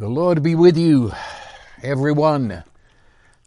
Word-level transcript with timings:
The 0.00 0.08
Lord 0.08 0.42
be 0.42 0.54
with 0.54 0.78
you, 0.78 1.12
everyone. 1.82 2.64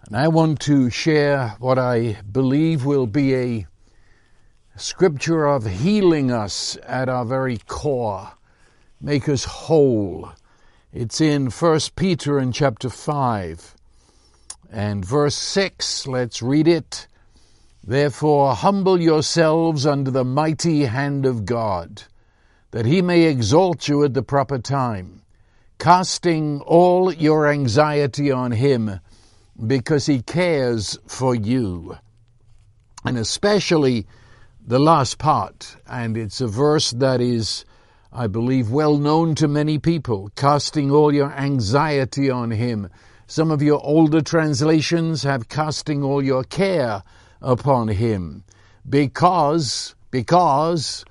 And 0.06 0.16
I 0.16 0.28
want 0.28 0.60
to 0.60 0.92
share 0.92 1.56
what 1.58 1.80
I 1.80 2.22
believe 2.32 2.86
will 2.86 3.08
be 3.08 3.34
a 3.34 3.68
scripture 4.76 5.48
of 5.48 5.66
healing 5.66 6.32
us 6.32 6.78
at 6.84 7.10
our 7.10 7.26
very 7.26 7.58
core, 7.66 8.34
make 9.02 9.28
us 9.28 9.46
whole. 9.46 10.32
It's 10.92 11.20
in 11.20 11.50
1 11.50 11.80
Peter 11.96 12.40
in 12.40 12.52
chapter 12.52 12.92
5 12.92 13.74
and 14.72 15.04
verse 15.04 15.34
6. 15.34 16.06
Let's 16.06 16.44
read 16.44 16.68
it. 16.68 17.08
Therefore, 17.84 18.54
humble 18.54 19.02
yourselves 19.02 19.88
under 19.88 20.12
the 20.12 20.24
mighty 20.24 20.86
hand 20.86 21.26
of 21.26 21.46
God, 21.46 22.04
that 22.70 22.86
he 22.86 23.02
may 23.02 23.24
exalt 23.24 23.88
you 23.88 24.04
at 24.04 24.14
the 24.14 24.22
proper 24.22 24.60
time 24.60 25.23
casting 25.80 26.62
all 26.62 27.14
your 27.14 27.48
anxiety 27.48 28.32
on 28.32 28.52
Him 28.52 29.00
because 29.68 30.06
He 30.06 30.22
cares 30.22 30.98
for 31.08 31.36
you. 31.36 31.98
And 33.06 33.18
especially 33.18 34.08
the 34.66 34.80
last 34.80 35.18
part, 35.18 35.76
and 35.86 36.16
it's 36.16 36.40
a 36.40 36.48
verse 36.48 36.92
that 36.92 37.20
is, 37.20 37.66
I 38.12 38.28
believe, 38.28 38.72
well 38.72 38.98
known 38.98 39.36
to 39.36 39.48
many 39.48 39.78
people, 39.78 40.30
casting 40.36 40.90
all 40.90 41.14
your 41.14 41.32
anxiety 41.34 42.30
on 42.30 42.52
Him. 42.52 42.90
Some 43.28 43.52
of 43.52 43.62
your 43.62 43.84
older 43.84 44.22
translations 44.22 45.24
have 45.24 45.50
casting 45.50 46.04
all 46.04 46.24
your 46.24 46.44
care 46.44 47.04
upon 47.42 47.90
Him. 47.90 48.44
Because, 48.88 49.96
because, 50.12 51.04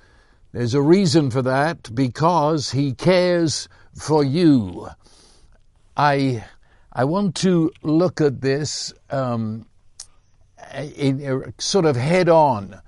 there's 0.51 0.73
a 0.73 0.81
reason 0.81 1.29
for 1.29 1.41
that, 1.41 1.93
because 1.93 2.71
He 2.71 2.93
cares 2.93 3.67
for 3.95 4.23
you. 4.23 4.89
I 5.95 6.43
I 6.91 7.05
want 7.05 7.35
to 7.37 7.71
look 7.81 8.21
at 8.21 8.41
this 8.41 8.93
um, 9.09 9.65
in, 10.75 11.19
in, 11.19 11.53
sort 11.57 11.85
of 11.85 11.95
head 11.95 12.29
on, 12.29 12.79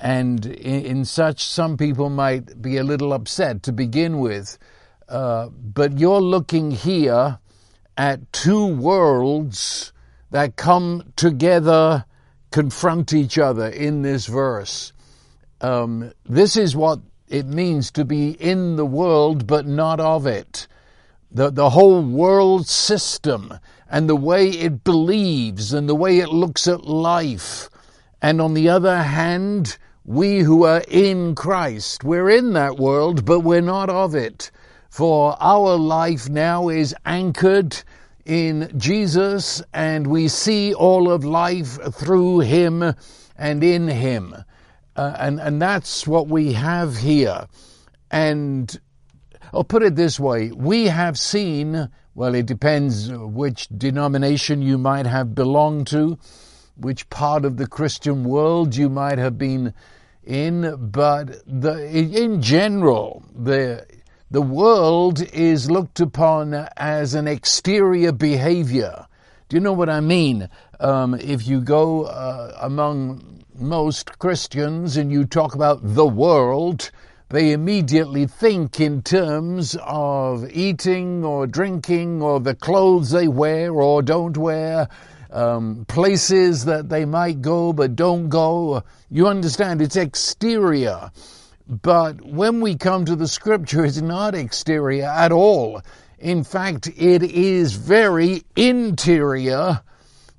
and 0.00 0.46
in, 0.46 0.84
in, 0.84 1.04
such 1.04 1.44
some 1.44 1.76
people 1.76 2.08
might 2.08 2.62
be 2.62 2.78
a 2.78 2.84
little 2.84 3.12
upset 3.12 3.62
to 3.64 3.72
begin 3.72 4.18
with, 4.18 4.58
uh, 5.08 5.48
but 5.48 5.98
you're 5.98 6.22
looking 6.22 6.70
here 6.70 7.38
at 7.98 8.32
two 8.32 8.66
worlds 8.66 9.92
that 10.30 10.56
come 10.56 11.12
together, 11.16 12.06
confront 12.50 13.12
each 13.12 13.38
other 13.38 13.68
in 13.68 14.00
this 14.00 14.26
verse. 14.26 14.94
Um, 15.60 16.12
this 16.24 16.56
is 16.56 16.74
what 16.74 17.00
it 17.30 17.46
means 17.46 17.90
to 17.92 18.04
be 18.04 18.32
in 18.32 18.76
the 18.76 18.84
world 18.84 19.46
but 19.46 19.66
not 19.66 20.00
of 20.00 20.26
it. 20.26 20.66
The, 21.30 21.50
the 21.50 21.70
whole 21.70 22.02
world 22.02 22.66
system 22.66 23.54
and 23.88 24.08
the 24.08 24.16
way 24.16 24.48
it 24.48 24.82
believes 24.82 25.72
and 25.72 25.88
the 25.88 25.94
way 25.94 26.18
it 26.18 26.30
looks 26.30 26.66
at 26.66 26.84
life. 26.84 27.70
And 28.20 28.40
on 28.40 28.54
the 28.54 28.68
other 28.68 29.02
hand, 29.02 29.78
we 30.04 30.40
who 30.40 30.64
are 30.64 30.82
in 30.88 31.36
Christ, 31.36 32.02
we're 32.02 32.30
in 32.30 32.52
that 32.54 32.76
world, 32.76 33.24
but 33.24 33.40
we're 33.40 33.60
not 33.60 33.88
of 33.88 34.14
it. 34.16 34.50
For 34.88 35.36
our 35.40 35.76
life 35.76 36.28
now 36.28 36.68
is 36.68 36.94
anchored 37.06 37.80
in 38.26 38.72
Jesus 38.76 39.62
and 39.72 40.08
we 40.08 40.26
see 40.26 40.74
all 40.74 41.10
of 41.10 41.24
life 41.24 41.78
through 41.94 42.40
Him 42.40 42.94
and 43.36 43.62
in 43.62 43.86
Him. 43.86 44.34
Uh, 45.00 45.16
and, 45.18 45.40
and 45.40 45.62
that's 45.62 46.06
what 46.06 46.28
we 46.28 46.52
have 46.52 46.94
here. 46.98 47.46
And 48.10 48.78
I'll 49.50 49.64
put 49.64 49.82
it 49.82 49.96
this 49.96 50.20
way 50.20 50.52
we 50.52 50.88
have 50.88 51.18
seen, 51.18 51.88
well, 52.14 52.34
it 52.34 52.44
depends 52.44 53.10
which 53.10 53.66
denomination 53.68 54.60
you 54.60 54.76
might 54.76 55.06
have 55.06 55.34
belonged 55.34 55.86
to, 55.86 56.18
which 56.76 57.08
part 57.08 57.46
of 57.46 57.56
the 57.56 57.66
Christian 57.66 58.24
world 58.24 58.76
you 58.76 58.90
might 58.90 59.16
have 59.16 59.38
been 59.38 59.72
in, 60.22 60.76
but 60.92 61.28
the, 61.46 61.82
in 61.88 62.42
general, 62.42 63.24
the, 63.34 63.86
the 64.30 64.42
world 64.42 65.22
is 65.32 65.70
looked 65.70 66.00
upon 66.00 66.52
as 66.76 67.14
an 67.14 67.26
exterior 67.26 68.12
behavior. 68.12 69.06
Do 69.48 69.56
you 69.56 69.60
know 69.60 69.72
what 69.72 69.88
I 69.88 70.00
mean? 70.00 70.50
Um, 70.78 71.14
if 71.14 71.48
you 71.48 71.62
go 71.62 72.02
uh, 72.02 72.54
among 72.60 73.40
most 73.60 74.18
Christians 74.18 74.96
and 74.96 75.12
you 75.12 75.24
talk 75.24 75.54
about 75.54 75.80
the 75.82 76.06
world, 76.06 76.90
they 77.28 77.52
immediately 77.52 78.26
think 78.26 78.80
in 78.80 79.02
terms 79.02 79.76
of 79.82 80.50
eating 80.50 81.24
or 81.24 81.46
drinking 81.46 82.22
or 82.22 82.40
the 82.40 82.54
clothes 82.54 83.10
they 83.10 83.28
wear 83.28 83.72
or 83.72 84.02
don't 84.02 84.36
wear, 84.36 84.88
um, 85.30 85.84
places 85.86 86.64
that 86.64 86.88
they 86.88 87.04
might 87.04 87.42
go 87.42 87.72
but 87.72 87.94
don't 87.94 88.28
go. 88.28 88.82
You 89.10 89.28
understand, 89.28 89.82
it's 89.82 89.96
exterior. 89.96 91.10
But 91.68 92.20
when 92.22 92.60
we 92.60 92.74
come 92.76 93.04
to 93.04 93.14
the 93.14 93.28
scripture, 93.28 93.84
it's 93.84 94.00
not 94.00 94.34
exterior 94.34 95.04
at 95.04 95.30
all. 95.30 95.82
In 96.18 96.42
fact, 96.42 96.88
it 96.96 97.22
is 97.22 97.74
very 97.74 98.42
interior 98.56 99.82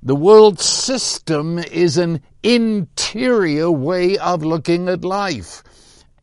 the 0.04 0.16
world 0.16 0.58
system 0.58 1.60
is 1.60 1.96
an 1.96 2.20
interior 2.42 3.70
way 3.70 4.18
of 4.18 4.44
looking 4.44 4.88
at 4.88 5.04
life. 5.04 5.62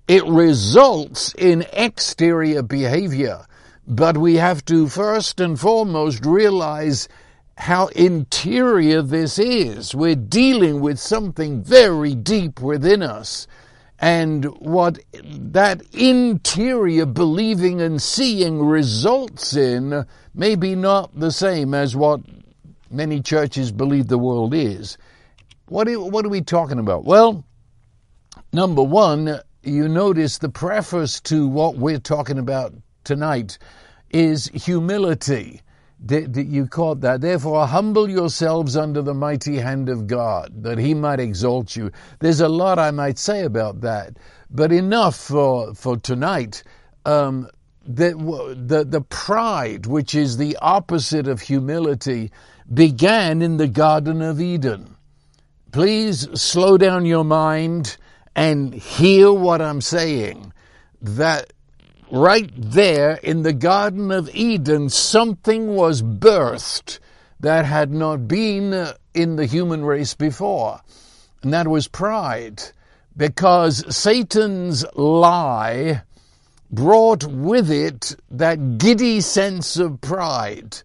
It 0.08 0.26
results 0.26 1.34
in 1.38 1.66
exterior 1.72 2.64
behavior, 2.64 3.46
but 3.88 4.18
we 4.18 4.36
have 4.36 4.66
to 4.66 4.88
first 4.88 5.40
and 5.40 5.60
foremost 5.60 6.26
realize 6.26 7.08
how 7.58 7.88
interior 7.88 9.02
this 9.02 9.38
is. 9.38 9.94
We're 9.94 10.16
dealing 10.16 10.80
with 10.80 10.98
something 11.00 11.62
very 11.62 12.16
deep 12.16 12.62
within 12.62 13.04
us. 13.04 13.48
And 14.00 14.46
what 14.60 15.00
that 15.14 15.82
interior 15.94 17.06
believing 17.06 17.82
and 17.82 18.02
seeing 18.02 18.64
results 18.64 19.56
in 19.56 20.06
may 20.34 20.56
be 20.56 20.74
not 20.74 21.20
the 21.20 21.32
same 21.32 21.74
as 21.74 21.98
what 21.98 22.22
many 22.90 23.22
churches 23.22 23.74
believe 23.74 24.08
the 24.08 24.18
world 24.18 24.54
is. 24.54 24.98
What 25.70 25.88
are, 25.88 26.00
what 26.00 26.26
are 26.26 26.30
we 26.30 26.42
talking 26.42 26.80
about? 26.80 27.06
Well, 27.06 27.46
number 28.52 28.82
one, 28.82 29.40
you 29.62 29.88
notice 29.88 30.40
the 30.40 30.50
preface 30.50 31.20
to 31.22 31.48
what 31.48 31.76
we're 31.76 32.00
talking 32.00 32.40
about 32.40 32.74
tonight 33.04 33.60
is 34.10 34.48
humility. 34.48 35.62
You 36.10 36.66
caught 36.66 37.02
that. 37.02 37.22
Therefore, 37.22 37.68
humble 37.68 38.10
yourselves 38.10 38.76
under 38.76 39.04
the 39.04 39.14
mighty 39.14 39.58
hand 39.58 39.90
of 39.90 40.08
God, 40.08 40.64
that 40.64 40.80
he 40.80 40.96
might 40.96 41.20
exalt 41.20 41.76
you. 41.76 41.92
There's 42.20 42.42
a 42.42 42.50
lot 42.50 42.80
I 42.80 42.90
might 42.90 43.20
say 43.20 43.44
about 43.44 43.82
that, 43.82 44.18
but 44.50 44.72
enough 44.72 45.16
for, 45.16 45.76
for 45.76 45.98
tonight. 45.98 46.64
Um, 47.06 47.48
the, 47.86 48.16
the, 48.58 48.86
the 48.86 49.02
pride, 49.02 49.86
which 49.86 50.16
is 50.16 50.38
the 50.38 50.58
opposite 50.62 51.28
of 51.28 51.42
humility, 51.42 52.32
began 52.74 53.44
in 53.44 53.58
the 53.58 53.68
Garden 53.68 54.24
of 54.24 54.42
Eden. 54.42 54.96
Please 55.72 56.28
slow 56.40 56.78
down 56.78 57.06
your 57.06 57.24
mind 57.24 57.98
and 58.36 58.74
hear 58.74 59.32
what 59.32 59.62
I'm 59.62 59.82
saying. 59.82 60.54
That 61.02 61.54
right 62.12 62.52
there 62.56 63.14
in 63.24 63.44
the 63.44 63.54
Garden 63.54 64.12
of 64.12 64.30
Eden, 64.34 64.90
something 64.90 65.76
was 65.76 66.02
birthed 66.02 67.00
that 67.40 67.66
had 67.66 67.92
not 67.92 68.28
been 68.28 68.88
in 69.14 69.36
the 69.36 69.46
human 69.46 69.86
race 69.86 70.14
before. 70.14 70.82
And 71.44 71.54
that 71.54 71.68
was 71.68 71.88
pride. 71.88 72.62
Because 73.16 73.84
Satan's 73.96 74.86
lie 74.96 76.04
brought 76.72 77.24
with 77.26 77.70
it 77.72 78.16
that 78.30 78.78
giddy 78.78 79.22
sense 79.22 79.78
of 79.78 80.02
pride 80.02 80.82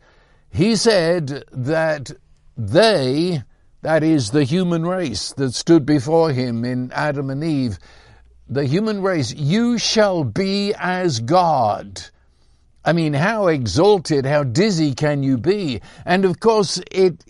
he 0.55 0.77
said 0.77 1.43
that 1.51 2.13
they, 2.57 3.43
that 3.85 4.03
is 4.03 4.31
the 4.31 4.45
human 4.45 4.87
race 4.87 5.35
that 5.35 5.53
stood 5.53 5.85
before 5.85 6.33
him 6.33 6.65
in 6.65 6.91
Adam 6.93 7.29
and 7.29 7.45
Eve, 7.45 7.79
the 8.49 8.65
human 8.65 9.03
race, 9.03 9.35
you 9.35 9.77
shall 9.77 10.25
be 10.25 10.73
as 10.79 11.21
God. 11.21 12.03
I 12.83 12.95
mean, 12.95 13.13
how 13.13 13.49
exalted, 13.49 14.25
how 14.25 14.43
dizzy 14.43 14.95
can 14.95 15.23
you 15.23 15.37
be? 15.37 15.83
And 16.07 16.25
of 16.25 16.41
course, 16.41 16.81
it, 16.91 17.27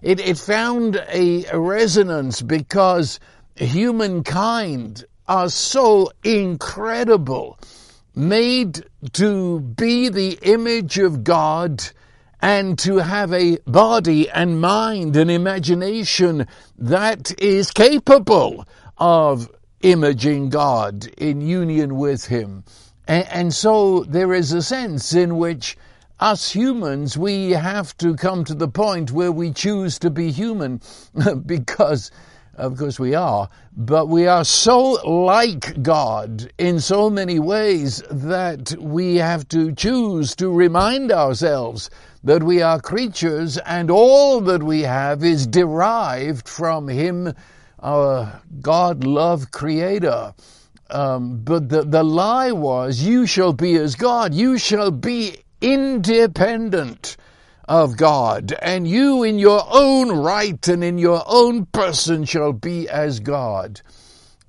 it, 0.00 0.20
it 0.20 0.38
found 0.38 0.96
a, 0.96 1.44
a 1.44 1.60
resonance 1.60 2.40
because 2.40 3.20
humankind 3.56 5.04
are 5.28 5.50
so 5.50 6.12
incredible, 6.24 7.58
made 8.14 8.86
to 9.12 9.60
be 9.60 10.08
the 10.08 10.38
image 10.40 10.96
of 10.96 11.24
God 11.24 11.84
and 12.42 12.78
to 12.78 12.96
have 12.96 13.32
a 13.32 13.58
body 13.66 14.28
and 14.30 14.60
mind 14.60 15.16
and 15.16 15.30
imagination 15.30 16.46
that 16.78 17.38
is 17.40 17.70
capable 17.70 18.66
of 18.98 19.50
imaging 19.82 20.50
God 20.50 21.06
in 21.18 21.40
union 21.40 21.96
with 21.96 22.26
Him. 22.26 22.64
And, 23.06 23.26
and 23.28 23.54
so 23.54 24.04
there 24.04 24.32
is 24.32 24.52
a 24.52 24.62
sense 24.62 25.14
in 25.14 25.36
which 25.36 25.76
us 26.18 26.52
humans, 26.52 27.16
we 27.16 27.52
have 27.52 27.96
to 27.98 28.14
come 28.14 28.44
to 28.44 28.54
the 28.54 28.68
point 28.68 29.10
where 29.10 29.32
we 29.32 29.52
choose 29.52 29.98
to 30.00 30.10
be 30.10 30.30
human 30.30 30.80
because 31.46 32.10
of 32.56 32.76
course 32.76 33.00
we 33.00 33.14
are, 33.14 33.48
but 33.74 34.08
we 34.08 34.26
are 34.26 34.44
so 34.44 34.92
like 35.08 35.82
God 35.82 36.52
in 36.58 36.78
so 36.78 37.08
many 37.08 37.38
ways 37.38 38.02
that 38.10 38.74
we 38.78 39.16
have 39.16 39.48
to 39.48 39.72
choose 39.72 40.36
to 40.36 40.50
remind 40.50 41.10
ourselves 41.10 41.88
that 42.24 42.42
we 42.42 42.60
are 42.62 42.80
creatures 42.80 43.58
and 43.58 43.90
all 43.90 44.40
that 44.42 44.62
we 44.62 44.82
have 44.82 45.24
is 45.24 45.46
derived 45.46 46.48
from 46.48 46.88
Him, 46.88 47.32
our 47.80 48.42
God 48.60 49.04
love 49.04 49.50
creator. 49.50 50.34
Um, 50.90 51.38
but 51.44 51.68
the, 51.68 51.82
the 51.82 52.02
lie 52.02 52.52
was, 52.52 53.00
you 53.02 53.26
shall 53.26 53.52
be 53.52 53.76
as 53.76 53.94
God. 53.94 54.34
You 54.34 54.58
shall 54.58 54.90
be 54.90 55.36
independent 55.60 57.16
of 57.68 57.96
God, 57.96 58.52
and 58.60 58.88
you 58.88 59.22
in 59.22 59.38
your 59.38 59.62
own 59.70 60.10
right 60.10 60.66
and 60.66 60.82
in 60.82 60.98
your 60.98 61.22
own 61.26 61.66
person 61.66 62.24
shall 62.24 62.52
be 62.52 62.88
as 62.88 63.20
God. 63.20 63.80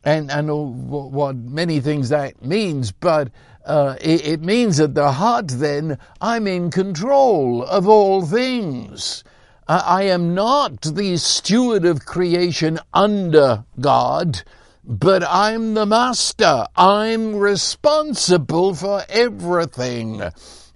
And 0.03 0.31
I 0.31 0.42
know 0.42 0.65
what 0.65 1.36
many 1.36 1.80
things 1.80 2.09
that 2.09 2.44
means, 2.44 2.92
but 2.92 3.30
uh, 3.65 3.95
it, 4.01 4.25
it 4.25 4.42
means 4.42 4.80
at 4.80 4.95
the 4.95 5.12
heart 5.12 5.48
then, 5.50 6.00
I'm 6.19 6.48
in 6.48 6.71
control 6.71 7.63
of 7.63 7.88
all 7.88 8.25
things. 8.25 9.24
I 9.68 10.03
am 10.03 10.33
not 10.33 10.81
the 10.81 11.18
steward 11.18 11.86
of 11.86 12.06
creation 12.06 12.80
under 12.94 13.63
God, 13.80 14.42
but 14.83 15.24
I'm 15.24 15.75
the 15.75 15.86
master. 15.86 16.65
I'm 16.75 17.36
responsible 17.36 18.74
for 18.74 19.04
everything. 19.07 20.24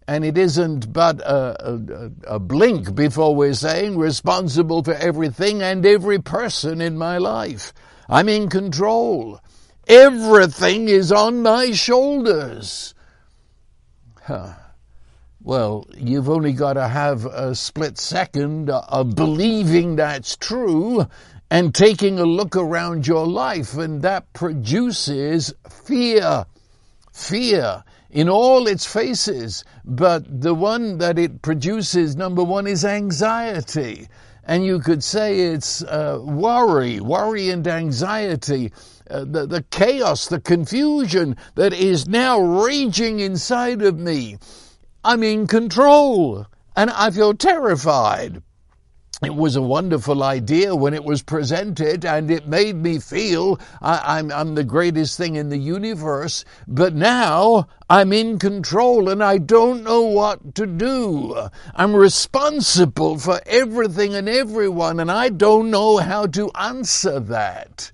And 0.07 0.23
it 0.23 0.37
isn't 0.37 0.93
but 0.93 1.19
a, 1.21 1.73
a, 1.73 2.35
a, 2.35 2.39
blink 2.39 2.93
before 2.93 3.35
we're 3.35 3.55
saying 3.55 3.97
responsible 3.97 4.83
for 4.83 4.93
everything 4.93 5.63
and 5.63 5.83
every 5.83 6.19
person 6.19 6.79
in 6.79 6.95
my 6.95 7.17
life. 7.17 7.73
I'm 8.07 8.29
in 8.29 8.49
control. 8.49 9.39
Everything 9.87 10.89
is 10.89 11.11
on 11.11 11.41
my 11.41 11.71
shoulders. 11.71 12.93
Huh. 14.23 14.53
Well, 15.41 15.87
you've 15.95 16.29
only 16.29 16.53
got 16.53 16.73
to 16.73 16.87
have 16.87 17.25
a 17.25 17.53
split 17.53 17.99
second 17.99 18.71
of 18.71 19.13
believing 19.15 19.95
that's 19.95 20.35
true 20.35 21.05
and 21.51 21.75
taking 21.75 22.17
a 22.17 22.25
look 22.25 22.55
around 22.55 23.05
your 23.05 23.27
life, 23.27 23.77
and 23.77 24.01
that 24.01 24.33
produces 24.33 25.53
fear. 25.69 26.47
Fear 27.13 27.83
in 28.09 28.27
all 28.27 28.65
its 28.65 28.85
faces, 28.85 29.63
but 29.83 30.41
the 30.41 30.55
one 30.55 30.97
that 30.97 31.19
it 31.19 31.41
produces, 31.43 32.15
number 32.15 32.43
one, 32.43 32.65
is 32.65 32.83
anxiety. 32.83 34.07
And 34.45 34.63
you 34.63 34.79
could 34.79 35.03
say 35.03 35.39
it's 35.39 35.83
uh, 35.83 36.19
worry, 36.21 36.99
worry 36.99 37.49
and 37.49 37.67
anxiety, 37.67 38.71
uh, 39.09 39.25
the, 39.25 39.47
the 39.47 39.63
chaos, 39.63 40.27
the 40.27 40.39
confusion 40.39 41.35
that 41.55 41.73
is 41.73 42.07
now 42.07 42.39
raging 42.39 43.19
inside 43.19 43.81
of 43.81 43.97
me. 43.97 44.37
I'm 45.03 45.23
in 45.23 45.47
control 45.47 46.45
and 46.75 46.89
I 46.91 47.09
feel 47.09 47.33
terrified. 47.33 48.41
It 49.23 49.33
was 49.33 49.55
a 49.55 49.61
wonderful 49.61 50.23
idea 50.23 50.75
when 50.75 50.93
it 50.93 51.05
was 51.05 51.23
presented, 51.23 52.03
and 52.03 52.29
it 52.29 52.47
made 52.47 52.75
me 52.75 52.99
feel 52.99 53.59
I, 53.81 54.19
am 54.19 54.29
I'm, 54.29 54.31
I'm 54.31 54.55
the 54.55 54.63
greatest 54.65 55.17
thing 55.17 55.37
in 55.37 55.47
the 55.47 55.57
universe. 55.57 56.43
But 56.67 56.93
now 56.93 57.67
I'm 57.89 58.11
in 58.11 58.39
control 58.39 59.07
and 59.07 59.23
I 59.23 59.37
don't 59.37 59.83
know 59.83 60.01
what 60.01 60.53
to 60.55 60.67
do. 60.67 61.47
I'm 61.73 61.95
responsible 61.95 63.17
for 63.17 63.39
everything 63.45 64.15
and 64.15 64.27
everyone, 64.27 64.99
and 64.99 65.09
I 65.09 65.29
don't 65.29 65.71
know 65.71 65.97
how 65.97 66.27
to 66.27 66.51
answer 66.51 67.21
that. 67.21 67.91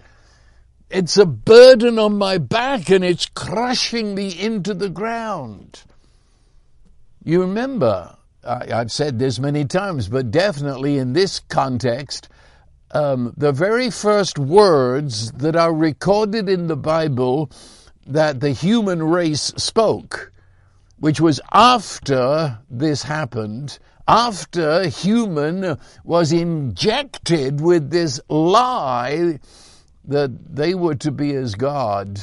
It's 0.89 1.17
a 1.17 1.25
burden 1.25 1.99
on 1.99 2.17
my 2.17 2.39
back 2.39 2.89
and 2.89 3.03
it's 3.03 3.27
crushing 3.27 4.15
me 4.15 4.37
into 4.37 4.73
the 4.73 4.89
ground. 4.89 5.83
You 7.23 7.41
remember 7.41 8.17
I, 8.43 8.65
have 8.67 8.91
said 8.91 9.19
this 9.19 9.39
many 9.39 9.65
times, 9.65 10.07
but 10.07 10.31
definitely 10.31 10.97
in 10.97 11.13
this 11.13 11.39
context, 11.41 12.29
um, 12.91 13.33
the 13.37 13.51
very 13.51 13.89
first 13.89 14.39
words 14.39 15.31
that 15.33 15.55
are 15.55 15.73
recorded 15.73 16.49
in 16.49 16.67
the 16.67 16.75
Bible 16.75 17.51
that 18.07 18.39
the 18.39 18.51
human 18.51 19.03
race 19.03 19.53
spoke, 19.57 20.31
which 20.97 21.21
was 21.21 21.39
after 21.53 22.59
this 22.69 23.03
happened, 23.03 23.77
after 24.07 24.87
human 24.87 25.77
was 26.03 26.31
injected 26.31 27.61
with 27.61 27.91
this 27.91 28.19
lie 28.27 29.39
that 30.03 30.55
they 30.55 30.73
were 30.73 30.95
to 30.95 31.11
be 31.11 31.33
as 31.35 31.55
God. 31.55 32.19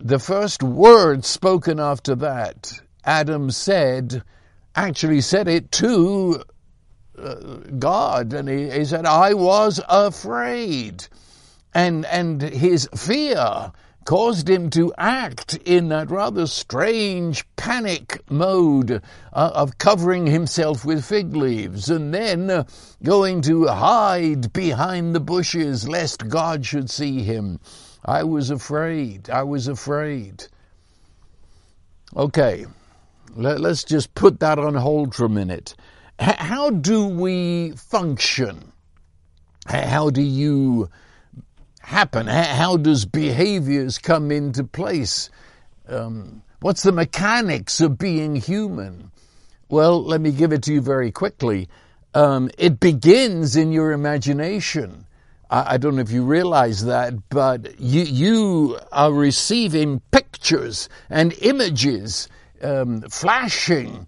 The 0.00 0.18
first 0.18 0.62
word 0.62 1.24
spoken 1.24 1.78
after 1.78 2.14
that, 2.16 2.80
Adam 3.04 3.50
said, 3.50 4.22
actually 4.74 5.20
said 5.20 5.48
it 5.48 5.70
to 5.72 6.42
uh, 7.18 7.34
God, 7.78 8.32
and 8.32 8.48
he, 8.48 8.70
he 8.70 8.84
said, 8.84 9.06
I 9.06 9.34
was 9.34 9.80
afraid. 9.88 11.06
And, 11.74 12.06
and 12.06 12.40
his 12.40 12.88
fear 12.94 13.72
caused 14.08 14.48
him 14.48 14.70
to 14.70 14.90
act 14.96 15.54
in 15.66 15.88
that 15.90 16.10
rather 16.10 16.46
strange 16.46 17.44
panic 17.56 18.22
mode 18.30 18.90
uh, 18.90 19.50
of 19.54 19.76
covering 19.76 20.26
himself 20.26 20.82
with 20.82 21.04
fig 21.04 21.36
leaves 21.36 21.90
and 21.90 22.14
then 22.14 22.48
uh, 22.48 22.64
going 23.02 23.42
to 23.42 23.66
hide 23.66 24.50
behind 24.54 25.14
the 25.14 25.20
bushes 25.20 25.86
lest 25.86 26.26
God 26.26 26.64
should 26.64 26.88
see 26.88 27.22
him. 27.22 27.60
I 28.02 28.22
was 28.22 28.48
afraid. 28.48 29.28
I 29.28 29.42
was 29.42 29.68
afraid. 29.68 30.46
Okay, 32.16 32.64
let, 33.38 33.64
us 33.64 33.84
just 33.84 34.14
put 34.14 34.40
that 34.40 34.58
on 34.58 34.74
hold 34.74 35.14
for 35.14 35.26
a 35.26 35.30
minute. 35.30 35.76
H- 36.20 36.34
how 36.36 36.70
do 36.70 37.06
we 37.06 37.70
function? 37.76 38.72
How 39.66 40.10
do 40.10 40.22
you 40.22 40.88
happen? 41.80 42.26
How 42.26 42.76
does 42.76 43.04
behaviors 43.04 43.98
come 43.98 44.32
into 44.32 44.64
place? 44.64 45.30
Um, 45.88 46.42
what's 46.60 46.82
the 46.82 46.90
mechanics 46.90 47.80
of 47.80 47.96
being 47.96 48.34
human? 48.34 49.12
Well, 49.68 50.02
let 50.02 50.20
me 50.20 50.32
give 50.32 50.52
it 50.52 50.62
to 50.64 50.72
you 50.72 50.80
very 50.80 51.12
quickly. 51.12 51.68
Um, 52.14 52.50
it 52.58 52.80
begins 52.80 53.54
in 53.54 53.70
your 53.70 53.92
imagination. 53.92 55.06
I, 55.48 55.74
I, 55.74 55.76
don't 55.76 55.94
know 55.94 56.02
if 56.02 56.10
you 56.10 56.24
realize 56.24 56.86
that, 56.86 57.28
but 57.28 57.78
you, 57.78 58.02
you 58.02 58.78
are 58.90 59.12
receiving 59.12 60.00
pictures 60.10 60.88
and 61.08 61.34
images 61.42 62.28
um, 62.62 63.02
flashing 63.02 64.06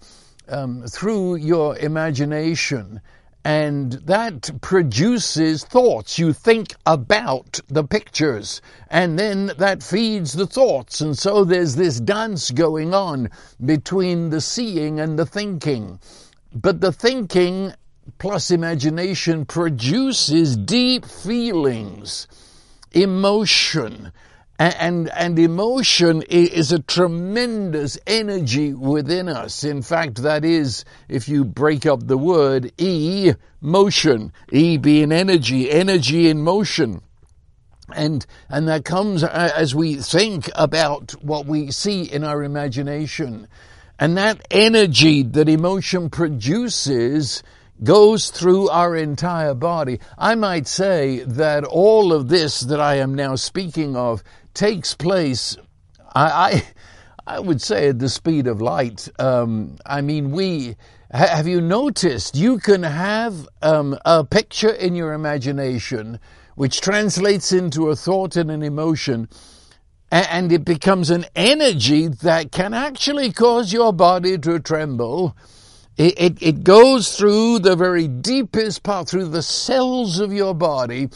um, 0.48 0.82
through 0.86 1.36
your 1.36 1.76
imagination. 1.78 3.00
And 3.44 3.92
that 3.92 4.50
produces 4.60 5.64
thoughts. 5.64 6.18
You 6.18 6.34
think 6.34 6.74
about 6.84 7.58
the 7.68 7.84
pictures 7.84 8.60
and 8.90 9.18
then 9.18 9.52
that 9.56 9.82
feeds 9.82 10.34
the 10.34 10.46
thoughts. 10.46 11.00
And 11.00 11.16
so 11.16 11.44
there's 11.44 11.76
this 11.76 12.00
dance 12.00 12.50
going 12.50 12.92
on 12.92 13.30
between 13.64 14.28
the 14.28 14.42
seeing 14.42 15.00
and 15.00 15.18
the 15.18 15.24
thinking. 15.24 15.98
But 16.52 16.82
the 16.82 16.92
thinking 16.92 17.72
plus 18.18 18.50
imagination 18.50 19.46
produces 19.46 20.56
deep 20.56 21.06
feelings, 21.06 22.28
emotion, 22.92 24.12
and, 24.60 25.08
and 25.10 25.38
emotion 25.38 26.22
is 26.28 26.70
a 26.70 26.80
tremendous 26.80 27.98
energy 28.06 28.74
within 28.74 29.26
us. 29.26 29.64
In 29.64 29.80
fact, 29.80 30.16
that 30.22 30.44
is, 30.44 30.84
if 31.08 31.30
you 31.30 31.46
break 31.46 31.86
up 31.86 32.06
the 32.06 32.18
word, 32.18 32.70
E, 32.76 33.32
motion. 33.62 34.34
E 34.52 34.76
being 34.76 35.12
energy, 35.12 35.70
energy 35.70 36.28
in 36.28 36.42
motion. 36.42 37.00
And, 37.94 38.26
and 38.50 38.68
that 38.68 38.84
comes 38.84 39.24
uh, 39.24 39.50
as 39.56 39.74
we 39.74 39.96
think 39.96 40.50
about 40.54 41.12
what 41.24 41.46
we 41.46 41.70
see 41.70 42.02
in 42.02 42.22
our 42.22 42.42
imagination. 42.42 43.48
And 43.98 44.18
that 44.18 44.46
energy 44.50 45.22
that 45.22 45.48
emotion 45.48 46.10
produces 46.10 47.42
goes 47.82 48.30
through 48.30 48.68
our 48.68 48.94
entire 48.96 49.54
body. 49.54 50.00
I 50.18 50.34
might 50.34 50.66
say 50.66 51.20
that 51.20 51.64
all 51.64 52.12
of 52.12 52.28
this 52.28 52.60
that 52.60 52.80
I 52.80 52.96
am 52.96 53.14
now 53.14 53.36
speaking 53.36 53.96
of 53.96 54.22
takes 54.54 54.94
place, 54.94 55.56
I, 56.14 56.64
I, 57.26 57.36
I 57.36 57.40
would 57.40 57.62
say, 57.62 57.88
at 57.88 57.98
the 57.98 58.08
speed 58.08 58.46
of 58.46 58.60
light. 58.60 59.08
Um, 59.18 59.76
I 59.86 60.00
mean, 60.00 60.30
we 60.30 60.76
have 61.12 61.46
you 61.48 61.60
noticed 61.60 62.36
you 62.36 62.58
can 62.58 62.82
have 62.82 63.48
um, 63.62 63.98
a 64.04 64.24
picture 64.24 64.70
in 64.70 64.94
your 64.94 65.12
imagination 65.12 66.20
which 66.54 66.80
translates 66.80 67.52
into 67.52 67.88
a 67.88 67.96
thought 67.96 68.36
and 68.36 68.50
an 68.50 68.62
emotion, 68.62 69.28
and 70.12 70.52
it 70.52 70.64
becomes 70.64 71.08
an 71.08 71.24
energy 71.34 72.08
that 72.08 72.52
can 72.52 72.74
actually 72.74 73.32
cause 73.32 73.72
your 73.72 73.92
body 73.92 74.36
to 74.36 74.58
tremble 74.60 75.34
It, 76.00 76.14
it, 76.18 76.42
it 76.42 76.64
goes 76.64 77.14
through 77.14 77.58
the 77.58 77.76
very 77.76 78.08
deepest 78.08 78.82
part, 78.82 79.06
through 79.06 79.26
the 79.26 79.42
cells 79.42 80.18
of 80.18 80.32
your 80.32 80.54
body, 80.54 81.10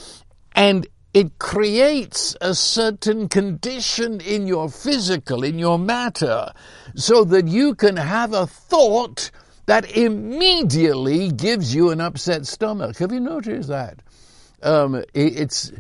and 0.54 0.86
it 1.14 1.38
creates 1.38 2.36
a 2.42 2.54
certain 2.54 3.30
condition 3.30 4.20
in 4.20 4.46
your 4.46 4.68
physical, 4.68 5.42
in 5.42 5.58
your 5.58 5.78
matter, 5.78 6.52
so 6.96 7.24
that 7.24 7.48
you 7.48 7.74
can 7.74 7.96
have 7.96 8.34
a 8.34 8.46
thought 8.46 9.30
that 9.64 9.90
immediately 9.96 11.30
gives 11.30 11.74
you 11.74 11.88
an 11.88 12.02
upset 12.02 12.44
stomach. 12.46 12.98
Have 12.98 13.10
you 13.10 13.20
noticed 13.20 13.70
that? 13.70 14.00
Um, 14.62 14.96
it, 14.96 15.06
it's 15.14 15.72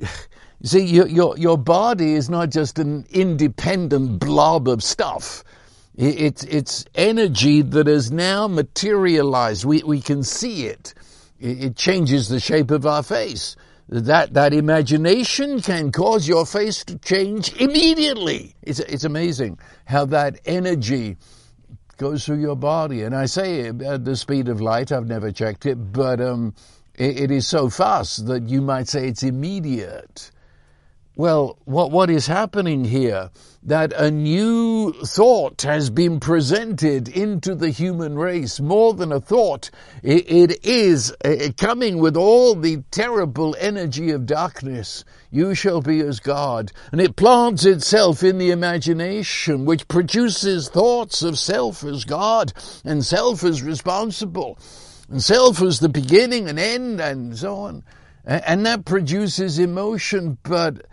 see 0.64 0.86
your, 0.86 1.06
your 1.06 1.38
your 1.38 1.56
body 1.56 2.14
is 2.14 2.28
not 2.28 2.50
just 2.50 2.80
an 2.80 3.06
independent 3.10 4.18
blob 4.18 4.66
of 4.66 4.82
stuff. 4.82 5.44
It's, 6.02 6.44
it's 6.44 6.86
energy 6.94 7.60
that 7.60 7.86
is 7.86 8.10
now 8.10 8.48
materialized. 8.48 9.66
We, 9.66 9.82
we 9.82 10.00
can 10.00 10.22
see 10.22 10.64
it. 10.64 10.94
It 11.38 11.76
changes 11.76 12.30
the 12.30 12.40
shape 12.40 12.70
of 12.70 12.86
our 12.86 13.02
face. 13.02 13.54
That, 13.90 14.32
that 14.32 14.54
imagination 14.54 15.60
can 15.60 15.92
cause 15.92 16.26
your 16.26 16.46
face 16.46 16.84
to 16.84 16.96
change 16.96 17.52
immediately. 17.60 18.54
It's, 18.62 18.78
it's 18.78 19.04
amazing 19.04 19.58
how 19.84 20.06
that 20.06 20.40
energy 20.46 21.18
goes 21.98 22.24
through 22.24 22.40
your 22.40 22.56
body. 22.56 23.02
And 23.02 23.14
I 23.14 23.26
say 23.26 23.68
at 23.68 24.04
the 24.06 24.16
speed 24.16 24.48
of 24.48 24.62
light, 24.62 24.92
I've 24.92 25.06
never 25.06 25.30
checked 25.30 25.66
it, 25.66 25.74
but 25.92 26.18
um, 26.18 26.54
it, 26.94 27.20
it 27.24 27.30
is 27.30 27.46
so 27.46 27.68
fast 27.68 28.26
that 28.26 28.48
you 28.48 28.62
might 28.62 28.88
say 28.88 29.06
it's 29.06 29.22
immediate. 29.22 30.30
Well, 31.16 31.58
what, 31.64 31.90
what 31.90 32.08
is 32.08 32.28
happening 32.28 32.84
here? 32.84 33.30
That 33.64 33.92
a 33.92 34.10
new 34.10 34.92
thought 34.92 35.62
has 35.62 35.90
been 35.90 36.18
presented 36.18 37.08
into 37.08 37.54
the 37.54 37.70
human 37.70 38.16
race. 38.16 38.58
More 38.60 38.94
than 38.94 39.12
a 39.12 39.20
thought, 39.20 39.70
it, 40.02 40.30
it 40.30 40.64
is 40.64 41.12
uh, 41.24 41.48
coming 41.58 41.98
with 41.98 42.16
all 42.16 42.54
the 42.54 42.84
terrible 42.90 43.54
energy 43.58 44.12
of 44.12 44.24
darkness. 44.24 45.04
You 45.30 45.54
shall 45.54 45.82
be 45.82 46.00
as 46.00 46.20
God. 46.20 46.72
And 46.92 47.00
it 47.00 47.16
plants 47.16 47.66
itself 47.66 48.22
in 48.22 48.38
the 48.38 48.50
imagination, 48.50 49.66
which 49.66 49.88
produces 49.88 50.68
thoughts 50.68 51.22
of 51.22 51.38
self 51.38 51.84
as 51.84 52.04
God 52.04 52.52
and 52.84 53.04
self 53.04 53.44
as 53.44 53.62
responsible. 53.62 54.58
And 55.10 55.22
self 55.22 55.60
as 55.60 55.80
the 55.80 55.88
beginning 55.88 56.48
and 56.48 56.58
end 56.58 57.00
and 57.00 57.36
so 57.36 57.56
on. 57.56 57.84
And 58.24 58.64
that 58.64 58.84
produces 58.84 59.58
emotion, 59.58 60.38
but 60.44 60.86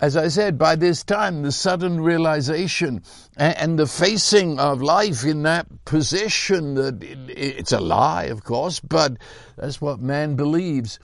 as 0.00 0.16
I 0.16 0.28
said, 0.28 0.56
by 0.56 0.76
this 0.76 1.04
time, 1.04 1.42
the 1.42 1.52
sudden 1.52 2.00
realization 2.00 3.02
and 3.36 3.78
the 3.78 3.86
facing 3.86 4.58
of 4.58 4.80
life 4.80 5.24
in 5.24 5.42
that 5.42 5.66
position 5.84 6.74
that 6.74 7.02
it's 7.02 7.72
a 7.72 7.80
lie, 7.80 8.24
of 8.24 8.42
course, 8.42 8.80
but 8.80 9.18
that's 9.56 9.80
what 9.80 10.00
man 10.00 10.36
believes. 10.36 10.98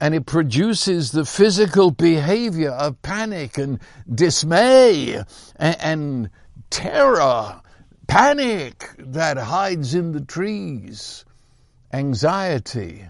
And 0.00 0.16
it 0.16 0.26
produces 0.26 1.12
the 1.12 1.24
physical 1.24 1.92
behavior 1.92 2.72
of 2.72 3.00
panic 3.02 3.56
and 3.56 3.78
dismay 4.12 5.22
and 5.56 6.28
terror, 6.70 7.60
panic 8.08 8.90
that 8.98 9.36
hides 9.36 9.94
in 9.94 10.10
the 10.10 10.20
trees, 10.20 11.24
anxiety 11.92 13.06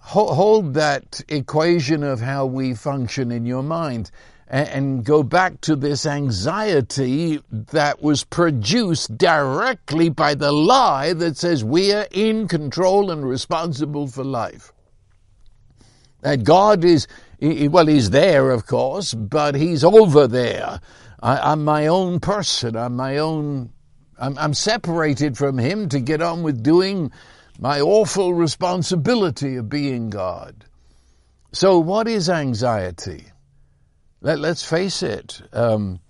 hold 0.00 0.74
that 0.74 1.20
equation 1.28 2.02
of 2.02 2.20
how 2.20 2.46
we 2.46 2.74
function 2.74 3.30
in 3.30 3.46
your 3.46 3.62
mind 3.62 4.10
and 4.50 5.04
go 5.04 5.22
back 5.22 5.60
to 5.60 5.76
this 5.76 6.04
anxiety 6.04 7.40
that 7.52 8.02
was 8.02 8.24
produced 8.24 9.16
directly 9.16 10.08
by 10.08 10.34
the 10.34 10.50
lie 10.50 11.12
that 11.12 11.36
says 11.36 11.62
we 11.62 11.92
are 11.92 12.08
in 12.10 12.48
control 12.48 13.12
and 13.12 13.28
responsible 13.28 14.08
for 14.08 14.24
life. 14.24 14.72
That 16.22 16.42
God 16.42 16.84
is, 16.84 17.06
well, 17.40 17.86
He's 17.86 18.10
there, 18.10 18.50
of 18.50 18.66
course, 18.66 19.14
but 19.14 19.54
He's 19.54 19.84
over 19.84 20.26
there. 20.26 20.80
I, 21.22 21.52
am 21.52 21.64
my 21.64 21.86
own 21.86 22.18
person. 22.18 22.74
I'm 22.74 22.96
my 22.96 23.18
own, 23.18 23.72
I'm, 24.18 24.36
I'm 24.36 24.54
separated 24.54 25.38
from 25.38 25.58
Him 25.58 25.88
to 25.90 26.00
get 26.00 26.20
on 26.20 26.42
with 26.42 26.60
doing 26.60 27.12
my 27.60 27.78
awful 27.78 28.32
responsibility 28.32 29.56
of 29.56 29.68
being 29.68 30.08
God. 30.08 30.64
So, 31.52 31.78
what 31.78 32.08
is 32.08 32.30
anxiety? 32.30 33.26
Let, 34.22 34.38
us 34.40 34.64
face 34.64 35.02
it. 35.02 35.42
Um, 35.52 36.00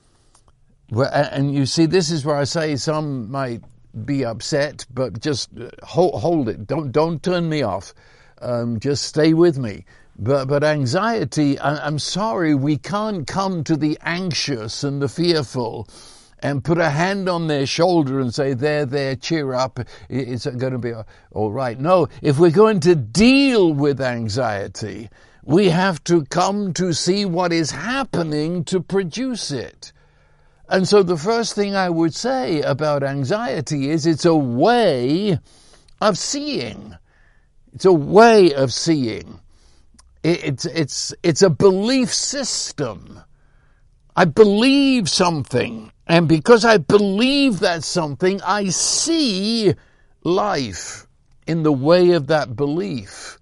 and 0.91 1.53
you 1.53 1.67
see, 1.67 1.87
this 1.87 2.11
is 2.11 2.25
where 2.25 2.37
I 2.37 2.45
say 2.45 2.77
some 2.77 3.31
might 3.31 3.63
be 4.05 4.25
upset, 4.25 4.87
but 4.95 5.21
just 5.21 5.51
hold, 5.83 6.21
hold 6.21 6.49
it. 6.49 6.67
Don't 6.67 6.93
don't 6.93 7.23
turn 7.23 7.49
me 7.49 7.63
off. 7.63 7.95
Um, 8.41 8.79
just 8.79 9.05
stay 9.05 9.35
with 9.35 9.59
me. 9.59 9.85
But 10.19 10.47
but 10.47 10.63
anxiety. 10.63 11.59
I, 11.59 11.87
I'm 11.87 11.99
sorry, 11.99 12.55
we 12.55 12.77
can't 12.77 13.27
come 13.27 13.65
to 13.65 13.77
the 13.77 13.99
anxious 14.03 14.85
and 14.85 15.03
the 15.03 15.09
fearful 15.09 15.89
and 16.43 16.65
put 16.65 16.79
a 16.79 16.91
hand 16.91 17.29
on 17.29 17.47
their 17.47 17.67
shoulder 17.67 18.21
and 18.21 18.35
say, 18.35 18.55
there, 18.55 18.87
there, 18.87 19.17
cheer 19.17 19.53
up, 19.53 19.79
it's 20.09 20.47
going 20.47 20.73
to 20.73 20.79
be 20.79 20.93
all 21.31 21.53
right. 21.53 21.79
No, 21.79 22.09
if 22.23 22.39
we're 22.39 22.51
going 22.51 22.81
to 22.81 22.95
deal 22.95 23.73
with 23.73 24.01
anxiety, 24.01 25.11
we 25.45 25.69
have 25.69 26.03
to 26.05 26.25
come 26.27 26.73
to 26.75 26.93
see 26.93 27.25
what 27.25 27.53
is 27.53 27.71
happening 27.71 28.65
to 28.65 28.81
produce 28.81 29.51
it. 29.51 29.93
And 30.69 30.87
so 30.87 31.03
the 31.03 31.17
first 31.17 31.55
thing 31.55 31.75
I 31.75 31.91
would 31.91 32.15
say 32.15 32.63
about 32.63 33.03
anxiety 33.03 33.91
is 33.91 34.07
it's 34.07 34.25
a 34.25 34.35
way 34.35 35.39
of 36.01 36.17
seeing. 36.17 36.97
It's 37.73 37.85
a 37.85 37.93
way 37.93 38.55
of 38.55 38.73
seeing. 38.73 39.41
It's, 40.23 40.67
it's, 40.67 41.15
it's 41.23 41.43
a 41.43 41.51
belief 41.51 42.13
system. 42.15 43.21
I 44.15 44.27
believe 44.27 45.09
something 45.09 45.91
and 46.11 46.27
because 46.27 46.65
I 46.65 46.79
believe 46.79 47.61
that 47.61 47.85
something, 47.85 48.43
I 48.43 48.71
see 48.71 49.75
life 50.25 51.07
in 51.47 51.63
the 51.63 51.73
way 51.73 52.11
of 52.11 52.27
that 52.27 52.57
belief. 52.57 53.39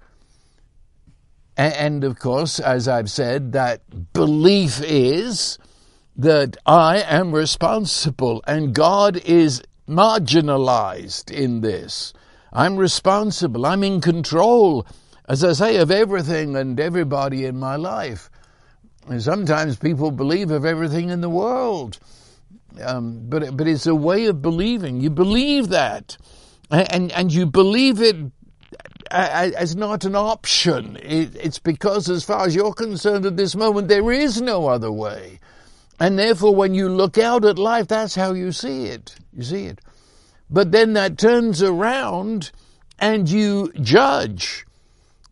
And 1.56 2.04
of 2.04 2.18
course, 2.18 2.60
as 2.60 2.86
I've 2.86 3.10
said, 3.10 3.52
that 3.52 3.80
belief 4.12 4.82
is 4.82 5.58
that 6.14 6.58
I 6.66 6.98
am 6.98 7.32
responsible 7.32 8.44
and 8.46 8.74
God 8.74 9.16
is 9.16 9.62
marginalized 9.88 11.30
in 11.30 11.62
this. 11.62 12.12
I'm 12.52 12.76
responsible. 12.76 13.64
I'm 13.64 13.82
in 13.82 14.02
control, 14.02 14.86
as 15.26 15.42
I 15.42 15.54
say, 15.54 15.76
of 15.78 15.90
everything 15.90 16.54
and 16.54 16.78
everybody 16.78 17.46
in 17.46 17.58
my 17.58 17.76
life. 17.76 18.28
And 19.06 19.22
sometimes 19.22 19.76
people 19.76 20.10
believe 20.10 20.50
of 20.50 20.66
everything 20.66 21.08
in 21.08 21.22
the 21.22 21.30
world. 21.30 21.98
Um, 22.82 23.28
but 23.28 23.56
but 23.56 23.66
it's 23.66 23.86
a 23.86 23.94
way 23.94 24.26
of 24.26 24.42
believing. 24.42 25.00
You 25.00 25.10
believe 25.10 25.68
that, 25.68 26.16
and 26.70 27.10
and 27.12 27.32
you 27.32 27.46
believe 27.46 28.00
it 28.00 28.16
as 29.10 29.74
not 29.74 30.04
an 30.04 30.14
option. 30.14 30.96
It, 31.02 31.34
it's 31.34 31.58
because, 31.58 32.08
as 32.08 32.24
far 32.24 32.46
as 32.46 32.54
you're 32.54 32.74
concerned 32.74 33.26
at 33.26 33.36
this 33.36 33.56
moment, 33.56 33.88
there 33.88 34.12
is 34.12 34.40
no 34.40 34.68
other 34.68 34.92
way, 34.92 35.40
and 35.98 36.18
therefore, 36.18 36.54
when 36.54 36.74
you 36.74 36.88
look 36.88 37.18
out 37.18 37.44
at 37.44 37.58
life, 37.58 37.88
that's 37.88 38.14
how 38.14 38.32
you 38.32 38.52
see 38.52 38.86
it. 38.86 39.16
You 39.32 39.42
see 39.42 39.64
it, 39.64 39.80
but 40.50 40.72
then 40.72 40.92
that 40.92 41.18
turns 41.18 41.62
around, 41.62 42.52
and 42.98 43.28
you 43.28 43.72
judge. 43.80 44.66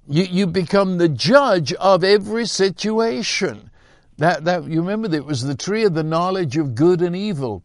You 0.09 0.25
you 0.25 0.47
become 0.47 0.99
the 0.99 1.09
judge 1.09 1.73
of 1.75 2.02
every 2.02 2.47
situation. 2.47 3.71
That, 4.18 4.44
that, 4.44 4.64
you 4.64 4.80
remember 4.80 5.08
that 5.08 5.16
it 5.16 5.26
was 5.26 5.42
the 5.42 5.54
tree 5.54 5.85
of 5.85 5.94
the 5.94 6.02
knowledge 6.02 6.56
of 6.56 6.75
good 6.75 7.02
and 7.02 7.14
evil. 7.14 7.62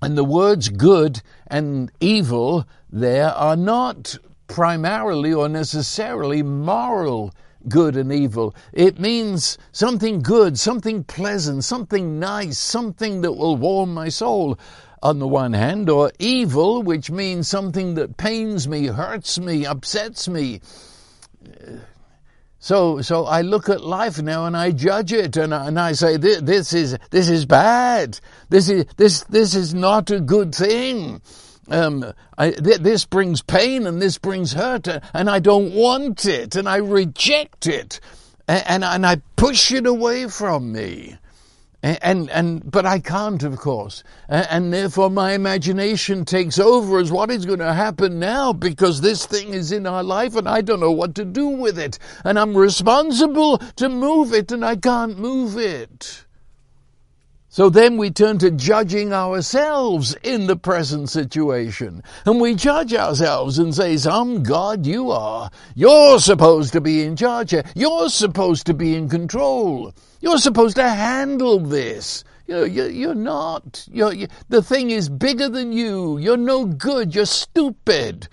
And 0.00 0.16
the 0.16 0.24
words 0.24 0.68
good 0.68 1.22
and 1.46 1.90
evil 2.00 2.66
there 2.90 3.30
are 3.30 3.56
not 3.56 4.16
primarily 4.46 5.32
or 5.32 5.48
necessarily 5.48 6.42
moral 6.42 7.32
good 7.68 7.96
and 7.96 8.12
evil. 8.12 8.54
It 8.72 9.00
means 9.00 9.58
something 9.72 10.22
good, 10.22 10.58
something 10.58 11.04
pleasant, 11.04 11.64
something 11.64 12.18
nice, 12.20 12.58
something 12.58 13.22
that 13.22 13.32
will 13.32 13.56
warm 13.56 13.94
my 13.94 14.10
soul 14.10 14.58
on 15.02 15.18
the 15.18 15.28
one 15.28 15.52
hand, 15.52 15.90
or 15.90 16.10
evil, 16.18 16.82
which 16.82 17.10
means 17.10 17.46
something 17.46 17.94
that 17.94 18.16
pains 18.16 18.66
me, 18.66 18.86
hurts 18.86 19.38
me, 19.38 19.66
upsets 19.66 20.28
me. 20.28 20.60
So, 22.64 23.02
so 23.02 23.26
I 23.26 23.42
look 23.42 23.68
at 23.68 23.84
life 23.84 24.22
now 24.22 24.46
and 24.46 24.56
I 24.56 24.70
judge 24.70 25.12
it 25.12 25.36
and 25.36 25.54
I, 25.54 25.66
and 25.66 25.78
I 25.78 25.92
say, 25.92 26.16
this, 26.16 26.40
this 26.40 26.72
is, 26.72 26.96
this 27.10 27.28
is 27.28 27.44
bad. 27.44 28.18
This 28.48 28.70
is, 28.70 28.86
this, 28.96 29.22
this 29.24 29.54
is 29.54 29.74
not 29.74 30.10
a 30.10 30.18
good 30.18 30.54
thing. 30.54 31.20
Um, 31.68 32.10
I, 32.38 32.52
th- 32.52 32.78
this 32.78 33.04
brings 33.04 33.42
pain 33.42 33.86
and 33.86 34.00
this 34.00 34.16
brings 34.16 34.54
hurt 34.54 34.88
and 34.88 35.28
I 35.28 35.40
don't 35.40 35.74
want 35.74 36.24
it 36.24 36.56
and 36.56 36.66
I 36.66 36.76
reject 36.76 37.66
it 37.66 38.00
and, 38.48 38.64
and, 38.66 38.82
and 38.82 39.06
I 39.06 39.16
push 39.36 39.70
it 39.70 39.86
away 39.86 40.28
from 40.28 40.72
me. 40.72 41.18
And, 41.84 42.30
and, 42.30 42.70
but 42.70 42.86
I 42.86 42.98
can't, 42.98 43.42
of 43.42 43.58
course. 43.58 44.04
And, 44.26 44.72
therefore 44.72 45.10
my 45.10 45.32
imagination 45.32 46.24
takes 46.24 46.58
over 46.58 46.98
as 46.98 47.12
what 47.12 47.30
is 47.30 47.44
going 47.44 47.58
to 47.58 47.74
happen 47.74 48.18
now 48.18 48.54
because 48.54 49.02
this 49.02 49.26
thing 49.26 49.52
is 49.52 49.70
in 49.70 49.86
our 49.86 50.02
life 50.02 50.34
and 50.34 50.48
I 50.48 50.62
don't 50.62 50.80
know 50.80 50.90
what 50.90 51.14
to 51.16 51.26
do 51.26 51.46
with 51.46 51.78
it. 51.78 51.98
And 52.24 52.38
I'm 52.38 52.56
responsible 52.56 53.58
to 53.58 53.90
move 53.90 54.32
it 54.32 54.50
and 54.50 54.64
I 54.64 54.76
can't 54.76 55.18
move 55.18 55.58
it. 55.58 56.24
So 57.54 57.70
then 57.70 57.98
we 57.98 58.10
turn 58.10 58.38
to 58.38 58.50
judging 58.50 59.12
ourselves 59.12 60.16
in 60.24 60.48
the 60.48 60.56
present 60.56 61.08
situation. 61.08 62.02
And 62.26 62.40
we 62.40 62.56
judge 62.56 62.92
ourselves 62.92 63.60
and 63.60 63.72
say, 63.72 63.96
some 63.96 64.42
God 64.42 64.84
you 64.84 65.12
are. 65.12 65.52
You're 65.76 66.18
supposed 66.18 66.72
to 66.72 66.80
be 66.80 67.04
in 67.04 67.14
charge. 67.14 67.54
You're 67.76 68.08
supposed 68.08 68.66
to 68.66 68.74
be 68.74 68.96
in 68.96 69.08
control. 69.08 69.94
You're 70.20 70.38
supposed 70.38 70.74
to 70.78 70.88
handle 70.88 71.60
this. 71.60 72.24
You 72.48 72.54
know, 72.54 72.64
you're, 72.64 73.14
not. 73.14 73.86
You're, 73.88 74.12
you, 74.12 74.26
the 74.48 74.60
thing 74.60 74.90
is 74.90 75.08
bigger 75.08 75.48
than 75.48 75.70
you. 75.70 76.18
You're 76.18 76.36
no 76.36 76.66
good. 76.66 77.14
You're 77.14 77.24
stupid. 77.24 78.26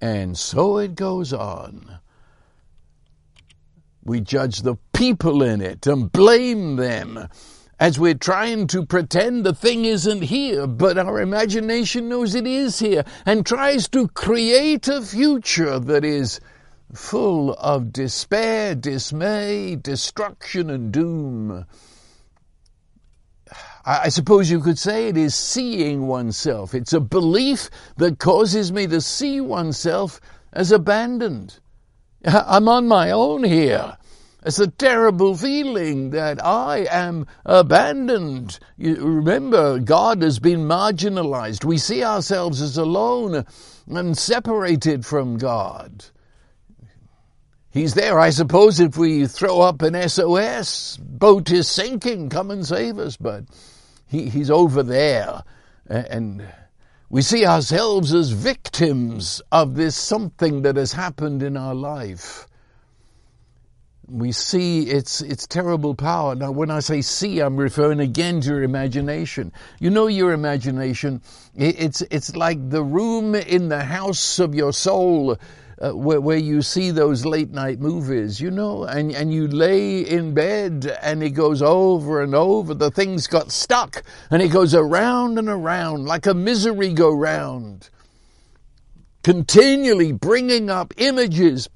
And 0.00 0.38
so 0.38 0.78
it 0.78 0.94
goes 0.94 1.32
on. 1.32 1.98
We 4.04 4.20
judge 4.20 4.62
the 4.62 4.76
people 4.92 5.42
in 5.42 5.60
it 5.60 5.88
and 5.88 6.12
blame 6.12 6.76
them 6.76 7.28
as 7.80 7.98
we're 7.98 8.12
trying 8.12 8.66
to 8.66 8.84
pretend 8.84 9.44
the 9.44 9.54
thing 9.54 9.86
isn't 9.86 10.20
here, 10.20 10.66
but 10.66 10.98
our 10.98 11.18
imagination 11.18 12.10
knows 12.10 12.34
it 12.34 12.46
is 12.46 12.78
here 12.78 13.02
and 13.24 13.46
tries 13.46 13.88
to 13.88 14.06
create 14.08 14.86
a 14.86 15.00
future 15.00 15.78
that 15.78 16.04
is 16.04 16.40
full 16.92 17.54
of 17.54 17.90
despair, 17.90 18.74
dismay, 18.74 19.76
destruction, 19.76 20.68
and 20.68 20.92
doom. 20.92 21.64
I 23.86 24.10
suppose 24.10 24.50
you 24.50 24.60
could 24.60 24.78
say 24.78 25.08
it 25.08 25.16
is 25.16 25.34
seeing 25.34 26.06
oneself. 26.06 26.74
It's 26.74 26.92
a 26.92 27.00
belief 27.00 27.70
that 27.96 28.18
causes 28.18 28.70
me 28.70 28.86
to 28.88 29.00
see 29.00 29.40
oneself 29.40 30.20
as 30.52 30.70
abandoned. 30.70 31.58
I'm 32.26 32.68
on 32.68 32.86
my 32.88 33.10
own 33.10 33.42
here. 33.42 33.96
It's 34.42 34.58
a 34.58 34.68
terrible 34.68 35.36
feeling 35.36 36.10
that 36.10 36.44
I 36.44 36.86
am 36.90 37.26
abandoned. 37.44 38.58
You 38.78 38.96
remember, 38.96 39.78
God 39.78 40.22
has 40.22 40.38
been 40.38 40.60
marginalized. 40.60 41.64
We 41.64 41.76
see 41.76 42.02
ourselves 42.02 42.62
as 42.62 42.78
alone 42.78 43.44
and 43.86 44.16
separated 44.16 45.04
from 45.04 45.36
God. 45.36 46.06
He's 47.70 47.94
there, 47.94 48.18
I 48.18 48.30
suppose, 48.30 48.80
if 48.80 48.96
we 48.96 49.26
throw 49.26 49.60
up 49.60 49.82
an 49.82 50.08
SOS, 50.08 50.96
boat 50.96 51.50
is 51.52 51.68
sinking, 51.68 52.30
come 52.30 52.50
and 52.50 52.66
save 52.66 52.98
us, 52.98 53.16
but 53.16 53.44
he, 54.08 54.28
he's 54.28 54.50
over 54.50 54.82
there. 54.82 55.44
And 55.86 56.42
we 57.10 57.22
see 57.22 57.46
ourselves 57.46 58.14
as 58.14 58.30
victims 58.30 59.42
of 59.52 59.76
this 59.76 59.96
something 59.96 60.62
that 60.62 60.76
has 60.76 60.92
happened 60.92 61.42
in 61.42 61.56
our 61.56 61.74
life. 61.74 62.46
We 64.10 64.32
see 64.32 64.82
its, 64.82 65.20
its 65.20 65.46
terrible 65.46 65.94
power. 65.94 66.34
Now, 66.34 66.50
when 66.50 66.70
I 66.70 66.80
say 66.80 67.00
see, 67.00 67.38
I'm 67.40 67.56
referring 67.56 68.00
again 68.00 68.40
to 68.40 68.48
your 68.48 68.62
imagination. 68.62 69.52
You 69.78 69.90
know 69.90 70.08
your 70.08 70.32
imagination. 70.32 71.22
It's, 71.54 72.02
it's 72.02 72.34
like 72.34 72.70
the 72.70 72.82
room 72.82 73.34
in 73.34 73.68
the 73.68 73.84
house 73.84 74.40
of 74.40 74.54
your 74.54 74.72
soul 74.72 75.38
uh, 75.80 75.92
where, 75.92 76.20
where 76.20 76.36
you 76.36 76.60
see 76.60 76.90
those 76.90 77.24
late 77.24 77.50
night 77.50 77.80
movies, 77.80 78.40
you 78.40 78.50
know, 78.50 78.84
and, 78.84 79.12
and 79.12 79.32
you 79.32 79.48
lay 79.48 80.00
in 80.00 80.34
bed 80.34 80.98
and 81.00 81.22
it 81.22 81.30
goes 81.30 81.62
over 81.62 82.20
and 82.20 82.34
over. 82.34 82.74
The 82.74 82.90
thing's 82.90 83.26
got 83.26 83.50
stuck 83.50 84.02
and 84.30 84.42
it 84.42 84.48
goes 84.48 84.74
around 84.74 85.38
and 85.38 85.48
around 85.48 86.04
like 86.04 86.26
a 86.26 86.34
misery 86.34 86.92
go 86.92 87.10
round. 87.10 87.88
Continually 89.22 90.12
bringing 90.12 90.68
up 90.68 90.94
images 90.98 91.68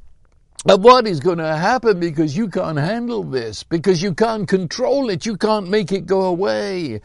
of 0.67 0.83
what 0.83 1.07
is 1.07 1.21
going 1.21 1.39
to 1.39 1.57
happen 1.57 2.01
because 2.01 2.37
you 2.37 2.49
can't 2.49 2.79
handle 2.79 3.23
this, 3.23 3.63
because 3.63 4.03
you 4.03 4.15
can't 4.15 4.49
control 4.49 5.11
it, 5.11 5.27
you 5.27 5.37
can't 5.37 5.69
make 5.69 5.93
it 5.93 6.07
go 6.07 6.23
away. 6.23 7.01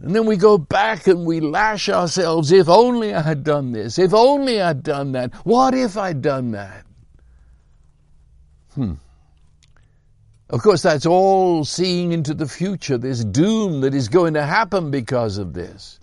And 0.00 0.14
then 0.14 0.26
we 0.26 0.36
go 0.36 0.58
back 0.58 1.06
and 1.08 1.26
we 1.26 1.40
lash 1.40 1.88
ourselves. 1.88 2.52
If 2.52 2.68
only 2.68 3.12
I 3.12 3.20
had 3.20 3.42
done 3.42 3.72
this. 3.72 3.98
If 3.98 4.14
only 4.14 4.60
I'd 4.62 4.82
done 4.82 5.12
that. 5.12 5.34
What 5.44 5.74
if 5.74 5.96
I'd 5.96 6.22
done 6.22 6.52
that? 6.52 6.86
Hmm. 8.74 8.94
Of 10.50 10.62
course, 10.62 10.82
that's 10.82 11.04
all 11.04 11.64
seeing 11.64 12.12
into 12.12 12.32
the 12.32 12.48
future, 12.48 12.96
this 12.96 13.22
doom 13.22 13.82
that 13.82 13.92
is 13.92 14.08
going 14.08 14.34
to 14.34 14.46
happen 14.46 14.90
because 14.90 15.36
of 15.36 15.52
this. 15.52 16.00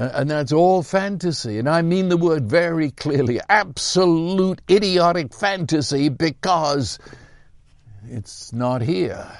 And 0.00 0.30
that's 0.30 0.52
all 0.52 0.82
fantasy. 0.82 1.58
And 1.58 1.68
I 1.68 1.82
mean 1.82 2.08
the 2.08 2.16
word 2.16 2.48
very 2.48 2.90
clearly 2.90 3.38
absolute 3.50 4.62
idiotic 4.70 5.34
fantasy 5.34 6.08
because 6.08 6.98
it's 8.08 8.52
not 8.52 8.80
here 8.80 9.30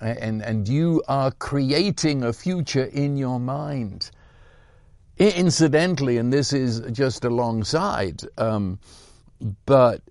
and, 0.00 0.42
and 0.42 0.68
you 0.68 1.02
are 1.08 1.30
creating 1.30 2.22
a 2.22 2.32
future 2.32 2.84
in 2.84 3.16
your 3.16 3.40
mind. 3.40 4.10
Incidentally, 5.18 6.18
and 6.18 6.30
this 6.30 6.52
is 6.52 6.80
just 6.92 7.24
alongside, 7.24 8.20
um, 8.36 8.78
but 9.64 10.02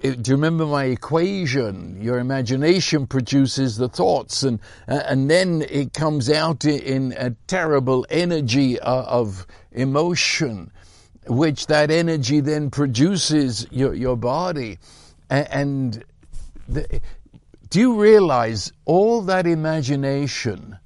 do 0.00 0.08
you 0.08 0.34
remember 0.34 0.66
my 0.66 0.84
equation? 0.84 2.00
Your 2.00 2.18
imagination 2.18 3.06
produces 3.06 3.76
the 3.76 3.88
thoughts, 3.88 4.42
and 4.42 4.60
uh, 4.88 5.02
and 5.06 5.30
then 5.30 5.64
it 5.68 5.92
comes 5.92 6.30
out 6.30 6.64
in 6.64 7.12
a 7.16 7.30
terrible 7.46 8.06
energy 8.10 8.80
uh, 8.80 9.02
of 9.02 9.46
emotion, 9.72 10.72
which 11.26 11.66
that 11.66 11.90
energy 11.90 12.40
then 12.40 12.70
produces 12.70 13.66
your 13.70 13.94
your 13.94 14.16
body, 14.16 14.78
and 15.28 16.04
the, 16.68 17.00
do 17.68 17.78
you 17.78 18.00
realize 18.00 18.72
all 18.84 19.22
that 19.22 19.46
imagination? 19.46 20.78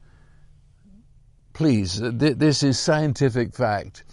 Please, 1.53 2.01
th- 2.01 2.37
this 2.37 2.63
is 2.63 2.79
scientific 2.79 3.55
fact. 3.55 4.04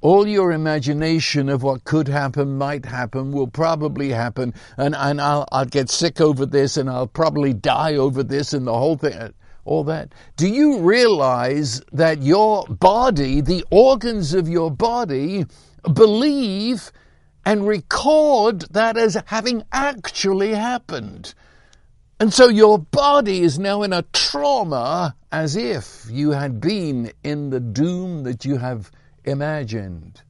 All 0.00 0.28
your 0.28 0.52
imagination 0.52 1.48
of 1.48 1.64
what 1.64 1.82
could 1.82 2.06
happen, 2.06 2.56
might 2.56 2.84
happen, 2.84 3.32
will 3.32 3.48
probably 3.48 4.10
happen, 4.10 4.54
and, 4.76 4.94
and 4.94 5.20
I'll, 5.20 5.48
I'll 5.50 5.64
get 5.64 5.90
sick 5.90 6.20
over 6.20 6.46
this, 6.46 6.76
and 6.76 6.88
I'll 6.88 7.08
probably 7.08 7.52
die 7.52 7.96
over 7.96 8.22
this, 8.22 8.52
and 8.52 8.64
the 8.64 8.78
whole 8.78 8.96
thing, 8.96 9.14
uh, 9.14 9.30
all 9.64 9.82
that. 9.84 10.12
Do 10.36 10.48
you 10.48 10.78
realize 10.78 11.82
that 11.92 12.22
your 12.22 12.64
body, 12.66 13.40
the 13.40 13.64
organs 13.70 14.34
of 14.34 14.48
your 14.48 14.70
body, 14.70 15.46
believe 15.92 16.92
and 17.44 17.66
record 17.66 18.60
that 18.70 18.96
as 18.96 19.20
having 19.26 19.64
actually 19.72 20.54
happened? 20.54 21.34
And 22.20 22.32
so 22.32 22.48
your 22.48 22.78
body 22.78 23.42
is 23.42 23.58
now 23.58 23.82
in 23.82 23.92
a 23.92 24.02
trauma 24.12 25.16
as 25.30 25.56
if 25.56 26.06
you 26.10 26.30
had 26.30 26.60
been 26.60 27.12
in 27.22 27.50
the 27.50 27.60
doom 27.60 28.22
that 28.22 28.44
you 28.44 28.56
have 28.58 28.90
imagined. 29.30 30.22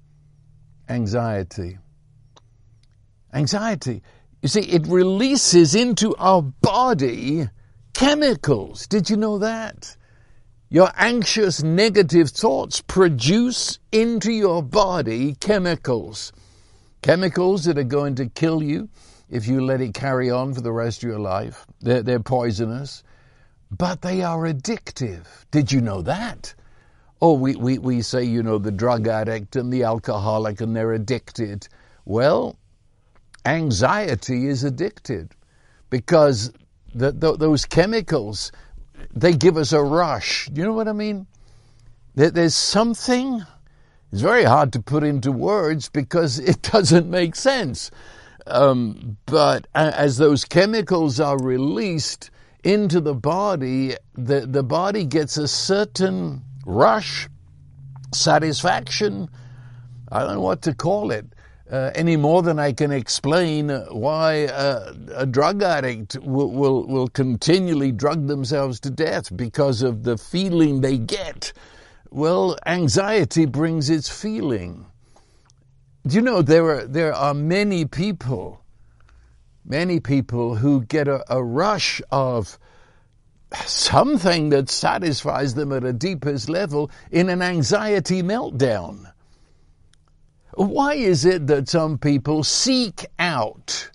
Anxiety. 0.89 1.79
Anxiety. 3.33 4.03
You 4.43 4.49
see, 4.49 4.61
it 4.61 4.87
releases 4.87 5.75
into 5.75 6.15
our 6.17 6.43
body 6.43 7.49
chemicals. 7.93 8.87
Did 8.87 9.11
you 9.11 9.17
know 9.17 9.39
that? 9.39 9.97
Your 10.71 10.91
anxious, 10.97 11.63
negative 11.63 12.31
thoughts 12.31 12.83
produce 12.83 13.79
into 13.91 14.31
your 14.31 14.63
body 14.63 15.35
chemicals. 15.41 16.33
Chemicals 17.03 17.65
that 17.65 17.79
are 17.79 17.85
going 17.85 18.17
to 18.17 18.27
kill 18.27 18.63
you 18.63 18.89
if 19.31 19.47
you 19.47 19.65
let 19.65 19.81
it 19.81 19.95
carry 19.95 20.31
on 20.31 20.55
for 20.55 20.61
the 20.61 20.73
rest 20.73 21.03
of 21.03 21.09
your 21.09 21.19
life. 21.19 21.67
They're, 21.81 22.03
they're 22.03 22.21
poisonous, 22.21 23.03
but 23.71 24.03
they 24.03 24.23
are 24.23 24.43
addictive. 24.43 25.27
Did 25.51 25.73
you 25.73 25.81
know 25.81 26.03
that? 26.03 26.55
Oh, 27.21 27.33
we, 27.33 27.57
we, 27.57 27.79
we 27.79 28.03
say, 28.03 28.23
you 28.23 28.43
know, 28.43 28.59
the 28.59 28.71
drug 28.71 29.09
addict 29.09 29.57
and 29.57 29.73
the 29.73 29.83
alcoholic 29.83 30.61
and 30.61 30.75
they're 30.77 30.93
addicted. 30.93 31.69
Well, 32.05 32.57
anxiety 33.45 34.47
is 34.47 34.63
addicted 34.63 35.33
because 35.91 36.53
the, 36.95 37.13
the, 37.13 37.37
those 37.37 37.65
chemicals, 37.65 38.53
they 39.15 39.33
give 39.33 39.57
us 39.57 39.73
a 39.73 39.83
rush. 39.83 40.49
You 40.53 40.65
know 40.65 40.73
what 40.73 40.87
I 40.89 40.93
mean? 40.93 41.27
There, 42.15 42.31
there's 42.31 42.55
something, 42.55 43.43
it's 44.13 44.23
very 44.23 44.45
hard 44.45 44.73
to 44.75 44.81
put 44.81 45.03
into 45.03 45.33
words 45.33 45.89
because 45.89 46.39
it 46.39 46.63
doesn't 46.63 47.11
make 47.11 47.35
sense. 47.35 47.91
Um, 48.47 49.19
but 49.27 49.67
as 49.75 50.17
those 50.17 50.45
chemicals 50.45 51.21
are 51.21 51.39
released 51.39 52.31
into 52.65 53.01
the 53.01 53.15
body, 53.15 53.95
the, 54.15 54.47
the 54.47 54.63
body 54.63 55.05
gets 55.05 55.37
a 55.37 55.47
certain 55.49 56.43
rush, 56.69 57.29
satisfaction, 58.13 59.29
I 60.13 60.21
don't 60.21 60.35
know 60.35 60.41
what 60.41 60.63
to 60.63 60.75
call 60.75 61.11
it, 61.11 61.27
uh, 61.71 61.91
any 61.95 62.17
more 62.17 62.43
than 62.43 62.59
I 62.59 62.73
can 62.73 62.93
explain 62.93 63.71
why 63.91 64.47
uh, 64.47 64.93
a 65.15 65.27
drug 65.27 65.63
addict 65.63 66.19
will, 66.21 66.51
will, 66.51 66.87
will 66.87 67.09
continually 67.09 67.91
drug 67.93 68.27
themselves 68.27 68.81
to 68.81 68.91
death 68.91 69.35
because 69.35 69.83
of 69.83 70.03
the 70.03 70.17
feeling 70.17 70.81
they 70.81 70.99
get. 70.99 71.53
Well, 72.11 72.57
anxiety 72.67 73.47
brings 73.47 73.91
its 73.91 74.09
feeling. 74.09 74.87
Do 76.07 76.17
you 76.17 76.23
know 76.23 76.41
there 76.41 76.65
are 76.71 76.87
there 76.87 77.13
are 77.13 77.35
many 77.35 77.85
people, 77.85 78.65
many 79.65 80.01
people 80.01 80.57
who 80.57 80.85
get 80.85 81.07
a, 81.07 81.23
a 81.29 81.43
rush 81.43 82.01
of 82.11 82.59
something 83.67 84.51
that 84.51 84.69
satisfies 84.69 85.55
them 85.55 85.73
at 85.73 85.85
a 85.85 85.93
deepest 85.93 86.49
level 86.49 86.91
in 87.11 87.29
an 87.29 87.43
anxiety 87.43 88.23
meltdown. 88.23 89.13
Why 90.55 90.95
is 90.95 91.25
it 91.25 91.47
that 91.47 91.69
some 91.69 91.99
people 91.99 92.43
seek 92.43 93.07
out 93.19 93.91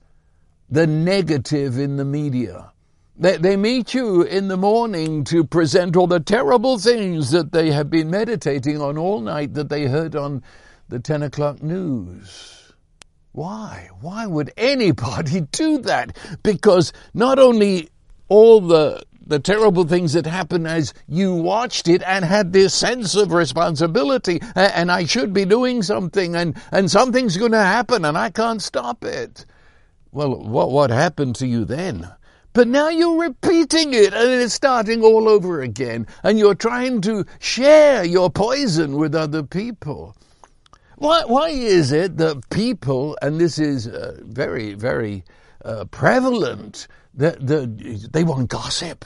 the 0.70 0.88
negative 0.88 1.78
in 1.78 1.98
the 1.98 2.06
media? 2.06 2.72
They, 3.16 3.58
meet 3.58 3.94
you 3.94 4.24
in 4.24 4.48
the 4.48 4.58
morning 4.58 5.24
to 5.26 5.44
present 5.44 5.96
all 5.96 6.08
the 6.08 6.20
terrible 6.20 6.80
things 6.80 7.30
that 7.30 7.52
they 7.52 7.72
have 7.72 7.90
been 7.90 8.10
meditating 8.10 8.82
on 8.82 8.98
all 8.98 9.22
night 9.22 9.54
that 9.54 9.70
they 9.70 9.86
heard 9.86 10.16
on 10.16 10.42
the 10.90 11.00
10 11.00 11.22
o'clock 11.22 11.62
news. 11.62 12.74
Why? 13.34 13.90
Why 14.02 14.26
would 14.26 14.52
anybody 14.58 15.42
do 15.52 15.78
that? 15.80 16.18
Because 16.42 16.92
not 17.14 17.38
only 17.38 17.90
all 18.30 18.62
the 18.62 19.04
the 19.26 19.40
terrible 19.40 19.86
things 19.86 20.14
that 20.14 20.26
happened 20.26 20.68
as 20.68 20.94
you 21.08 21.34
watched 21.34 21.88
it 21.88 22.04
and 22.06 22.26
had 22.26 22.52
this 22.54 22.74
sense 22.74 23.16
of 23.16 23.32
responsibility 23.32 24.42
and 24.56 24.92
I 24.92 25.06
should 25.06 25.34
be 25.34 25.46
doing 25.46 25.82
something 25.82 26.36
and, 26.36 26.56
and 26.72 26.92
something's 26.92 27.38
going 27.38 27.54
to 27.54 27.58
happen 27.58 28.06
and 28.06 28.18
I 28.18 28.30
can't 28.30 28.62
stop 28.62 29.04
it. 29.06 29.46
Well, 30.12 30.36
what, 30.36 30.72
what 30.72 30.90
happened 30.90 31.36
to 31.38 31.48
you 31.48 31.66
then? 31.66 32.10
But 32.54 32.68
now 32.68 32.90
you're 32.90 33.20
repeating 33.20 33.94
it 33.94 34.14
and 34.14 34.30
it's 34.42 34.54
starting 34.54 35.02
all 35.02 35.28
over 35.28 35.62
again 35.62 36.06
and 36.22 36.38
you're 36.38 36.54
trying 36.54 37.02
to 37.02 37.26
share 37.40 38.04
your 38.04 38.30
poison 38.30 38.98
with 38.98 39.16
other 39.16 39.42
people. 39.42 40.16
Why, 40.98 41.24
why 41.26 41.50
is 41.50 41.92
it 41.92 42.18
that 42.18 42.50
people, 42.52 43.18
and 43.22 43.42
this 43.42 43.58
is 43.58 43.88
uh, 43.88 44.20
very, 44.22 44.76
very 44.76 45.24
uh, 45.66 45.86
prevalent, 45.86 46.88
the, 47.14 47.32
the, 47.32 48.08
they 48.12 48.24
want 48.24 48.50
gossip. 48.50 49.06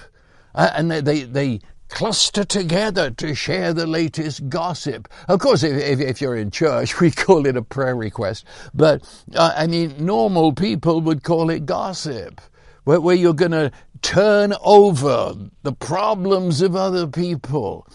Uh, 0.55 0.71
and 0.73 0.89
they, 0.89 1.01
they, 1.01 1.23
they 1.23 1.59
cluster 1.89 2.43
together 2.43 3.11
to 3.11 3.33
share 3.33 3.73
the 3.73 3.87
latest 3.87 4.49
gossip. 4.49 5.07
Of 5.27 5.39
course, 5.39 5.63
if, 5.63 5.77
if, 5.81 5.99
if, 5.99 6.21
you're 6.21 6.35
in 6.35 6.51
church, 6.51 6.99
we 7.01 7.11
call 7.11 7.45
it 7.45 7.57
a 7.57 7.61
prayer 7.61 7.95
request. 7.95 8.45
But, 8.73 9.03
uh, 9.35 9.53
I 9.55 9.67
mean, 9.67 9.95
normal 10.03 10.53
people 10.53 11.01
would 11.01 11.23
call 11.23 11.49
it 11.49 11.65
gossip, 11.65 12.41
where, 12.83 12.99
where 12.99 13.15
you're 13.15 13.33
going 13.33 13.51
to 13.51 13.71
turn 14.01 14.53
over 14.63 15.33
the 15.63 15.73
problems 15.73 16.61
of 16.61 16.75
other 16.75 17.07
people 17.07 17.87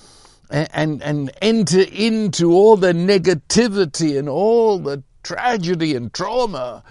and, 0.50 0.68
and, 0.72 1.02
and 1.02 1.30
enter 1.40 1.82
into 1.82 2.52
all 2.52 2.76
the 2.76 2.92
negativity 2.92 4.18
and 4.18 4.28
all 4.28 4.78
the 4.78 5.02
tragedy 5.22 5.94
and 5.94 6.12
trauma 6.12 6.82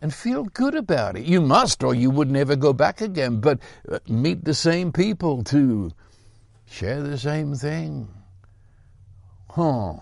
and 0.00 0.12
feel 0.12 0.44
good 0.44 0.74
about 0.74 1.16
it. 1.16 1.24
You 1.24 1.40
must, 1.40 1.82
or 1.82 1.94
you 1.94 2.10
would 2.10 2.30
never 2.30 2.56
go 2.56 2.72
back 2.72 3.00
again. 3.00 3.40
But 3.40 3.60
uh, 3.90 3.98
meet 4.08 4.44
the 4.44 4.54
same 4.54 4.92
people 4.92 5.44
to 5.44 5.92
share 6.66 7.02
the 7.02 7.18
same 7.18 7.54
thing. 7.54 8.08
Huh. 9.50 9.94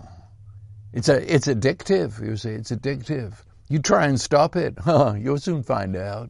It's 0.93 1.09
a, 1.09 1.33
it's 1.33 1.47
addictive, 1.47 2.25
you 2.25 2.37
see, 2.37 2.51
it's 2.51 2.71
addictive. 2.71 3.33
You 3.67 3.79
try 3.79 4.05
and 4.05 4.19
stop 4.19 4.55
it, 4.55 4.75
huh, 4.83 5.15
you'll 5.17 5.39
soon 5.39 5.63
find 5.63 5.95
out. 5.95 6.29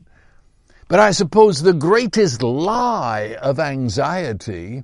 But 0.87 0.99
I 0.99 1.11
suppose 1.11 1.61
the 1.61 1.73
greatest 1.73 2.43
lie 2.43 3.37
of 3.41 3.59
anxiety 3.59 4.83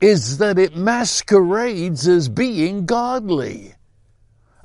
is 0.00 0.38
that 0.38 0.58
it 0.58 0.76
masquerades 0.76 2.08
as 2.08 2.28
being 2.28 2.86
godly. 2.86 3.74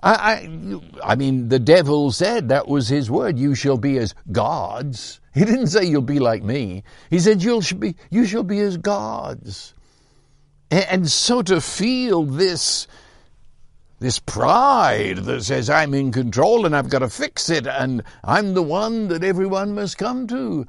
I, 0.04 0.14
I, 0.14 0.82
I 1.04 1.16
mean, 1.16 1.50
the 1.50 1.60
devil 1.60 2.12
said 2.12 2.50
that 2.50 2.68
was 2.68 2.88
his 2.88 3.10
word. 3.10 3.40
You 3.40 3.56
shall 3.56 3.78
be 3.78 3.98
as 3.98 4.14
gods. 4.32 5.20
He 5.34 5.44
didn't 5.44 5.68
say 5.68 5.86
you'll 5.86 6.02
be 6.02 6.20
like 6.20 6.44
me. 6.44 6.84
He 7.10 7.20
said 7.20 7.44
you'll 7.44 7.64
be, 7.78 7.96
you 8.10 8.26
shall 8.26 8.44
be 8.44 8.60
as 8.60 8.78
gods. 8.78 9.74
And, 10.70 10.86
and 10.90 11.10
so 11.10 11.42
to 11.44 11.62
feel 11.62 12.24
this, 12.24 12.88
this 14.00 14.20
pride 14.20 15.18
that 15.18 15.44
says 15.44 15.70
I'm 15.70 15.94
in 15.94 16.12
control 16.12 16.66
and 16.66 16.76
I've 16.76 16.90
got 16.90 17.00
to 17.00 17.10
fix 17.10 17.50
it 17.50 17.66
and 17.66 18.04
I'm 18.24 18.54
the 18.54 18.64
one 18.64 19.08
that 19.08 19.24
everyone 19.24 19.74
must 19.74 19.98
come 19.98 20.28
to. 20.28 20.68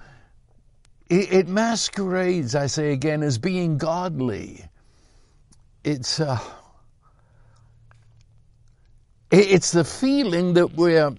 It, 1.10 1.32
it 1.32 1.48
masquerades, 1.48 2.54
I 2.54 2.66
say 2.66 2.92
again, 2.92 3.22
as 3.22 3.38
being 3.38 3.78
godly. 3.78 4.64
It's, 5.84 6.20
uh, 6.20 6.38
it's 9.30 9.72
the 9.72 9.84
feeling 9.84 10.54
that 10.54 10.74
we're 10.74 11.14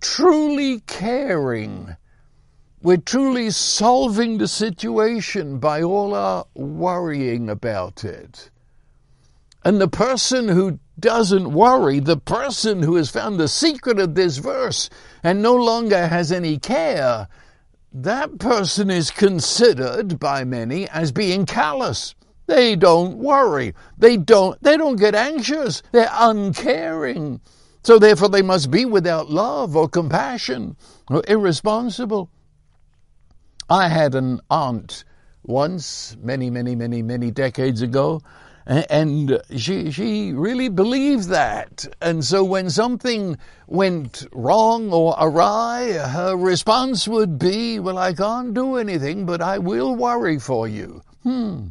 truly 0.00 0.80
caring. 0.80 1.96
We're 2.82 2.96
truly 2.96 3.50
solving 3.50 4.38
the 4.38 4.48
situation 4.48 5.58
by 5.58 5.82
all 5.82 6.14
our 6.14 6.46
worrying 6.54 7.48
about 7.48 8.04
it. 8.04 8.50
And 9.64 9.80
the 9.80 9.88
person 9.88 10.48
who 10.48 10.80
doesn't 10.98 11.52
worry, 11.52 12.00
the 12.00 12.16
person 12.16 12.82
who 12.82 12.96
has 12.96 13.10
found 13.10 13.38
the 13.38 13.46
secret 13.46 14.00
of 14.00 14.16
this 14.16 14.38
verse 14.38 14.90
and 15.22 15.40
no 15.40 15.54
longer 15.54 16.08
has 16.08 16.32
any 16.32 16.58
care, 16.58 17.28
that 17.92 18.38
person 18.38 18.90
is 18.90 19.12
considered 19.12 20.18
by 20.18 20.42
many 20.42 20.88
as 20.88 21.12
being 21.12 21.46
callous. 21.46 22.16
They 22.46 22.76
don't 22.76 23.18
worry. 23.18 23.74
They 23.96 24.16
don't, 24.16 24.60
they 24.62 24.76
don't 24.76 24.96
get 24.96 25.14
anxious. 25.14 25.82
They're 25.92 26.10
uncaring. 26.12 27.40
So 27.84 27.98
therefore 27.98 28.28
they 28.28 28.42
must 28.42 28.70
be 28.70 28.84
without 28.84 29.30
love 29.30 29.76
or 29.76 29.88
compassion 29.88 30.76
or 31.08 31.22
irresponsible. 31.26 32.30
I 33.68 33.88
had 33.88 34.14
an 34.14 34.40
aunt 34.50 35.04
once, 35.44 36.16
many, 36.20 36.50
many, 36.50 36.76
many, 36.76 37.02
many 37.02 37.30
decades 37.30 37.82
ago, 37.82 38.20
and 38.66 39.40
she 39.56 39.90
she 39.90 40.32
really 40.32 40.68
believed 40.68 41.28
that. 41.28 41.86
And 42.00 42.24
so 42.24 42.44
when 42.44 42.70
something 42.70 43.36
went 43.66 44.26
wrong 44.32 44.92
or 44.92 45.16
awry, 45.18 45.92
her 45.92 46.36
response 46.36 47.08
would 47.08 47.38
be, 47.38 47.80
"Well, 47.80 47.98
I 47.98 48.12
can't 48.12 48.54
do 48.54 48.76
anything, 48.76 49.26
but 49.26 49.42
I 49.42 49.58
will 49.58 49.96
worry 49.96 50.38
for 50.38 50.68
you." 50.68 51.02
Hmm. 51.24 51.68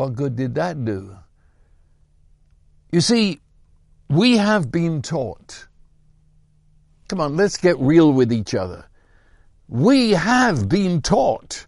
What 0.00 0.14
good 0.14 0.34
did 0.34 0.54
that 0.54 0.82
do? 0.82 1.14
You 2.90 3.02
see, 3.02 3.40
we 4.08 4.38
have 4.38 4.72
been 4.72 5.02
taught. 5.02 5.66
Come 7.08 7.20
on, 7.20 7.36
let's 7.36 7.58
get 7.58 7.78
real 7.78 8.10
with 8.10 8.32
each 8.32 8.54
other. 8.54 8.86
We 9.68 10.12
have 10.12 10.70
been 10.70 11.02
taught 11.02 11.66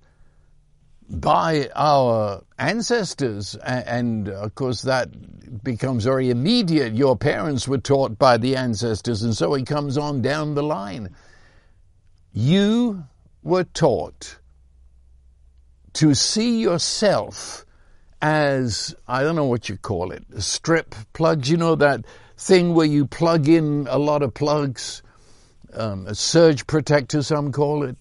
by 1.10 1.68
our 1.76 2.42
ancestors, 2.58 3.54
and 3.54 4.30
of 4.30 4.54
course 4.54 4.80
that 4.80 5.10
becomes 5.62 6.04
very 6.04 6.30
immediate. 6.30 6.94
Your 6.94 7.18
parents 7.18 7.68
were 7.68 7.76
taught 7.76 8.18
by 8.18 8.38
the 8.38 8.56
ancestors, 8.56 9.24
and 9.24 9.36
so 9.36 9.52
it 9.52 9.66
comes 9.66 9.98
on 9.98 10.22
down 10.22 10.54
the 10.54 10.62
line. 10.62 11.14
You 12.32 13.04
were 13.42 13.64
taught 13.64 14.38
to 15.92 16.14
see 16.14 16.62
yourself 16.62 17.66
as, 18.22 18.94
I 19.08 19.22
don't 19.22 19.34
know 19.34 19.46
what 19.46 19.68
you 19.68 19.76
call 19.76 20.12
it, 20.12 20.24
strip 20.38 20.94
plugs, 21.12 21.50
you 21.50 21.56
know, 21.56 21.74
that 21.74 22.04
thing 22.38 22.72
where 22.72 22.86
you 22.86 23.04
plug 23.04 23.48
in 23.48 23.88
a 23.90 23.98
lot 23.98 24.22
of 24.22 24.32
plugs, 24.32 25.02
um, 25.74 26.06
a 26.06 26.14
surge 26.14 26.66
protector, 26.68 27.22
some 27.22 27.50
call 27.50 27.82
it. 27.82 27.96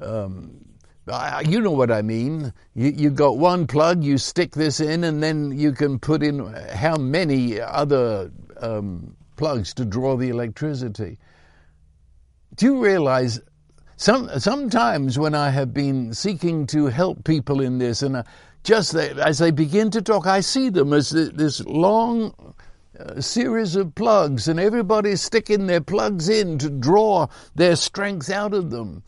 Um, 0.00 0.64
I, 1.10 1.40
you 1.40 1.60
know 1.60 1.72
what 1.72 1.90
I 1.90 2.02
mean. 2.02 2.52
You, 2.74 2.90
you 2.90 3.10
got 3.10 3.38
one 3.38 3.66
plug, 3.66 4.04
you 4.04 4.18
stick 4.18 4.52
this 4.52 4.78
in, 4.78 5.04
and 5.04 5.22
then 5.22 5.58
you 5.58 5.72
can 5.72 5.98
put 5.98 6.22
in 6.22 6.52
how 6.52 6.96
many 6.96 7.60
other 7.60 8.30
um, 8.60 9.16
plugs 9.36 9.74
to 9.74 9.84
draw 9.84 10.16
the 10.16 10.28
electricity. 10.28 11.18
Do 12.54 12.66
you 12.66 12.84
realize 12.84 13.40
some, 13.96 14.28
sometimes 14.38 15.18
when 15.18 15.34
I 15.34 15.50
have 15.50 15.72
been 15.72 16.12
seeking 16.12 16.66
to 16.68 16.86
help 16.86 17.24
people 17.24 17.60
in 17.60 17.78
this, 17.78 18.02
and 18.02 18.16
uh, 18.16 18.22
just 18.62 18.94
as 18.94 19.38
they 19.38 19.50
begin 19.50 19.90
to 19.90 20.02
talk, 20.02 20.26
I 20.26 20.40
see 20.40 20.68
them 20.68 20.92
as 20.92 21.10
this 21.10 21.60
long 21.64 22.54
a 22.94 23.22
series 23.22 23.74
of 23.74 23.94
plugs, 23.94 24.48
and 24.48 24.60
everybody's 24.60 25.22
sticking 25.22 25.66
their 25.66 25.80
plugs 25.80 26.28
in 26.28 26.58
to 26.58 26.70
draw 26.70 27.26
their 27.54 27.74
strength 27.74 28.30
out 28.30 28.54
of 28.54 28.70
them. 28.70 29.02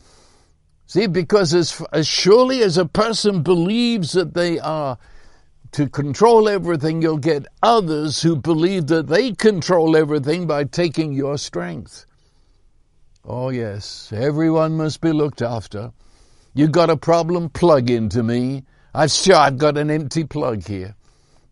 See, 0.87 1.07
because 1.07 1.53
as, 1.53 1.81
as 1.93 2.07
surely 2.07 2.61
as 2.61 2.77
a 2.77 2.85
person 2.85 3.41
believes 3.41 4.11
that 4.13 4.33
they 4.33 4.59
are 4.59 4.97
to 5.71 5.89
control 5.89 6.47
everything, 6.47 7.01
you'll 7.01 7.17
get 7.17 7.47
others 7.61 8.21
who 8.21 8.35
believe 8.35 8.87
that 8.87 9.07
they 9.07 9.33
control 9.33 9.95
everything 9.95 10.47
by 10.47 10.63
taking 10.63 11.13
your 11.13 11.37
strength. 11.37 12.05
Oh, 13.23 13.49
yes, 13.49 14.11
everyone 14.13 14.77
must 14.77 15.01
be 15.01 15.11
looked 15.11 15.41
after. 15.41 15.91
You've 16.53 16.71
got 16.71 16.89
a 16.89 16.97
problem, 16.97 17.49
plug 17.49 17.89
into 17.89 18.23
me. 18.23 18.63
I've 18.95 19.11
sure 19.11 19.35
I've 19.35 19.57
got 19.57 19.77
an 19.77 19.91
empty 19.91 20.23
plug 20.23 20.65
here. 20.65 20.95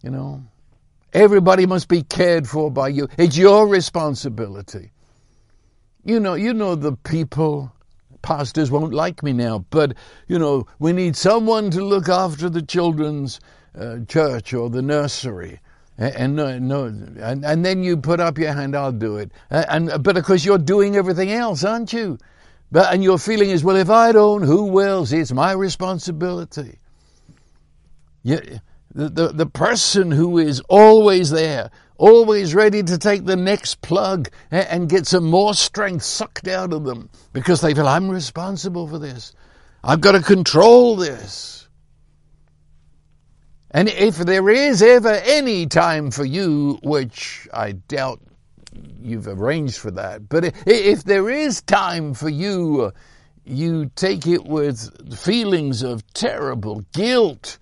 You 0.01 0.12
know, 0.12 0.43
everybody 1.12 1.65
must 1.65 1.89
be 1.89 2.03
cared 2.03 2.47
for 2.47 2.71
by 2.71 2.88
you. 2.88 3.10
It's 3.17 3.38
your 3.38 3.67
responsibility. 3.67 4.91
You 6.06 6.21
know, 6.21 6.36
you 6.36 6.53
know 6.53 6.75
the 6.75 6.93
people 6.93 7.73
pastors 8.21 8.71
won't 8.71 8.93
like 8.93 9.23
me 9.23 9.34
now, 9.34 9.65
but 9.69 9.93
you 10.27 10.39
know, 10.39 10.67
we 10.79 10.93
need 10.93 11.17
someone 11.17 11.69
to 11.71 11.84
look 11.84 12.08
after 12.08 12.49
the 12.49 12.62
children's 12.62 13.41
uh, 13.77 13.97
church 14.08 14.53
or 14.53 14.69
the 14.69 14.82
nursery. 14.82 15.60
And, 15.97 16.36
no, 16.36 16.58
no, 16.58 16.86
and, 16.86 17.45
and 17.45 17.63
then 17.65 17.84
you 17.84 17.97
put 17.97 18.19
up 18.19 18.38
your 18.38 18.53
hand. 18.53 18.75
I'll 18.75 18.91
do 18.91 19.17
it. 19.17 19.32
And, 19.49 19.89
and 19.89 20.03
but 20.03 20.17
of 20.17 20.23
course 20.23 20.43
you're 20.43 20.58
doing 20.58 20.95
everything 20.95 21.32
else, 21.32 21.63
aren't 21.63 21.91
you? 21.91 22.17
But 22.71 22.93
and 22.93 23.03
your 23.03 23.19
feeling 23.19 23.49
is, 23.49 23.63
well, 23.63 23.75
if 23.75 23.89
I 23.89 24.13
don't, 24.13 24.43
who 24.43 24.63
will? 24.63 25.06
It's 25.12 25.32
my 25.34 25.51
responsibility. 25.51 26.79
Yeah, 28.23 28.41
the, 28.95 29.09
the 29.09 29.27
the 29.29 29.45
person 29.45 30.12
who 30.12 30.38
is 30.39 30.62
always 30.69 31.29
there, 31.31 31.71
always 31.97 32.55
ready 32.55 32.83
to 32.83 32.97
take 32.97 33.25
the 33.25 33.36
next 33.36 33.81
plug 33.81 34.29
and, 34.51 34.67
and 34.67 34.89
get 34.89 35.07
some 35.07 35.25
more 35.25 35.53
strength 35.53 36.03
sucked 36.03 36.47
out 36.47 36.73
of 36.73 36.86
them 36.86 37.09
because 37.33 37.62
they 37.62 37.73
feel 37.73 37.88
I'm 37.88 38.09
responsible 38.09 38.88
for 38.88 38.99
this. 38.99 39.33
I've 39.83 40.01
got 40.01 40.13
to 40.13 40.21
control 40.21 40.95
this. 40.95 41.67
And 43.71 43.89
if 43.89 44.17
there 44.17 44.49
is 44.49 44.81
ever 44.83 45.13
any 45.25 45.65
time 45.65 46.12
for 46.12 46.23
you, 46.23 46.79
which 46.83 47.47
I 47.53 47.73
doubt 47.73 48.21
you've 49.01 49.27
arranged 49.27 49.77
for 49.79 49.91
that, 49.91 50.29
but 50.29 50.53
if 50.67 51.03
there 51.03 51.29
is 51.29 51.62
time 51.63 52.13
for 52.13 52.29
you, 52.29 52.93
you 53.45 53.91
take 53.95 54.27
it 54.27 54.45
with 54.45 55.17
feelings 55.17 55.81
of 55.83 56.05
terrible 56.13 56.86
guilt. 56.93 57.57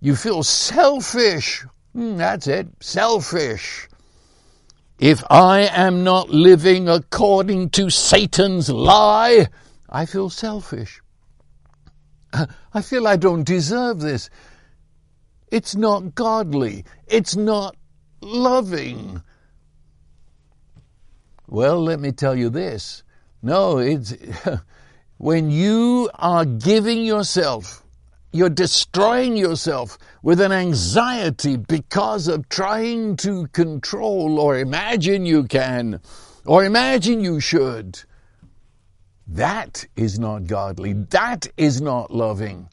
You 0.00 0.14
feel 0.14 0.42
selfish. 0.42 1.64
Hmm, 1.92 2.16
that's 2.16 2.46
it, 2.46 2.68
selfish. 2.80 3.88
If 4.98 5.22
I 5.30 5.60
am 5.60 6.04
not 6.04 6.30
living 6.30 6.88
according 6.88 7.70
to 7.70 7.90
Satan's 7.90 8.68
lie, 8.68 9.46
I 9.88 10.06
feel 10.06 10.30
selfish. 10.30 11.00
I 12.74 12.82
feel 12.82 13.06
I 13.06 13.16
don't 13.16 13.44
deserve 13.44 14.00
this. 14.00 14.28
It's 15.50 15.74
not 15.74 16.14
godly. 16.14 16.84
It's 17.06 17.36
not 17.36 17.76
loving. 18.20 19.22
Well, 21.46 21.82
let 21.82 22.00
me 22.00 22.12
tell 22.12 22.36
you 22.36 22.50
this. 22.50 23.02
No, 23.42 23.78
it's 23.78 24.14
when 25.18 25.50
you 25.50 26.10
are 26.14 26.44
giving 26.44 27.04
yourself, 27.04 27.82
you're 28.32 28.50
destroying 28.50 29.36
yourself 29.36 29.98
with 30.22 30.40
an 30.40 30.52
anxiety 30.52 31.56
because 31.56 32.28
of 32.28 32.48
trying 32.48 33.16
to 33.16 33.46
control 33.48 34.38
or 34.38 34.58
imagine 34.58 35.24
you 35.24 35.44
can 35.44 36.00
or 36.44 36.64
imagine 36.64 37.20
you 37.20 37.40
should. 37.40 38.00
That 39.26 39.86
is 39.96 40.18
not 40.18 40.46
godly. 40.46 40.92
That 40.94 41.46
is 41.56 41.80
not 41.80 42.10
loving. 42.10 42.68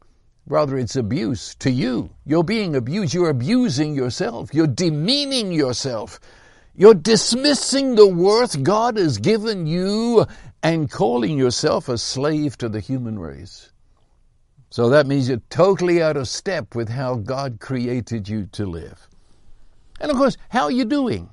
Rather, 0.47 0.77
it's 0.77 0.95
abuse 0.95 1.55
to 1.55 1.71
you. 1.71 2.09
You're 2.25 2.43
being 2.43 2.75
abused. 2.75 3.13
You're 3.13 3.29
abusing 3.29 3.95
yourself. 3.95 4.53
You're 4.53 4.67
demeaning 4.67 5.51
yourself. 5.51 6.19
You're 6.75 6.93
dismissing 6.93 7.95
the 7.95 8.07
worth 8.07 8.61
God 8.61 8.97
has 8.97 9.17
given 9.17 9.65
you 9.65 10.25
and 10.61 10.91
calling 10.91 11.37
yourself 11.37 11.89
a 11.89 11.97
slave 11.97 12.57
to 12.57 12.69
the 12.69 12.79
human 12.79 13.17
race. 13.17 13.71
So 14.75 14.89
that 14.89 15.07
means 15.07 15.29
you're 15.29 15.41
totally 15.49 16.03
out 16.03 16.17
of 16.17 16.27
step 16.27 16.75
with 16.75 16.89
how 16.89 17.15
God 17.15 17.61
created 17.61 18.27
you 18.27 18.47
to 18.47 18.65
live. 18.65 19.07
And 20.01 20.11
of 20.11 20.17
course, 20.17 20.35
how 20.49 20.63
are 20.63 20.71
you 20.71 20.83
doing? 20.83 21.29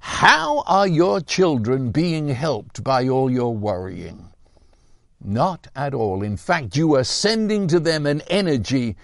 How 0.00 0.62
are 0.66 0.88
your 0.88 1.20
children 1.20 1.90
being 1.90 2.28
helped 2.28 2.82
by 2.82 3.06
all 3.06 3.30
your 3.30 3.54
worrying? 3.54 4.32
Not 5.22 5.66
at 5.76 5.92
all. 5.92 6.22
In 6.22 6.38
fact, 6.38 6.74
you 6.74 6.94
are 6.94 7.04
sending 7.04 7.68
to 7.68 7.78
them 7.78 8.06
an 8.06 8.22
energy 8.28 8.96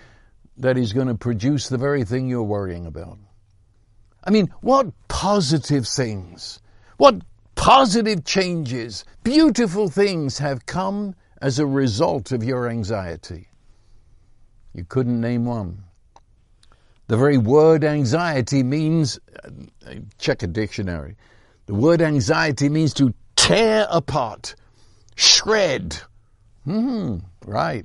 that 0.57 0.78
is 0.78 0.94
going 0.94 1.09
to 1.09 1.14
produce 1.14 1.68
the 1.68 1.76
very 1.76 2.02
thing 2.02 2.30
you're 2.30 2.42
worrying 2.42 2.87
about. 2.87 3.18
I 4.24 4.30
mean, 4.30 4.50
what 4.62 4.87
positive 5.09 5.87
things, 5.87 6.61
what 6.96 7.20
positive 7.57 8.24
changes, 8.24 9.04
beautiful 9.22 9.90
things 9.90 10.38
have 10.38 10.64
come 10.64 11.14
as 11.44 11.59
a 11.59 11.66
result 11.66 12.33
of 12.33 12.42
your 12.42 12.70
anxiety? 12.70 13.48
You 14.72 14.83
couldn't 14.83 15.20
name 15.20 15.44
one. 15.44 15.85
The 17.07 17.18
very 17.18 17.37
word 17.37 17.85
anxiety 17.85 18.62
means, 18.62 19.20
uh, 19.44 19.96
check 20.18 20.42
a 20.42 20.46
dictionary, 20.46 21.16
the 21.66 21.74
word 21.74 22.00
anxiety 22.00 22.70
means 22.70 22.94
to 22.94 23.12
tear 23.37 23.87
apart 23.90 24.54
shred. 25.16 25.98
Hmm, 26.64 27.18
right. 27.44 27.85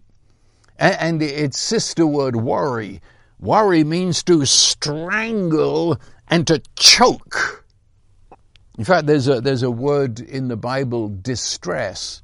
And, 0.78 1.22
and 1.22 1.22
its 1.22 1.60
sister 1.60 2.08
word, 2.08 2.38
worry. 2.38 3.02
Worry 3.41 3.84
means 3.84 4.24
to 4.24 4.45
strangle 4.45 6.00
and 6.30 6.48
to 6.48 6.62
choke. 6.78 7.65
In 8.78 8.86
fact, 8.86 9.06
there's 9.06 9.28
a, 9.28 9.41
there's 9.41 9.63
a 9.63 9.72
word 9.72 10.22
in 10.22 10.48
the 10.48 10.56
Bible, 10.56 11.10
distress. 11.10 12.22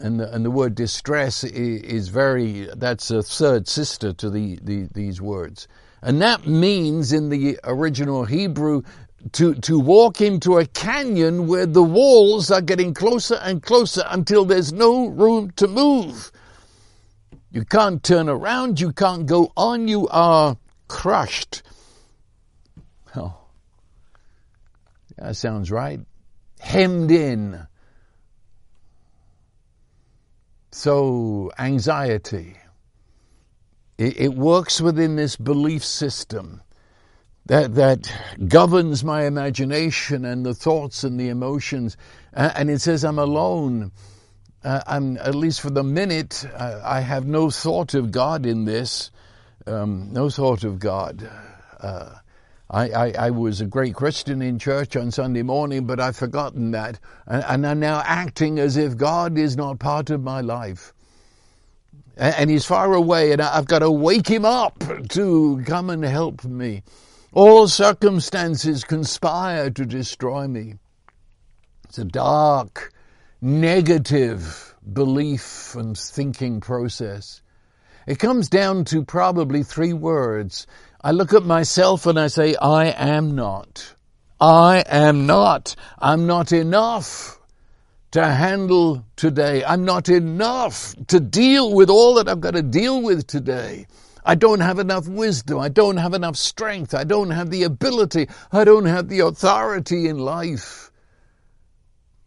And 0.00 0.20
the, 0.20 0.32
and 0.32 0.44
the 0.44 0.50
word 0.50 0.74
distress 0.74 1.42
is, 1.42 1.82
is 1.82 2.08
very, 2.08 2.68
that's 2.76 3.10
a 3.10 3.22
third 3.22 3.66
sister 3.66 4.12
to 4.12 4.30
the, 4.30 4.58
the, 4.62 4.88
these 4.94 5.20
words. 5.20 5.66
And 6.02 6.22
that 6.22 6.46
means 6.46 7.12
in 7.12 7.28
the 7.28 7.58
original 7.64 8.24
Hebrew 8.24 8.82
to, 9.32 9.54
to 9.54 9.78
walk 9.78 10.20
into 10.20 10.58
a 10.58 10.66
canyon 10.66 11.48
where 11.48 11.66
the 11.66 11.82
walls 11.82 12.50
are 12.50 12.60
getting 12.60 12.94
closer 12.94 13.34
and 13.42 13.62
closer 13.62 14.04
until 14.08 14.44
there's 14.44 14.72
no 14.72 15.08
room 15.08 15.50
to 15.56 15.66
move. 15.66 16.30
You 17.50 17.64
can't 17.64 18.02
turn 18.02 18.28
around, 18.28 18.78
you 18.80 18.92
can't 18.92 19.26
go 19.26 19.52
on, 19.56 19.88
you 19.88 20.06
are 20.08 20.56
crushed. 20.86 21.62
Oh, 23.16 23.36
that 25.16 25.34
sounds 25.34 25.70
right. 25.70 26.00
Hemmed 26.60 27.10
in. 27.10 27.66
So, 30.78 31.50
anxiety. 31.58 32.54
It, 33.98 34.20
it 34.20 34.34
works 34.34 34.80
within 34.80 35.16
this 35.16 35.34
belief 35.34 35.84
system 35.84 36.62
that, 37.46 37.74
that 37.74 38.08
governs 38.46 39.02
my 39.02 39.24
imagination 39.24 40.24
and 40.24 40.46
the 40.46 40.54
thoughts 40.54 41.02
and 41.02 41.18
the 41.18 41.30
emotions. 41.30 41.96
and 42.32 42.70
it 42.70 42.80
says 42.80 43.04
I'm 43.04 43.18
alone. 43.18 43.90
Uh, 44.62 44.80
I'm, 44.86 45.16
at 45.16 45.34
least 45.34 45.62
for 45.62 45.70
the 45.70 45.82
minute, 45.82 46.44
uh, 46.54 46.80
I 46.84 47.00
have 47.00 47.26
no 47.26 47.50
thought 47.50 47.94
of 47.94 48.12
God 48.12 48.46
in 48.46 48.64
this, 48.64 49.10
um, 49.66 50.12
no 50.12 50.30
thought 50.30 50.62
of 50.62 50.78
God. 50.78 51.28
Uh, 51.80 52.14
I, 52.70 52.90
I, 52.90 53.12
I, 53.18 53.30
was 53.30 53.62
a 53.62 53.66
great 53.66 53.94
Christian 53.94 54.42
in 54.42 54.58
church 54.58 54.94
on 54.94 55.10
Sunday 55.10 55.42
morning, 55.42 55.86
but 55.86 56.00
I've 56.00 56.16
forgotten 56.16 56.72
that. 56.72 57.00
And, 57.26 57.44
and 57.44 57.66
I'm 57.66 57.80
now 57.80 58.02
acting 58.04 58.58
as 58.58 58.76
if 58.76 58.96
God 58.96 59.38
is 59.38 59.56
not 59.56 59.78
part 59.78 60.10
of 60.10 60.22
my 60.22 60.42
life. 60.42 60.92
And, 62.18 62.34
and 62.34 62.50
He's 62.50 62.66
far 62.66 62.92
away, 62.92 63.32
and 63.32 63.40
I've 63.40 63.66
got 63.66 63.78
to 63.78 63.90
wake 63.90 64.28
Him 64.28 64.44
up 64.44 64.84
to 65.10 65.62
come 65.66 65.88
and 65.88 66.04
help 66.04 66.44
me. 66.44 66.82
All 67.32 67.68
circumstances 67.68 68.84
conspire 68.84 69.70
to 69.70 69.86
destroy 69.86 70.46
me. 70.46 70.74
It's 71.88 71.98
a 71.98 72.04
dark, 72.04 72.92
negative 73.40 74.74
belief 74.92 75.74
and 75.74 75.96
thinking 75.96 76.60
process. 76.60 77.40
It 78.06 78.18
comes 78.18 78.48
down 78.48 78.84
to 78.86 79.04
probably 79.04 79.62
three 79.62 79.92
words. 79.92 80.66
I 81.00 81.12
look 81.12 81.32
at 81.32 81.44
myself 81.44 82.06
and 82.06 82.18
I 82.18 82.26
say, 82.26 82.56
I 82.56 82.86
am 82.86 83.36
not. 83.36 83.94
I 84.40 84.84
am 84.88 85.26
not. 85.26 85.76
I'm 85.98 86.26
not 86.26 86.50
enough 86.52 87.38
to 88.12 88.24
handle 88.24 89.04
today. 89.16 89.64
I'm 89.64 89.84
not 89.84 90.08
enough 90.08 90.94
to 91.08 91.20
deal 91.20 91.72
with 91.74 91.88
all 91.90 92.14
that 92.14 92.28
I've 92.28 92.40
got 92.40 92.52
to 92.54 92.62
deal 92.62 93.00
with 93.02 93.28
today. 93.28 93.86
I 94.24 94.34
don't 94.34 94.60
have 94.60 94.80
enough 94.80 95.06
wisdom. 95.08 95.58
I 95.60 95.68
don't 95.68 95.98
have 95.98 96.14
enough 96.14 96.36
strength. 96.36 96.94
I 96.94 97.04
don't 97.04 97.30
have 97.30 97.50
the 97.50 97.62
ability. 97.62 98.28
I 98.52 98.64
don't 98.64 98.86
have 98.86 99.08
the 99.08 99.20
authority 99.20 100.08
in 100.08 100.18
life. 100.18 100.87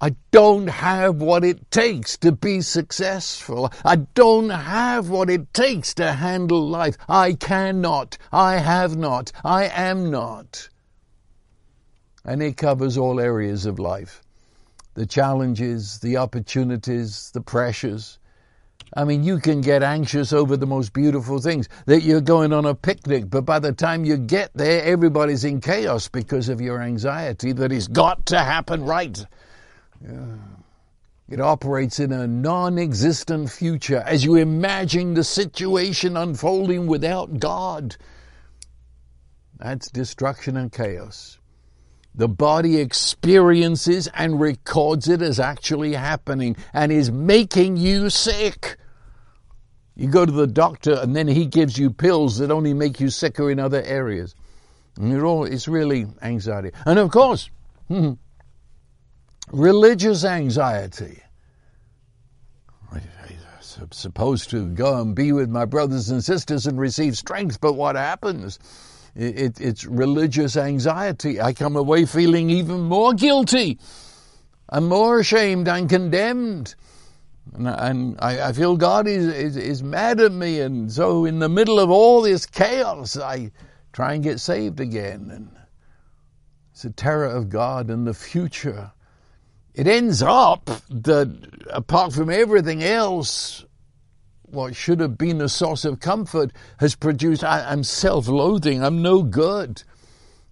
I 0.04 0.16
don't 0.32 0.68
have 0.68 1.18
what 1.18 1.44
it 1.44 1.70
takes 1.70 2.18
to 2.18 2.32
be 2.32 2.62
successful. 2.62 3.72
I 3.86 3.98
don't 3.98 4.50
have 4.50 5.10
what 5.10 5.30
it 5.30 5.54
takes 5.54 5.94
to 5.96 6.14
handle 6.14 6.68
life. 6.68 6.98
I 7.08 7.34
cannot. 7.34 8.18
I 8.32 8.58
have 8.58 8.98
not. 8.98 9.32
I 9.46 9.66
am 9.66 10.10
not. 10.10 10.70
And 12.26 12.42
it 12.42 12.58
covers 12.58 12.98
all 12.98 13.20
areas 13.20 13.68
of 13.68 13.78
life 13.78 14.24
the 14.96 15.06
challenges, 15.06 16.00
the 16.00 16.18
opportunities, 16.18 17.32
the 17.34 17.42
pressures. 17.42 18.18
I 18.94 19.06
mean, 19.06 19.24
you 19.24 19.40
can 19.40 19.62
get 19.62 19.84
anxious 19.84 20.34
over 20.34 20.58
the 20.58 20.66
most 20.66 20.92
beautiful 20.92 21.40
things 21.40 21.70
that 21.86 22.02
you're 22.02 22.20
going 22.20 22.52
on 22.52 22.66
a 22.66 22.76
picnic, 22.76 23.30
but 23.30 23.46
by 23.46 23.60
the 23.60 23.72
time 23.72 24.04
you 24.04 24.18
get 24.18 24.52
there, 24.54 24.84
everybody's 24.84 25.46
in 25.46 25.62
chaos 25.62 26.10
because 26.10 26.50
of 26.50 26.60
your 26.60 26.82
anxiety 26.82 27.54
that 27.54 27.72
it's 27.72 27.88
got 27.88 28.26
to 28.26 28.40
happen 28.40 28.84
right. 28.84 29.26
It 31.32 31.40
operates 31.40 32.00
in 32.00 32.12
a 32.12 32.28
non 32.28 32.78
existent 32.78 33.50
future 33.50 34.04
as 34.06 34.26
you 34.26 34.36
imagine 34.36 35.14
the 35.14 35.24
situation 35.24 36.18
unfolding 36.18 36.88
without 36.88 37.40
God. 37.40 37.96
That's 39.58 39.90
destruction 39.90 40.58
and 40.58 40.70
chaos. 40.72 41.40
The 42.14 42.28
body 42.28 42.78
experiences 42.78 44.10
and 44.14 44.42
records 44.42 45.08
it 45.08 45.22
as 45.22 45.40
actually 45.40 45.94
happening 45.94 46.58
and 46.74 46.92
is 46.92 47.10
making 47.10 47.78
you 47.78 48.10
sick. 48.10 48.76
You 49.96 50.10
go 50.10 50.26
to 50.26 50.32
the 50.32 50.48
doctor 50.48 51.00
and 51.00 51.16
then 51.16 51.30
he 51.30 51.46
gives 51.46 51.78
you 51.78 51.92
pills 51.92 52.40
that 52.40 52.52
only 52.52 52.74
make 52.74 53.00
you 53.00 53.10
sicker 53.10 53.50
in 53.50 53.60
other 53.60 53.82
areas. 53.84 54.36
All, 55.00 55.46
it's 55.46 55.70
really 55.70 56.08
anxiety. 56.22 56.72
And 56.86 57.00
of 57.00 57.12
course, 57.12 57.50
religious 59.50 60.24
anxiety. 60.24 61.22
I'm 63.82 63.92
supposed 63.92 64.52
to 64.52 64.68
go 64.68 65.02
and 65.02 65.16
be 65.16 65.32
with 65.32 65.50
my 65.50 65.66
brothers 65.66 66.10
and 66.10 66.24
sisters 66.24 66.68
and 66.68 66.80
receive 66.80 67.18
strength, 67.18 67.60
but 67.60 67.74
what 67.74 67.96
happens? 67.96 68.60
It, 69.16 69.40
it, 69.40 69.62
it's 69.62 69.86
religious 69.86 70.56
anxiety. 70.56 71.42
I 71.42 71.54
come 71.54 71.76
away 71.76 72.06
feeling 72.06 72.50
even 72.50 72.82
more 72.82 73.14
guilty. 73.14 73.80
I'm 74.70 74.88
more 74.88 75.20
ashamed 75.20 75.68
and 75.68 75.90
condemned. 75.90 76.76
And, 77.54 77.68
and 77.68 78.18
I, 78.20 78.50
I, 78.50 78.54
feel 78.54 78.78
God 78.78 79.08
is, 79.08 79.26
is, 79.28 79.58
is 79.58 79.84
mad 79.84 80.20
at 80.20 80.32
me. 80.32 80.62
And 80.62 80.92
so, 80.92 81.26
in 81.26 81.40
the 81.40 81.50
middle 81.50 81.80
of 81.80 81.90
all 81.90 82.22
this 82.22 82.46
chaos, 82.46 83.18
I 83.18 83.52
try 83.94 84.14
and 84.14 84.24
get 84.24 84.40
saved 84.40 84.80
again. 84.80 85.30
And 85.34 85.50
it's 86.72 86.84
the 86.84 86.92
terror 86.92 87.26
of 87.26 87.50
God 87.50 87.90
and 87.90 88.06
the 88.06 88.14
future 88.14 88.92
it 89.74 89.88
ends 89.88 90.22
up 90.22 90.70
that 90.90 91.66
apart 91.70 92.14
from 92.14 92.30
everything 92.30 92.84
else, 92.84 93.66
what 94.44 94.76
should 94.76 95.00
have 95.00 95.18
been 95.18 95.42
a 95.42 95.50
source 95.50 95.86
of 95.86 96.00
comfort 96.00 96.52
has 96.80 96.96
produced 96.96 97.44
I, 97.44 97.72
am 97.72 97.84
self 97.84 98.28
loathing, 98.28 98.84
I'm 98.84 99.02
no 99.02 99.24
good, 99.24 99.84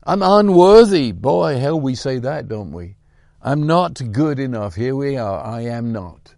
I'm 0.03 0.21
unworthy. 0.21 1.11
Boy, 1.11 1.57
hell, 1.57 1.79
we 1.79 1.95
say 1.95 2.19
that, 2.19 2.47
don't 2.47 2.71
we? 2.71 2.95
I'm 3.41 3.67
not 3.67 4.01
good 4.11 4.39
enough. 4.39 4.75
Here 4.75 4.95
we 4.95 5.17
are. 5.17 5.43
I 5.43 5.61
am 5.61 5.91
not. 5.91 6.35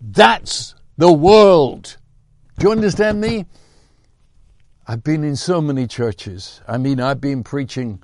That's 0.00 0.74
the 0.96 1.12
world. 1.12 1.96
Do 2.58 2.66
you 2.66 2.72
understand 2.72 3.20
me? 3.20 3.46
I've 4.86 5.04
been 5.04 5.22
in 5.22 5.36
so 5.36 5.60
many 5.60 5.86
churches. 5.86 6.60
I 6.66 6.78
mean, 6.78 7.00
I've 7.00 7.20
been 7.20 7.44
preaching 7.44 8.02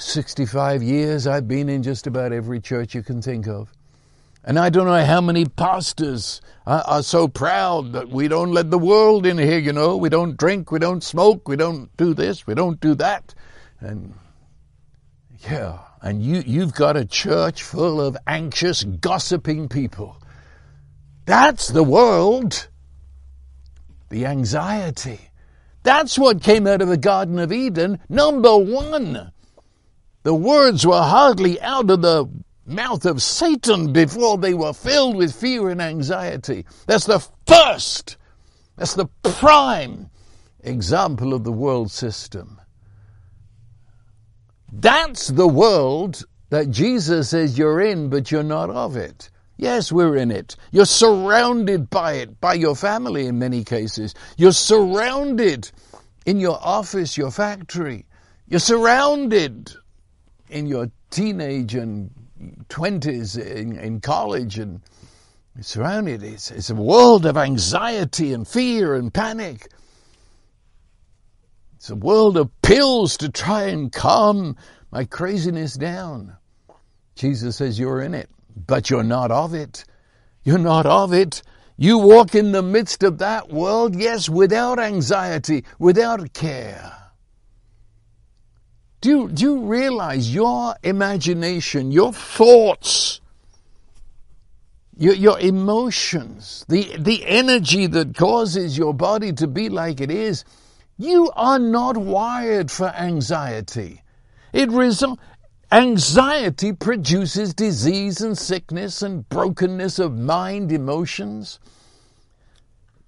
65 0.00 0.82
years, 0.82 1.26
I've 1.26 1.46
been 1.46 1.68
in 1.68 1.82
just 1.82 2.06
about 2.06 2.32
every 2.32 2.60
church 2.60 2.94
you 2.94 3.02
can 3.02 3.20
think 3.22 3.46
of. 3.46 3.72
And 4.42 4.58
I 4.58 4.70
don't 4.70 4.86
know 4.86 5.04
how 5.04 5.20
many 5.20 5.44
pastors 5.44 6.40
are, 6.66 6.82
are, 6.86 7.02
so 7.02 7.28
proud 7.28 7.92
that 7.92 8.08
we 8.08 8.26
don't 8.26 8.52
let 8.52 8.70
the 8.70 8.78
world 8.78 9.26
in 9.26 9.36
here, 9.36 9.58
you 9.58 9.72
know. 9.72 9.98
We 9.98 10.08
don't 10.08 10.36
drink, 10.36 10.72
we 10.72 10.78
don't 10.78 11.04
smoke, 11.04 11.46
we 11.46 11.56
don't 11.56 11.94
do 11.98 12.14
this, 12.14 12.46
we 12.46 12.54
don't 12.54 12.80
do 12.80 12.94
that. 12.94 13.34
And 13.80 14.14
yeah, 15.50 15.80
and 16.00 16.22
you, 16.22 16.42
you've 16.46 16.74
got 16.74 16.96
a 16.96 17.04
church 17.04 17.62
full 17.62 18.00
of 18.00 18.16
anxious, 18.26 18.82
gossiping 18.82 19.68
people. 19.68 20.16
That's 21.26 21.68
the 21.68 21.84
world. 21.84 22.68
The 24.08 24.24
anxiety. 24.24 25.20
That's 25.82 26.18
what 26.18 26.42
came 26.42 26.66
out 26.66 26.80
of 26.80 26.88
the 26.88 26.96
Garden 26.96 27.38
of 27.38 27.52
Eden, 27.52 28.00
number 28.08 28.56
one. 28.56 29.32
The 30.22 30.34
words 30.34 30.86
were 30.86 31.00
hardly 31.00 31.60
out 31.60 31.90
of 31.90 32.02
the 32.02 32.28
mouth 32.66 33.04
of 33.06 33.22
Satan 33.22 33.92
before 33.92 34.38
they 34.38 34.54
were 34.54 34.72
filled 34.72 35.16
with 35.16 35.34
fear 35.34 35.70
and 35.70 35.80
anxiety. 35.80 36.66
That's 36.86 37.06
the 37.06 37.26
first, 37.46 38.16
that's 38.76 38.94
the 38.94 39.06
prime 39.22 40.10
example 40.62 41.32
of 41.32 41.44
the 41.44 41.52
world 41.52 41.90
system. 41.90 42.60
That's 44.72 45.28
the 45.28 45.48
world 45.48 46.24
that 46.50 46.70
Jesus 46.70 47.30
says 47.30 47.58
you're 47.58 47.80
in, 47.80 48.08
but 48.08 48.30
you're 48.30 48.42
not 48.42 48.70
of 48.70 48.96
it. 48.96 49.30
Yes, 49.56 49.90
we're 49.90 50.16
in 50.16 50.30
it. 50.30 50.56
You're 50.70 50.86
surrounded 50.86 51.90
by 51.90 52.14
it, 52.14 52.40
by 52.40 52.54
your 52.54 52.76
family 52.76 53.26
in 53.26 53.38
many 53.38 53.64
cases. 53.64 54.14
You're 54.36 54.52
surrounded 54.52 55.70
in 56.24 56.40
your 56.40 56.58
office, 56.62 57.16
your 57.16 57.30
factory. 57.30 58.06
You're 58.48 58.60
surrounded 58.60 59.72
in 60.50 60.66
your 60.66 60.90
teenage 61.10 61.74
and 61.74 62.10
20s 62.68 63.38
in, 63.38 63.78
in 63.78 64.00
college 64.00 64.58
and 64.58 64.80
surrounded. 65.60 66.22
It's, 66.22 66.50
it's 66.50 66.70
a 66.70 66.74
world 66.74 67.26
of 67.26 67.36
anxiety 67.36 68.32
and 68.32 68.46
fear 68.46 68.94
and 68.94 69.12
panic. 69.12 69.68
It's 71.76 71.90
a 71.90 71.96
world 71.96 72.36
of 72.36 72.50
pills 72.62 73.16
to 73.18 73.30
try 73.30 73.64
and 73.64 73.92
calm 73.92 74.56
my 74.90 75.04
craziness 75.04 75.74
down. 75.74 76.36
Jesus 77.14 77.56
says, 77.56 77.78
You're 77.78 78.02
in 78.02 78.14
it, 78.14 78.28
but 78.66 78.90
you're 78.90 79.02
not 79.02 79.30
of 79.30 79.54
it. 79.54 79.84
You're 80.42 80.58
not 80.58 80.86
of 80.86 81.12
it. 81.12 81.42
You 81.76 81.98
walk 81.98 82.34
in 82.34 82.52
the 82.52 82.62
midst 82.62 83.02
of 83.02 83.18
that 83.18 83.48
world, 83.48 83.96
yes, 83.96 84.28
without 84.28 84.78
anxiety, 84.78 85.64
without 85.78 86.32
care. 86.34 86.99
Do 89.00 89.08
you, 89.08 89.28
do 89.28 89.42
you 89.44 89.58
realize 89.60 90.34
your 90.34 90.74
imagination, 90.82 91.90
your 91.90 92.12
thoughts, 92.12 93.20
your, 94.96 95.14
your 95.14 95.40
emotions, 95.40 96.66
the, 96.68 96.96
the 96.98 97.24
energy 97.26 97.86
that 97.86 98.14
causes 98.14 98.76
your 98.76 98.92
body 98.92 99.32
to 99.32 99.46
be 99.46 99.70
like 99.70 100.02
it 100.02 100.10
is, 100.10 100.44
you 100.98 101.30
are 101.34 101.58
not 101.58 101.96
wired 101.96 102.70
for 102.70 102.88
anxiety. 102.88 104.02
It 104.52 104.70
result, 104.70 105.18
anxiety 105.72 106.74
produces 106.74 107.54
disease 107.54 108.20
and 108.20 108.36
sickness 108.36 109.00
and 109.00 109.26
brokenness 109.30 109.98
of 109.98 110.18
mind, 110.18 110.70
emotions 110.70 111.58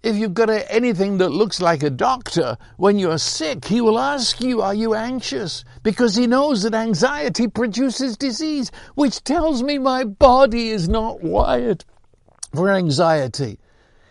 if 0.02 0.16
you've 0.16 0.34
got 0.34 0.50
anything 0.68 1.18
that 1.18 1.28
looks 1.28 1.60
like 1.60 1.82
a 1.82 1.90
doctor, 1.90 2.56
when 2.76 2.98
you're 2.98 3.18
sick, 3.18 3.64
he 3.66 3.80
will 3.80 3.98
ask 3.98 4.40
you, 4.40 4.60
Are 4.60 4.74
you 4.74 4.94
anxious? 4.94 5.64
Because 5.82 6.16
he 6.16 6.26
knows 6.26 6.62
that 6.62 6.74
anxiety 6.74 7.46
produces 7.46 8.16
disease, 8.16 8.72
which 8.94 9.22
tells 9.22 9.62
me 9.62 9.78
my 9.78 10.04
body 10.04 10.70
is 10.70 10.88
not 10.88 11.22
wired 11.22 11.84
for 12.54 12.70
anxiety. 12.70 13.58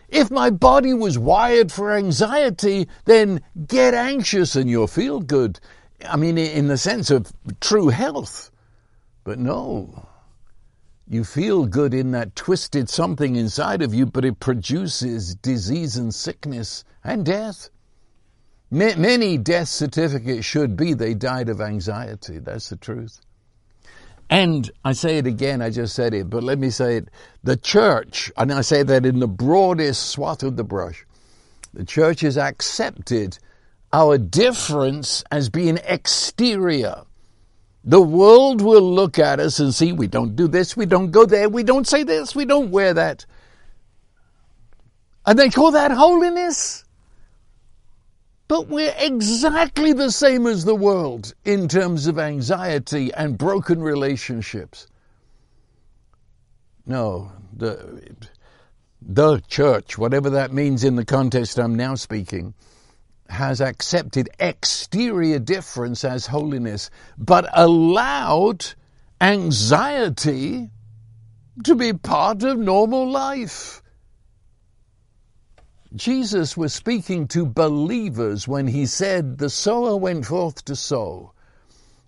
If 0.08 0.30
my 0.30 0.50
body 0.50 0.94
was 0.94 1.18
wired 1.18 1.70
for 1.72 1.92
anxiety, 1.92 2.88
then 3.04 3.40
get 3.66 3.94
anxious 3.94 4.56
and 4.56 4.68
you'll 4.68 4.86
feel 4.86 5.20
good. 5.20 5.60
I 6.08 6.16
mean, 6.16 6.36
in 6.36 6.68
the 6.68 6.76
sense 6.76 7.10
of 7.10 7.32
true 7.60 7.88
health. 7.88 8.50
But 9.24 9.38
no, 9.38 10.06
you 11.08 11.24
feel 11.24 11.66
good 11.66 11.94
in 11.94 12.12
that 12.12 12.34
twisted 12.36 12.88
something 12.88 13.36
inside 13.36 13.82
of 13.82 13.92
you, 13.92 14.06
but 14.06 14.24
it 14.24 14.40
produces 14.40 15.34
disease 15.34 15.96
and 15.96 16.14
sickness 16.14 16.84
and 17.04 17.24
death. 17.26 17.70
Many 18.70 19.36
death 19.36 19.68
certificates 19.68 20.46
should 20.46 20.76
be 20.76 20.94
they 20.94 21.12
died 21.12 21.50
of 21.50 21.60
anxiety. 21.60 22.38
That's 22.38 22.70
the 22.70 22.76
truth. 22.76 23.20
And 24.30 24.70
I 24.82 24.92
say 24.92 25.18
it 25.18 25.26
again, 25.26 25.60
I 25.60 25.68
just 25.68 25.94
said 25.94 26.14
it, 26.14 26.30
but 26.30 26.42
let 26.42 26.58
me 26.58 26.70
say 26.70 26.96
it. 26.96 27.08
The 27.44 27.58
church, 27.58 28.32
and 28.34 28.50
I 28.50 28.62
say 28.62 28.82
that 28.82 29.04
in 29.04 29.18
the 29.18 29.28
broadest 29.28 30.08
swath 30.08 30.42
of 30.42 30.56
the 30.56 30.64
brush, 30.64 31.04
the 31.74 31.84
church 31.84 32.22
has 32.22 32.38
accepted 32.38 33.38
our 33.92 34.16
difference 34.16 35.22
as 35.30 35.50
being 35.50 35.78
exterior. 35.84 37.02
The 37.84 38.00
world 38.00 38.60
will 38.60 38.94
look 38.94 39.18
at 39.18 39.40
us 39.40 39.58
and 39.58 39.74
see 39.74 39.92
we 39.92 40.06
don't 40.06 40.36
do 40.36 40.46
this, 40.46 40.76
we 40.76 40.86
don't 40.86 41.10
go 41.10 41.26
there, 41.26 41.48
we 41.48 41.64
don't 41.64 41.86
say 41.86 42.04
this, 42.04 42.34
we 42.34 42.44
don't 42.44 42.70
wear 42.70 42.94
that. 42.94 43.26
And 45.26 45.38
they 45.38 45.50
call 45.50 45.72
that 45.72 45.90
holiness. 45.90 46.84
But 48.46 48.68
we're 48.68 48.94
exactly 48.98 49.92
the 49.92 50.10
same 50.10 50.46
as 50.46 50.64
the 50.64 50.74
world 50.74 51.34
in 51.44 51.68
terms 51.68 52.06
of 52.06 52.18
anxiety 52.18 53.12
and 53.14 53.38
broken 53.38 53.82
relationships. 53.82 54.86
No, 56.84 57.32
the, 57.56 58.02
the 59.00 59.40
church, 59.48 59.96
whatever 59.96 60.30
that 60.30 60.52
means 60.52 60.84
in 60.84 60.96
the 60.96 61.04
context 61.04 61.58
I'm 61.58 61.74
now 61.74 61.94
speaking, 61.94 62.54
has 63.32 63.60
accepted 63.60 64.28
exterior 64.38 65.38
difference 65.38 66.04
as 66.04 66.26
holiness, 66.26 66.90
but 67.18 67.48
allowed 67.52 68.64
anxiety 69.20 70.70
to 71.64 71.74
be 71.74 71.92
part 71.92 72.42
of 72.42 72.58
normal 72.58 73.10
life. 73.10 73.82
Jesus 75.94 76.56
was 76.56 76.72
speaking 76.72 77.28
to 77.28 77.44
believers 77.44 78.48
when 78.48 78.66
he 78.66 78.86
said, 78.86 79.38
The 79.38 79.50
sower 79.50 79.96
went 79.96 80.26
forth 80.26 80.64
to 80.64 80.76
sow. 80.76 81.32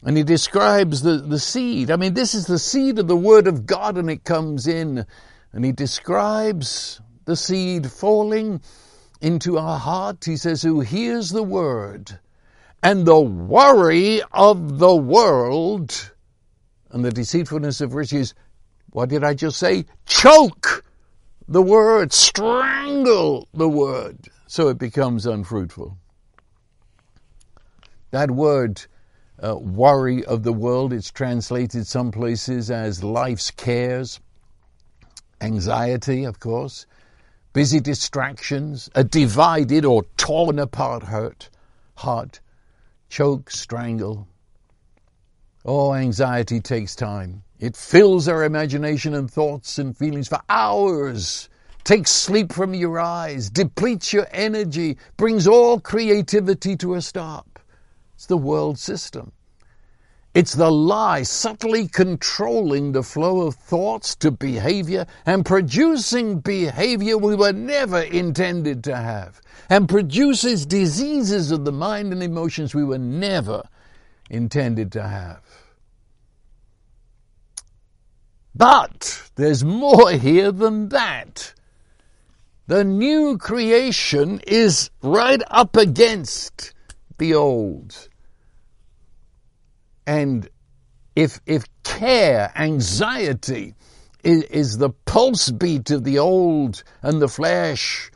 And 0.03 0.17
he 0.17 0.23
describes 0.23 1.03
the, 1.03 1.19
the 1.19 1.39
seed. 1.39 1.91
I 1.91 1.97
mean, 1.97 2.15
this 2.15 2.35
is 2.35 2.47
the 2.47 2.59
seed 2.59 2.99
of 2.99 3.09
the 3.09 3.17
Word 3.17 3.47
of 3.47 3.67
God, 3.67 3.97
and 3.97 4.11
it 4.11 4.25
comes 4.25 4.67
in. 4.67 5.07
And 5.53 5.65
he 5.65 5.73
describes 5.73 7.01
the 7.25 7.37
seed 7.37 7.91
falling 7.91 8.61
into 9.25 9.59
our 9.59 9.79
heart. 9.79 10.25
He 10.25 10.37
says, 10.37 10.63
Who 10.63 10.81
hears 10.81 11.31
the 11.31 11.43
Word, 11.43 12.19
and 12.83 13.07
the 13.07 13.21
worry 13.21 14.21
of 14.33 14.79
the 14.79 14.95
world, 14.95 16.13
and 16.91 17.03
the 17.03 17.11
deceitfulness 17.11 17.81
of 17.81 17.95
riches, 17.95 18.35
what 18.91 19.09
did 19.09 19.25
I 19.25 19.33
just 19.33 19.59
say? 19.59 19.87
Choke 20.05 20.85
the 21.49 21.63
word, 21.63 22.13
strangle 22.13 23.49
the 23.53 23.69
word, 23.69 24.29
so 24.47 24.69
it 24.69 24.79
becomes 24.79 25.27
unfruitful. 25.27 25.99
That 28.13 28.31
word, 28.31 28.87
uh, 29.43 29.57
worry 29.57 30.25
of 30.25 30.43
the 30.43 30.53
world, 30.53 30.93
it's 30.93 31.11
translated 31.11 31.87
some 31.87 32.13
places 32.13 32.71
as 32.71 33.03
life's 33.03 33.51
cares, 33.51 34.21
anxiety, 35.41 36.25
of 36.25 36.39
course, 36.39 36.87
busy 37.55 37.81
distractions, 37.81 38.91
a 38.95 39.05
divided 39.05 39.87
or 39.87 40.03
torn 40.19 40.59
apart 40.59 41.05
hurt, 41.05 41.49
heart, 41.95 42.41
choke, 43.09 43.51
strangle. 43.51 44.29
Oh, 45.65 45.95
anxiety 45.95 46.61
takes 46.61 46.95
time. 46.95 47.45
It 47.61 47.77
fills 47.77 48.29
our 48.29 48.45
imagination 48.45 49.15
and 49.15 49.31
thoughts 49.31 49.79
and 49.79 49.97
feelings 49.97 50.29
for 50.29 50.41
hours, 50.51 51.49
takes 51.85 52.11
sleep 52.11 52.53
from 52.53 52.75
your 52.75 52.99
eyes, 52.99 53.49
depletes 53.49 54.13
your 54.13 54.27
energy, 54.33 54.99
brings 55.17 55.47
all 55.47 55.79
creativity 55.79 56.77
to 56.77 56.95
a 56.95 57.01
stop. 57.01 57.61
It's 58.17 58.27
the 58.27 58.37
world 58.37 58.79
system. 58.81 59.33
It's 60.35 60.55
the 60.55 60.71
lie 60.71 61.23
subtly 61.23 61.87
controlling 61.87 62.91
the 62.91 63.05
flow 63.05 63.43
of 63.43 63.55
thoughts 63.55 64.17
to 64.17 64.33
behavior 64.33 65.07
and 65.25 65.47
producing 65.47 66.41
behavior 66.41 67.17
we 67.17 67.37
were 67.37 67.53
never 67.53 68.01
intended 68.01 68.83
to 68.85 68.97
have 68.97 69.41
and 69.71 69.89
produces 69.89 70.67
diseases 70.67 71.53
of 71.53 71.65
the 71.65 71.71
mind 71.71 72.13
and 72.13 72.21
emotions 72.21 72.75
we 72.75 72.83
were 72.83 72.99
never 72.99 73.63
intended 74.29 74.91
to 74.93 75.03
have. 75.03 75.41
But 78.57 79.31
there's 79.37 79.65
more 79.65 80.11
here 80.11 80.51
than 80.51 80.89
that. 80.89 81.55
The 82.67 82.83
new 82.83 83.39
creation 83.39 84.41
is 84.49 84.91
right 85.01 85.43
up 85.49 85.77
against 85.77 86.73
the 87.19 87.35
old. 87.35 88.09
And 90.07 90.49
if, 91.17 91.41
if 91.47 91.65
care, 91.83 92.53
anxiety 92.57 93.75
is, 94.23 94.43
is 94.45 94.79
the 94.79 94.91
pulse 94.91 95.51
beat 95.51 95.91
of 95.91 96.05
the 96.05 96.19
old 96.19 96.83
and 97.03 97.21
the 97.21 97.29
flesh, 97.29 98.11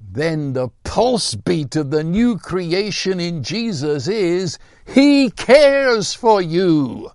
then 0.00 0.52
the 0.52 0.68
pulse 0.84 1.34
beat 1.34 1.76
of 1.76 1.90
the 1.90 2.04
new 2.04 2.38
creation 2.38 3.20
in 3.20 3.42
Jesus 3.42 4.06
is 4.08 4.58
He 4.86 5.30
cares 5.30 6.14
for 6.14 6.40
you 6.42 7.10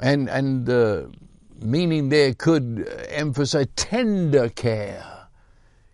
and 0.00 0.28
and 0.28 0.66
the 0.66 1.10
meaning 1.62 2.08
there 2.08 2.34
could 2.34 2.88
emphasize 3.08 3.66
tender 3.76 4.48
care. 4.48 5.04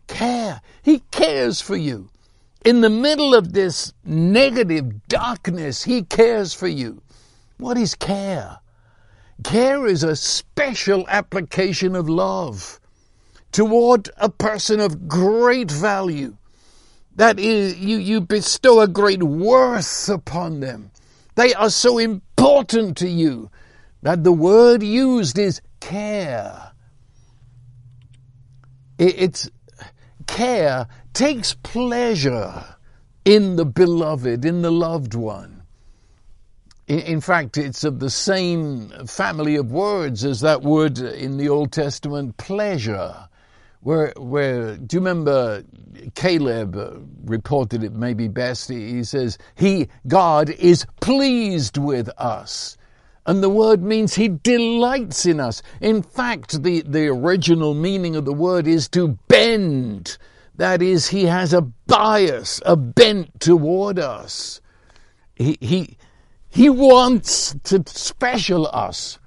Care. 0.07 0.61
He 0.83 1.01
cares 1.11 1.61
for 1.61 1.77
you. 1.77 2.09
In 2.67 2.81
the 2.81 2.91
middle 2.91 3.33
of 3.33 3.53
this 3.53 3.93
negative 4.05 5.07
darkness, 5.07 5.85
He 5.85 6.03
cares 6.03 6.53
for 6.53 6.67
you. 6.67 7.01
What 7.59 7.79
is 7.79 7.95
care? 7.95 8.59
Care 9.45 9.87
is 9.87 10.03
a 10.03 10.17
special 10.17 11.07
application 11.09 11.95
of 11.95 12.09
love 12.09 12.81
toward 13.53 14.11
a 14.17 14.29
person 14.29 14.81
of 14.81 15.07
great 15.07 15.71
value. 15.71 16.37
That 17.14 17.39
is, 17.39 17.79
you, 17.79 17.99
you 17.99 18.21
bestow 18.21 18.81
a 18.81 18.89
great 18.89 19.23
worth 19.23 20.09
upon 20.09 20.59
them. 20.59 20.91
They 21.37 21.55
are 21.55 21.71
so 21.71 21.99
important 21.99 22.97
to 22.97 23.09
you 23.09 23.49
that 24.03 24.25
the 24.25 24.33
word 24.33 24.83
used 24.83 25.39
is 25.39 25.62
care. 25.79 26.73
It's 28.99 29.49
care 30.27 30.89
takes 31.17 31.55
pleasure 31.55 32.77
in 33.25 33.57
the 33.57 33.64
beloved, 33.64 34.45
in 34.45 34.61
the 34.61 34.71
loved 34.71 35.14
one. 35.14 35.62
In 36.89 37.23
fact, 37.23 37.57
it's 37.57 37.85
of 37.85 38.01
the 38.01 38.11
same 38.11 38.91
family 39.07 39.57
of 39.57 39.73
words 39.73 40.27
as 40.27 40.43
that 40.43 40.61
word 40.61 40.99
in 40.99 41.39
the 41.39 41.49
Old 41.49 41.73
Testament, 41.73 42.37
pleasure. 42.37 43.29
Where, 43.81 44.12
where, 44.19 44.77
do 44.77 44.97
you 44.97 45.01
remember 45.01 45.64
Caleb 46.14 47.09
reported 47.25 47.83
it 47.83 47.95
maybe 47.95 48.29
best? 48.29 48.69
He 48.69 49.03
says, 49.03 49.39
He, 49.55 49.89
God, 50.07 50.51
is 50.51 50.87
pleased 51.01 51.79
with 51.79 52.11
us. 52.19 52.77
And 53.25 53.43
the 53.43 53.49
word 53.49 53.83
means 53.83 54.14
he 54.14 54.29
delights 54.29 55.25
in 55.25 55.41
us. 55.41 55.62
In 55.81 56.03
fact, 56.03 56.62
the, 56.62 56.83
the 56.83 57.09
original 57.09 57.73
meaning 57.73 58.17
of 58.17 58.27
the 58.27 58.35
word 58.35 58.69
is 58.69 58.87
to 58.91 59.19
bend. 59.29 60.19
That 60.57 60.83
is, 60.83 61.09
he 61.09 61.25
has 61.25 61.53
a 61.53 61.63
bias, 61.63 62.61
a 62.65 62.77
bent 62.77 63.41
toward 63.41 63.99
us. 63.99 64.61
He, 65.35 65.59
he, 65.61 65.99
he 66.49 66.71
wants 66.71 67.55
to 67.65 67.83
special 67.87 68.67
us, 68.73 69.19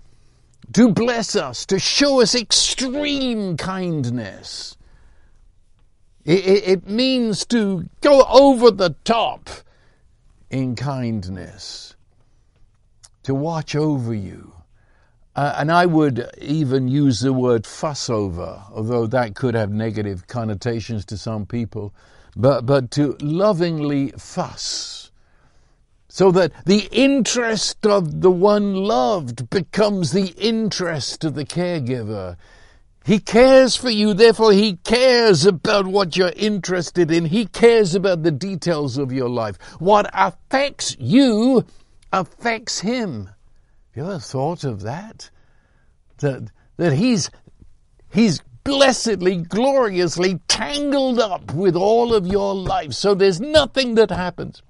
to 0.74 0.92
bless 0.92 1.36
us, 1.36 1.66
to 1.68 1.78
show 1.78 2.22
us 2.22 2.34
extreme 2.34 3.58
kindness. 3.58 4.76
It, 6.26 6.46
it, 6.46 6.68
it 6.68 6.90
means 6.90 7.46
to 7.48 7.88
go 8.02 8.24
over 8.24 8.72
the 8.72 8.96
top 9.04 9.50
in 10.50 10.76
kindness 10.76 11.96
to 13.24 13.36
watch 13.36 13.76
over 13.76 14.14
you. 14.14 14.59
Uh, 15.40 15.56
and 15.58 15.72
I 15.72 15.86
would 15.86 16.30
even 16.42 16.90
use 16.90 17.22
the 17.22 17.32
word 17.32 17.66
fuss 17.66 18.10
over, 18.10 18.62
although 18.74 19.08
that 19.08 19.36
could 19.36 19.56
have 19.56 19.72
negative 19.72 20.28
connotations 20.28 21.06
to 21.06 21.18
some 21.18 21.46
people, 21.46 21.94
but, 22.36 22.66
but 22.66 22.92
to 22.92 23.16
lovingly 23.22 24.10
fuss. 24.18 25.12
So 26.10 26.30
that 26.32 26.52
the 26.66 26.90
interest 26.92 27.88
of 27.88 28.20
the 28.20 28.30
one 28.30 28.74
loved 28.74 29.50
becomes 29.50 30.12
the 30.12 30.34
interest 30.38 31.24
of 31.24 31.36
the 31.36 31.46
caregiver. 31.46 32.36
He 33.06 33.20
cares 33.20 33.78
for 33.78 33.90
you, 33.90 34.14
therefore 34.14 34.52
he 34.52 34.76
cares 34.84 35.46
about 35.46 35.88
what 35.88 36.18
you're 36.18 36.34
interested 36.36 37.10
in. 37.12 37.24
He 37.24 37.46
cares 37.46 37.96
about 37.96 38.24
the 38.24 38.32
details 38.32 38.98
of 38.98 39.14
your 39.14 39.30
life. 39.30 39.56
What 39.80 40.10
affects 40.14 40.98
you 41.00 41.66
affects 42.12 42.82
him. 42.82 43.30
You 43.96 44.04
ever 44.04 44.20
thought 44.20 44.64
of 44.64 44.82
that? 44.82 45.30
That, 46.20 46.52
that 46.78 46.94
he's, 46.94 47.30
he's 48.12 48.42
blessedly, 48.64 49.38
gloriously 49.38 50.40
tangled 50.48 51.20
up 51.20 51.54
with 51.54 51.76
all 51.76 52.14
of 52.14 52.28
your 52.28 52.54
life. 52.54 52.94
So 52.94 53.16
there's 53.16 53.42
nothing 53.42 53.96
that 53.96 54.12
happens. 54.12 54.62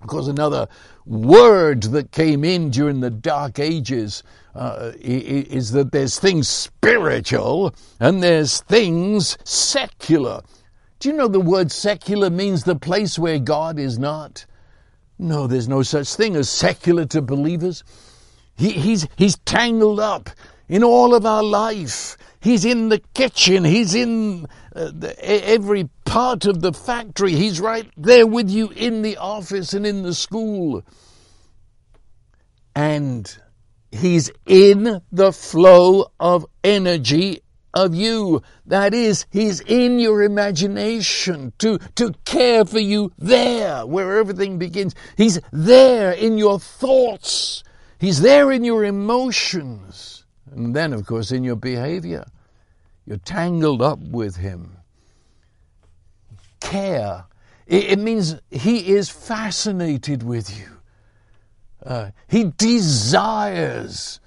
Of 0.00 0.06
course, 0.06 0.28
another 0.28 0.68
word 1.04 1.82
that 1.84 2.12
came 2.12 2.44
in 2.44 2.70
during 2.70 3.00
the 3.00 3.10
Dark 3.10 3.58
Ages 3.58 4.22
uh, 4.54 4.92
is 5.00 5.72
that 5.72 5.92
there's 5.92 6.18
things 6.18 6.48
spiritual 6.48 7.74
and 7.98 8.22
there's 8.22 8.60
things 8.62 9.36
secular. 9.44 10.42
Do 11.00 11.08
you 11.08 11.16
know 11.16 11.28
the 11.28 11.40
word 11.40 11.70
secular 11.70 12.30
means 12.30 12.64
the 12.64 12.76
place 12.76 13.18
where 13.18 13.38
God 13.38 13.78
is 13.78 13.98
not? 13.98 14.46
No, 15.18 15.46
there's 15.48 15.68
no 15.68 15.82
such 15.82 16.14
thing 16.14 16.36
as 16.36 16.48
secular 16.48 17.04
to 17.06 17.20
believers. 17.20 17.82
He, 18.58 18.72
he's, 18.72 19.06
he's 19.16 19.38
tangled 19.38 20.00
up 20.00 20.30
in 20.68 20.82
all 20.82 21.14
of 21.14 21.24
our 21.24 21.44
life. 21.44 22.18
He's 22.40 22.64
in 22.64 22.88
the 22.88 22.98
kitchen. 23.14 23.64
He's 23.64 23.94
in 23.94 24.46
uh, 24.74 24.90
the, 24.92 25.14
every 25.20 25.88
part 26.04 26.44
of 26.44 26.60
the 26.60 26.72
factory. 26.72 27.32
He's 27.32 27.60
right 27.60 27.88
there 27.96 28.26
with 28.26 28.50
you 28.50 28.70
in 28.70 29.02
the 29.02 29.16
office 29.16 29.74
and 29.74 29.86
in 29.86 30.02
the 30.02 30.12
school. 30.12 30.82
And 32.74 33.38
He's 33.92 34.30
in 34.44 35.02
the 35.10 35.32
flow 35.32 36.10
of 36.18 36.44
energy 36.62 37.40
of 37.72 37.94
you. 37.94 38.42
That 38.66 38.92
is, 38.92 39.24
He's 39.30 39.60
in 39.60 40.00
your 40.00 40.22
imagination 40.22 41.52
to, 41.58 41.78
to 41.94 42.12
care 42.24 42.64
for 42.64 42.80
you 42.80 43.12
there 43.18 43.86
where 43.86 44.18
everything 44.18 44.58
begins. 44.58 44.94
He's 45.16 45.40
there 45.52 46.12
in 46.12 46.38
your 46.38 46.58
thoughts. 46.58 47.62
He's 47.98 48.20
there 48.20 48.52
in 48.52 48.64
your 48.64 48.84
emotions. 48.84 50.24
And 50.50 50.74
then, 50.74 50.92
of 50.92 51.06
course, 51.06 51.32
in 51.32 51.44
your 51.44 51.56
behavior. 51.56 52.24
You're 53.06 53.18
tangled 53.18 53.82
up 53.82 53.98
with 53.98 54.36
Him. 54.36 54.76
Care. 56.60 57.24
It, 57.66 57.98
means 57.98 58.36
He 58.50 58.88
is 58.88 59.08
fascinated 59.08 60.22
with 60.22 60.56
you. 60.58 60.78
Uh, 61.84 62.10
he 62.26 62.52
desires 62.56 64.20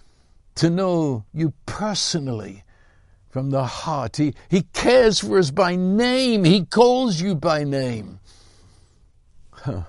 to 0.56 0.70
know 0.70 1.26
you 1.34 1.54
personally 1.66 2.64
from 3.30 3.50
the 3.50 3.66
heart. 3.66 4.18
He, 4.18 4.34
he 4.50 4.64
cares 4.74 5.20
for 5.20 5.38
us 5.38 5.52
by 5.52 5.76
name. 5.76 6.44
He 6.44 6.66
calls 6.66 7.22
you 7.22 7.36
by 7.36 7.64
name. 7.64 8.20
Huh. 9.52 9.84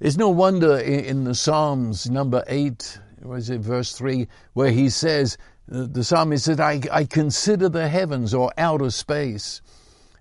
It's 0.00 0.16
no 0.16 0.28
wonder 0.28 0.78
in, 0.78 1.24
the 1.24 1.34
Psalms, 1.34 2.10
number 2.10 2.44
8, 2.46 3.00
was 3.22 3.48
it 3.50 3.60
verse 3.60 3.92
3, 3.96 4.28
where 4.52 4.70
he 4.70 4.90
says, 4.90 5.38
the 5.68 6.04
psalmist 6.04 6.44
said, 6.44 6.60
I, 6.60 6.80
I 6.92 7.04
consider 7.04 7.68
the 7.68 7.88
heavens 7.88 8.34
or 8.34 8.52
outer 8.58 8.90
space, 8.90 9.62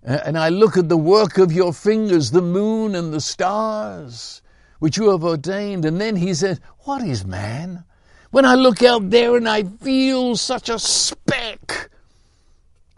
and 0.01 0.37
I 0.37 0.49
look 0.49 0.77
at 0.77 0.89
the 0.89 0.97
work 0.97 1.37
of 1.37 1.51
your 1.51 1.73
fingers, 1.73 2.31
the 2.31 2.41
moon 2.41 2.95
and 2.95 3.13
the 3.13 3.21
stars 3.21 4.41
which 4.79 4.97
you 4.97 5.09
have 5.09 5.23
ordained. 5.23 5.85
And 5.85 5.99
then 5.99 6.15
he 6.15 6.33
says, 6.33 6.59
What 6.79 7.01
is 7.01 7.25
man? 7.25 7.83
When 8.31 8.45
I 8.45 8.55
look 8.55 8.83
out 8.83 9.09
there 9.09 9.35
and 9.35 9.47
I 9.47 9.63
feel 9.63 10.35
such 10.35 10.69
a 10.69 10.77
speck, 10.77 11.89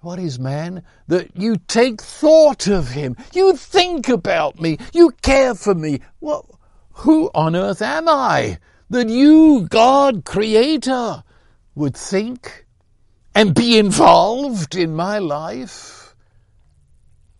what 0.01 0.19
is 0.19 0.39
man? 0.39 0.83
That 1.07 1.35
you 1.35 1.57
take 1.67 2.01
thought 2.01 2.67
of 2.67 2.89
him. 2.89 3.15
You 3.33 3.55
think 3.55 4.09
about 4.09 4.59
me. 4.59 4.77
You 4.93 5.11
care 5.21 5.53
for 5.53 5.75
me. 5.75 6.01
Well, 6.19 6.56
who 6.97 7.29
on 7.35 7.55
earth 7.55 7.81
am 7.81 8.09
I 8.09 8.57
that 8.89 9.07
you, 9.07 9.67
God, 9.69 10.25
creator, 10.25 11.23
would 11.75 11.95
think 11.95 12.65
and 13.35 13.53
be 13.53 13.77
involved 13.77 14.75
in 14.75 14.95
my 14.95 15.19
life? 15.19 16.15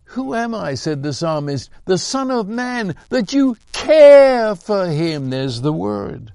Who 0.04 0.34
am 0.34 0.54
I, 0.54 0.74
said 0.74 1.02
the 1.02 1.12
psalmist, 1.12 1.70
the 1.86 1.98
Son 1.98 2.30
of 2.30 2.48
Man, 2.48 2.94
that 3.08 3.32
you 3.32 3.56
care 3.72 4.54
for 4.54 4.86
him? 4.86 5.30
There's 5.30 5.60
the 5.60 5.72
word. 5.72 6.32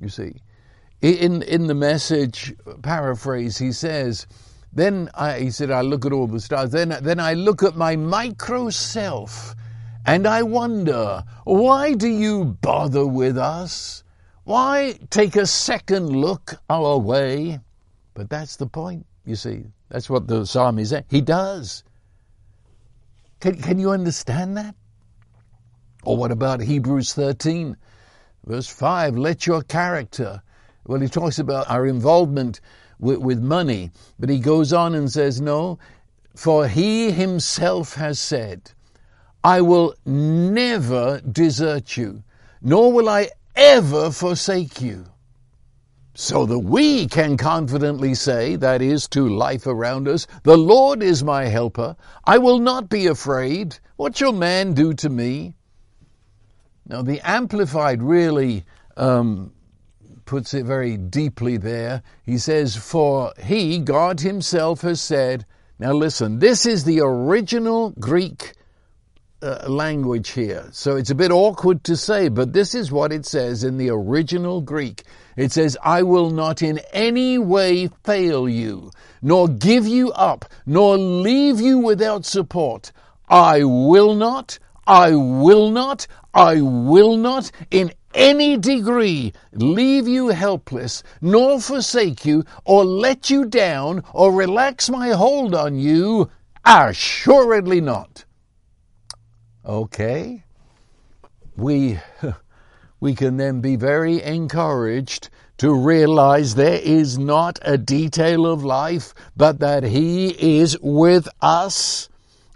You 0.00 0.08
see. 0.08 0.40
In, 1.02 1.42
in 1.42 1.66
the 1.66 1.74
message 1.74 2.54
paraphrase, 2.82 3.58
he 3.58 3.72
says, 3.72 4.26
then 4.72 5.10
I, 5.14 5.38
he 5.38 5.50
said, 5.50 5.70
I 5.70 5.82
look 5.82 6.06
at 6.06 6.12
all 6.12 6.26
the 6.26 6.40
stars. 6.40 6.70
Then, 6.70 6.96
then 7.02 7.20
I 7.20 7.34
look 7.34 7.62
at 7.62 7.76
my 7.76 7.94
micro 7.94 8.70
self 8.70 9.54
and 10.08 10.26
I 10.26 10.42
wonder, 10.42 11.22
why 11.44 11.92
do 11.92 12.08
you 12.08 12.46
bother 12.46 13.06
with 13.06 13.36
us? 13.36 14.02
Why 14.44 14.98
take 15.10 15.36
a 15.36 15.44
second 15.44 16.08
look 16.08 16.54
our 16.70 16.96
way? 16.96 17.60
But 18.14 18.30
that's 18.30 18.56
the 18.56 18.66
point, 18.66 19.04
you 19.26 19.36
see. 19.36 19.64
That's 19.90 20.08
what 20.08 20.26
the 20.26 20.46
psalm 20.46 20.78
is. 20.78 20.94
He 21.10 21.20
does. 21.20 21.84
Can, 23.40 23.60
can 23.60 23.78
you 23.78 23.90
understand 23.90 24.56
that? 24.56 24.74
Or 26.04 26.16
what 26.16 26.32
about 26.32 26.62
Hebrews 26.62 27.12
13, 27.12 27.76
verse 28.46 28.66
5? 28.66 29.18
Let 29.18 29.46
your 29.46 29.60
character. 29.60 30.42
Well, 30.86 31.00
he 31.00 31.08
talks 31.08 31.38
about 31.38 31.68
our 31.68 31.86
involvement 31.86 32.62
with, 32.98 33.18
with 33.18 33.40
money, 33.40 33.90
but 34.18 34.30
he 34.30 34.38
goes 34.38 34.72
on 34.72 34.94
and 34.94 35.12
says, 35.12 35.38
No, 35.38 35.78
for 36.34 36.66
he 36.66 37.10
himself 37.10 37.94
has 37.96 38.18
said, 38.18 38.72
I 39.44 39.60
will 39.60 39.94
never 40.04 41.20
desert 41.20 41.96
you, 41.96 42.22
nor 42.60 42.92
will 42.92 43.08
I 43.08 43.30
ever 43.54 44.10
forsake 44.10 44.80
you 44.80 45.06
so 46.14 46.46
that 46.46 46.58
we 46.58 47.06
can 47.06 47.36
confidently 47.36 48.12
say, 48.12 48.56
that 48.56 48.82
is, 48.82 49.06
to 49.06 49.28
life 49.28 49.68
around 49.68 50.08
us, 50.08 50.26
The 50.42 50.56
Lord 50.56 51.00
is 51.00 51.22
my 51.22 51.44
helper. 51.44 51.94
I 52.24 52.38
will 52.38 52.58
not 52.58 52.88
be 52.88 53.06
afraid. 53.06 53.78
What 53.94 54.16
shall 54.16 54.32
man 54.32 54.74
do 54.74 54.94
to 54.94 55.08
me? 55.08 55.54
Now, 56.86 57.02
the 57.02 57.20
Amplified 57.20 58.02
really 58.02 58.64
um, 58.96 59.52
puts 60.24 60.54
it 60.54 60.66
very 60.66 60.96
deeply 60.96 61.56
there. 61.56 62.02
He 62.26 62.38
says, 62.38 62.74
For 62.74 63.32
he, 63.40 63.78
God 63.78 64.18
himself, 64.18 64.80
has 64.80 65.00
said, 65.00 65.46
now 65.78 65.92
listen, 65.92 66.40
this 66.40 66.66
is 66.66 66.82
the 66.82 66.98
original 66.98 67.90
Greek 67.90 68.54
uh, 69.42 69.68
language 69.68 70.30
here. 70.30 70.68
So 70.72 70.96
it's 70.96 71.10
a 71.10 71.14
bit 71.14 71.30
awkward 71.30 71.84
to 71.84 71.96
say, 71.96 72.28
but 72.28 72.52
this 72.52 72.74
is 72.74 72.90
what 72.90 73.12
it 73.12 73.24
says 73.24 73.64
in 73.64 73.78
the 73.78 73.90
original 73.90 74.60
Greek. 74.60 75.04
It 75.36 75.52
says, 75.52 75.76
I 75.82 76.02
will 76.02 76.30
not 76.30 76.62
in 76.62 76.80
any 76.92 77.38
way 77.38 77.88
fail 78.04 78.48
you, 78.48 78.90
nor 79.22 79.48
give 79.48 79.86
you 79.86 80.10
up, 80.12 80.44
nor 80.66 80.98
leave 80.98 81.60
you 81.60 81.78
without 81.78 82.24
support. 82.24 82.92
I 83.28 83.62
will 83.64 84.14
not, 84.14 84.58
I 84.86 85.14
will 85.14 85.70
not, 85.70 86.06
I 86.34 86.60
will 86.60 87.16
not 87.16 87.50
in 87.70 87.92
any 88.14 88.56
degree 88.56 89.32
leave 89.52 90.08
you 90.08 90.28
helpless, 90.28 91.02
nor 91.20 91.60
forsake 91.60 92.24
you, 92.24 92.44
or 92.64 92.84
let 92.84 93.30
you 93.30 93.44
down, 93.44 94.02
or 94.12 94.32
relax 94.32 94.90
my 94.90 95.10
hold 95.10 95.54
on 95.54 95.78
you. 95.78 96.30
Assuredly 96.64 97.80
not. 97.80 98.24
Okay? 99.68 100.44
We, 101.56 102.00
we 103.00 103.14
can 103.14 103.36
then 103.36 103.60
be 103.60 103.76
very 103.76 104.22
encouraged 104.22 105.28
to 105.58 105.74
realize 105.74 106.54
there 106.54 106.80
is 106.80 107.18
not 107.18 107.58
a 107.62 107.76
detail 107.76 108.46
of 108.46 108.64
life, 108.64 109.12
but 109.36 109.58
that 109.60 109.82
He 109.82 110.60
is 110.60 110.78
with 110.80 111.28
us 111.42 112.08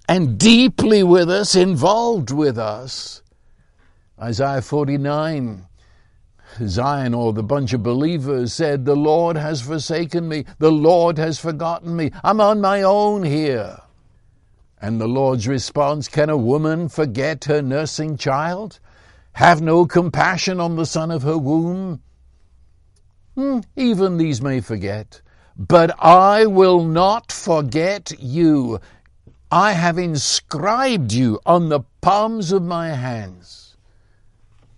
and 0.09 0.39
deeply 0.39 1.03
with 1.03 1.31
us, 1.31 1.55
involved 1.55 2.31
with 2.31 2.59
us. 2.59 3.23
Isaiah 4.21 4.63
49 4.63 5.67
Zion 6.67 7.15
or 7.15 7.33
the 7.33 7.43
bunch 7.43 7.73
of 7.73 7.83
believers 7.83 8.53
said, 8.53 8.85
The 8.85 8.97
Lord 8.97 9.37
has 9.37 9.63
forsaken 9.63 10.29
me. 10.29 10.45
The 10.59 10.71
Lord 10.71 11.19
has 11.19 11.39
forgotten 11.39 11.97
me. 11.97 12.11
I'm 12.23 12.41
on 12.41 12.61
my 12.61 12.83
own 12.83 13.23
here. 13.23 13.79
And 14.83 15.01
the 15.01 15.07
Lord's 15.07 15.47
response 15.47 16.09
Can 16.09 16.29
a 16.29 16.37
woman 16.37 16.89
forget 16.89 17.45
her 17.45 17.63
nursing 17.63 18.17
child? 18.17 18.81
Have 19.35 19.63
no 19.63 19.87
compassion 19.87 20.59
on 20.59 20.75
the 20.75 20.85
son 20.85 21.13
of 21.13 21.23
her 21.23 21.39
womb? 21.39 22.03
Hmm, 23.37 23.61
even 23.77 24.19
these 24.19 24.43
may 24.43 24.61
forget, 24.61 25.23
but 25.57 25.95
I 26.03 26.47
will 26.47 26.85
not 26.85 27.31
forget 27.31 28.13
you. 28.19 28.81
I 29.53 29.73
have 29.73 29.99
inscribed 29.99 31.13
you 31.13 31.39
on 31.47 31.69
the 31.69 31.81
palms 32.01 32.51
of 32.51 32.63
my 32.63 32.89
hands. 32.89 33.77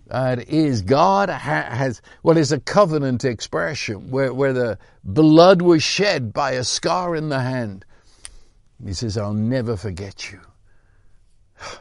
That 0.07 0.49
is, 0.49 0.83
God 0.83 1.31
ha- 1.31 1.71
has, 1.71 2.03
well, 2.23 2.37
it's 2.37 2.53
a 2.53 2.61
covenant 2.61 3.25
expression 3.25 4.11
where, 4.11 4.35
where 4.35 4.53
the 4.53 4.79
blood 5.03 5.63
was 5.63 5.83
shed 5.83 6.33
by 6.33 6.53
a 6.53 6.63
scar 6.63 7.17
in 7.17 7.31
the 7.31 7.41
hand. 7.41 7.87
He 8.83 8.93
says, 8.93 9.17
I'll 9.17 9.35
never 9.35 9.77
forget 9.77 10.31
you. 10.33 10.41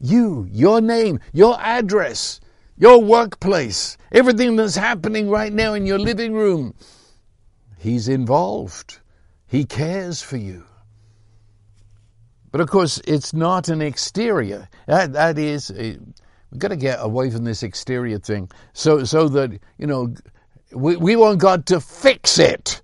You, 0.00 0.46
your 0.52 0.80
name, 0.80 1.18
your 1.32 1.58
address, 1.58 2.40
your 2.76 3.02
workplace, 3.02 3.98
everything 4.12 4.54
that's 4.54 4.76
happening 4.76 5.28
right 5.28 5.52
now 5.52 5.74
in 5.74 5.86
your 5.86 5.98
living 5.98 6.34
room. 6.34 6.72
He's 7.78 8.06
involved. 8.06 9.00
He 9.48 9.64
cares 9.64 10.22
for 10.22 10.36
you. 10.36 10.64
But 12.50 12.60
of 12.60 12.68
course, 12.68 13.00
it's 13.06 13.34
not 13.34 13.68
an 13.68 13.82
exterior. 13.82 14.68
That, 14.86 15.12
that 15.14 15.38
is, 15.38 15.70
uh, 15.70 15.96
we've 16.50 16.58
got 16.60 16.68
to 16.68 16.76
get 16.76 16.98
away 17.00 17.30
from 17.30 17.44
this 17.44 17.62
exterior 17.62 18.18
thing 18.18 18.50
so, 18.72 19.04
so 19.04 19.28
that, 19.28 19.58
you 19.78 19.86
know, 19.86 20.14
we, 20.72 20.96
we 20.96 21.16
want 21.16 21.40
God 21.40 21.66
to 21.66 21.80
fix 21.80 22.38
it. 22.38 22.82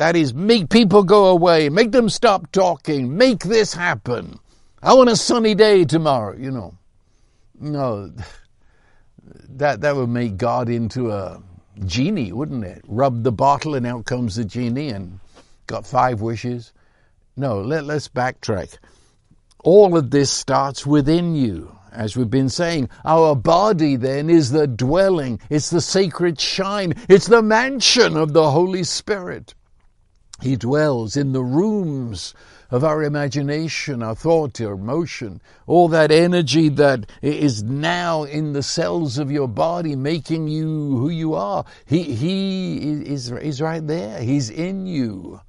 That 0.00 0.16
is, 0.16 0.32
make 0.32 0.70
people 0.70 1.02
go 1.02 1.26
away, 1.26 1.68
make 1.68 1.92
them 1.92 2.08
stop 2.08 2.50
talking, 2.52 3.18
make 3.18 3.40
this 3.40 3.74
happen. 3.74 4.40
I 4.82 4.94
want 4.94 5.10
a 5.10 5.14
sunny 5.14 5.54
day 5.54 5.84
tomorrow, 5.84 6.34
you 6.38 6.50
know. 6.50 6.72
No, 7.60 8.10
that, 9.50 9.82
that 9.82 9.94
would 9.94 10.08
make 10.08 10.38
God 10.38 10.70
into 10.70 11.10
a 11.10 11.42
genie, 11.84 12.32
wouldn't 12.32 12.64
it? 12.64 12.82
Rub 12.88 13.24
the 13.24 13.30
bottle 13.30 13.74
and 13.74 13.86
out 13.86 14.06
comes 14.06 14.36
the 14.36 14.44
genie 14.46 14.88
and 14.88 15.20
got 15.66 15.86
five 15.86 16.22
wishes. 16.22 16.72
No, 17.36 17.60
let, 17.60 17.84
let's 17.84 18.08
backtrack. 18.08 18.78
All 19.64 19.98
of 19.98 20.10
this 20.10 20.30
starts 20.30 20.86
within 20.86 21.34
you. 21.34 21.76
as 21.92 22.16
we've 22.16 22.30
been 22.30 22.48
saying. 22.48 22.88
Our 23.04 23.36
body 23.36 23.96
then 23.96 24.30
is 24.30 24.50
the 24.50 24.66
dwelling, 24.66 25.40
it's 25.50 25.68
the 25.68 25.82
sacred 25.82 26.40
shrine, 26.40 26.94
it's 27.10 27.26
the 27.26 27.42
mansion 27.42 28.16
of 28.16 28.32
the 28.32 28.50
Holy 28.50 28.84
Spirit. 28.84 29.54
He 30.42 30.56
dwells 30.56 31.16
in 31.16 31.32
the 31.32 31.42
rooms 31.42 32.34
of 32.70 32.84
our 32.84 33.02
imagination, 33.02 34.02
our 34.02 34.14
thought, 34.14 34.60
our 34.60 34.72
emotion, 34.72 35.42
all 35.66 35.88
that 35.88 36.10
energy 36.10 36.68
that 36.68 37.10
is 37.20 37.62
now 37.62 38.22
in 38.22 38.52
the 38.52 38.62
cells 38.62 39.18
of 39.18 39.30
your 39.30 39.48
body 39.48 39.96
making 39.96 40.48
you 40.48 40.66
who 40.66 41.08
you 41.08 41.34
are. 41.34 41.64
He, 41.84 42.02
he 42.02 42.76
is, 43.02 43.30
is 43.32 43.60
right 43.60 43.84
there. 43.84 44.22
He's 44.22 44.50
in 44.50 44.86
you. 44.86 45.40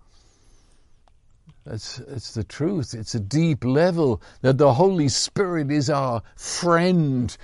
That's, 1.66 1.98
that's 1.98 2.34
the 2.34 2.44
truth. 2.44 2.96
It's 2.96 3.14
a 3.14 3.20
deep 3.20 3.64
level 3.64 4.22
that 4.42 4.58
the 4.58 4.74
Holy 4.74 5.10
Spirit 5.10 5.72
is 5.72 5.90
our 5.90 6.24
friend. 6.36 7.36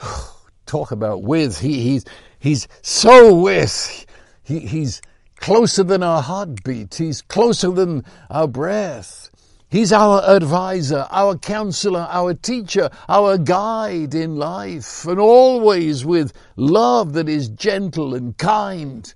Talk 0.66 0.92
about 0.92 1.22
with. 1.22 1.58
He, 1.58 1.82
he's, 1.82 2.04
he's 2.38 2.68
so 2.82 3.34
with. 3.34 4.06
He, 4.44 4.60
he's, 4.60 5.02
closer 5.40 5.82
than 5.82 6.02
our 6.02 6.22
heartbeat. 6.22 6.94
He's 6.94 7.22
closer 7.22 7.70
than 7.70 8.04
our 8.30 8.46
breath. 8.46 9.30
He's 9.70 9.92
our 9.92 10.22
advisor, 10.24 11.06
our 11.10 11.36
counselor, 11.36 12.06
our 12.10 12.32
teacher, 12.32 12.88
our 13.08 13.36
guide 13.36 14.14
in 14.14 14.36
life, 14.36 15.04
and 15.06 15.20
always 15.20 16.06
with 16.06 16.32
love 16.56 17.12
that 17.12 17.28
is 17.28 17.50
gentle 17.50 18.14
and 18.14 18.36
kind, 18.38 19.12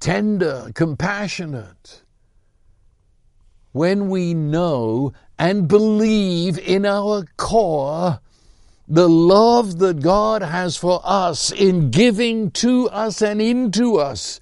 tender, 0.00 0.72
compassionate. 0.74 2.02
When 3.70 4.08
we 4.08 4.34
know 4.34 5.12
and 5.38 5.68
believe 5.68 6.58
in 6.58 6.84
our 6.84 7.24
core 7.36 8.20
the 8.88 9.08
love 9.08 9.78
that 9.78 10.02
God 10.02 10.42
has 10.42 10.76
for 10.76 11.00
us 11.04 11.52
in 11.52 11.90
giving 11.90 12.50
to 12.50 12.90
us 12.90 13.22
and 13.22 13.40
into 13.40 13.96
us, 13.98 14.40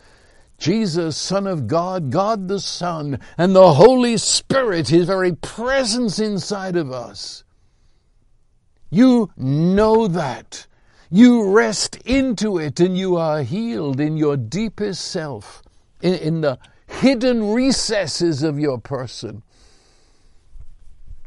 Jesus, 0.61 1.17
Son 1.17 1.47
of 1.47 1.67
God, 1.67 2.11
God 2.11 2.47
the 2.47 2.61
Son, 2.61 3.19
and 3.39 3.57
the 3.57 3.73
Holy 3.73 4.19
Spirit, 4.19 4.89
His 4.89 5.07
very 5.07 5.35
presence 5.35 6.19
inside 6.19 6.77
of 6.77 6.93
us. 6.93 7.45
You 8.91 9.31
know 9.39 10.07
that. 10.07 10.67
You 11.11 11.51
rest 11.51 11.97
into 12.05 12.59
it 12.59 12.79
and 12.79 12.97
you 12.97 13.17
are 13.17 13.43
healed 13.43 14.01
in 14.01 14.19
your 14.19 14.37
deepest 14.37 15.03
self, 15.03 15.63
in, 16.03 16.15
in 16.15 16.41
the 16.43 16.59
hidden 16.87 17.53
recesses 17.53 18.43
of 18.43 18.59
your 18.59 18.79
person. 18.79 19.43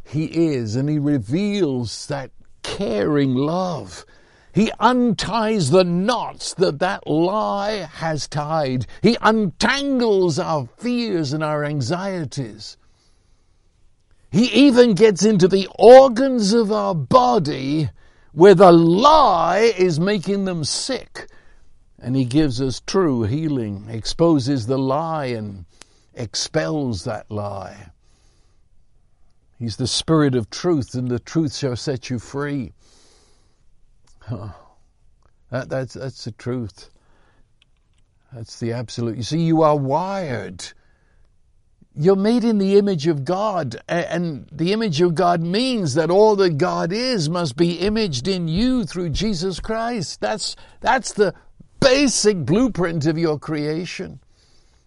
He 0.06 0.26
is, 0.26 0.76
and 0.76 0.88
He 0.88 1.00
reveals 1.00 2.06
that 2.06 2.30
caring 2.62 3.34
love 3.34 4.06
he 4.54 4.72
unties 4.80 5.72
the 5.72 5.84
knots 5.84 6.54
that 6.54 6.78
that 6.78 7.08
lie 7.08 7.88
has 7.94 8.28
tied. 8.28 8.86
He 9.02 9.18
untangles 9.20 10.38
our 10.38 10.70
fears 10.78 11.34
and 11.34 11.44
our 11.44 11.66
anxieties. 11.66 12.78
He 14.32 14.46
even 14.46 14.94
gets 14.94 15.26
into 15.26 15.48
the 15.48 15.68
organs 15.80 16.54
of 16.54 16.72
our 16.72 16.94
body 16.94 17.90
where 18.32 18.54
the 18.54 18.72
lie 18.72 19.74
is 19.76 20.00
making 20.00 20.46
them 20.46 20.64
sick. 20.64 21.30
And 21.98 22.16
he 22.16 22.26
gives 22.26 22.62
us 22.62 22.80
true 22.86 23.24
healing, 23.24 23.88
exposes 23.90 24.68
the 24.68 24.78
lie 24.78 25.28
and 25.28 25.66
expels 26.14 27.06
that 27.06 27.32
lie. 27.32 27.90
He's 29.58 29.78
the 29.78 29.88
Spirit 29.88 30.36
of 30.36 30.50
truth, 30.50 30.94
and 30.94 31.08
the 31.10 31.20
truth 31.20 31.56
shall 31.56 31.76
set 31.76 32.10
you 32.10 32.20
free. 32.20 32.74
That, 35.54 35.70
that's, 35.70 35.94
that's 35.94 36.26
the 36.26 36.32
truth. 36.32 36.90
That's 38.34 38.60
the 38.60 38.74
absolute. 38.74 39.18
You 39.18 39.22
see, 39.22 39.42
you 39.42 39.62
are 39.62 39.78
wired. 39.78 40.66
You're 41.96 42.16
made 42.16 42.44
in 42.44 42.58
the 42.58 42.80
image 42.80 43.06
of 43.06 43.24
God, 43.24 43.76
and 43.88 44.50
the 44.52 44.74
image 44.74 45.00
of 45.00 45.14
God 45.14 45.42
means 45.44 45.94
that 45.94 46.10
all 46.10 46.36
that 46.38 46.58
God 46.58 46.92
is 46.92 47.30
must 47.30 47.56
be 47.56 47.74
imaged 47.74 48.28
in 48.28 48.48
you 48.48 48.84
through 48.84 49.12
Jesus 49.12 49.60
Christ. 49.60 50.20
That's, 50.20 50.56
that's 50.82 51.14
the 51.14 51.36
basic 51.80 52.38
blueprint 52.48 53.06
of 53.06 53.20
your 53.20 53.38
creation. 53.38 54.22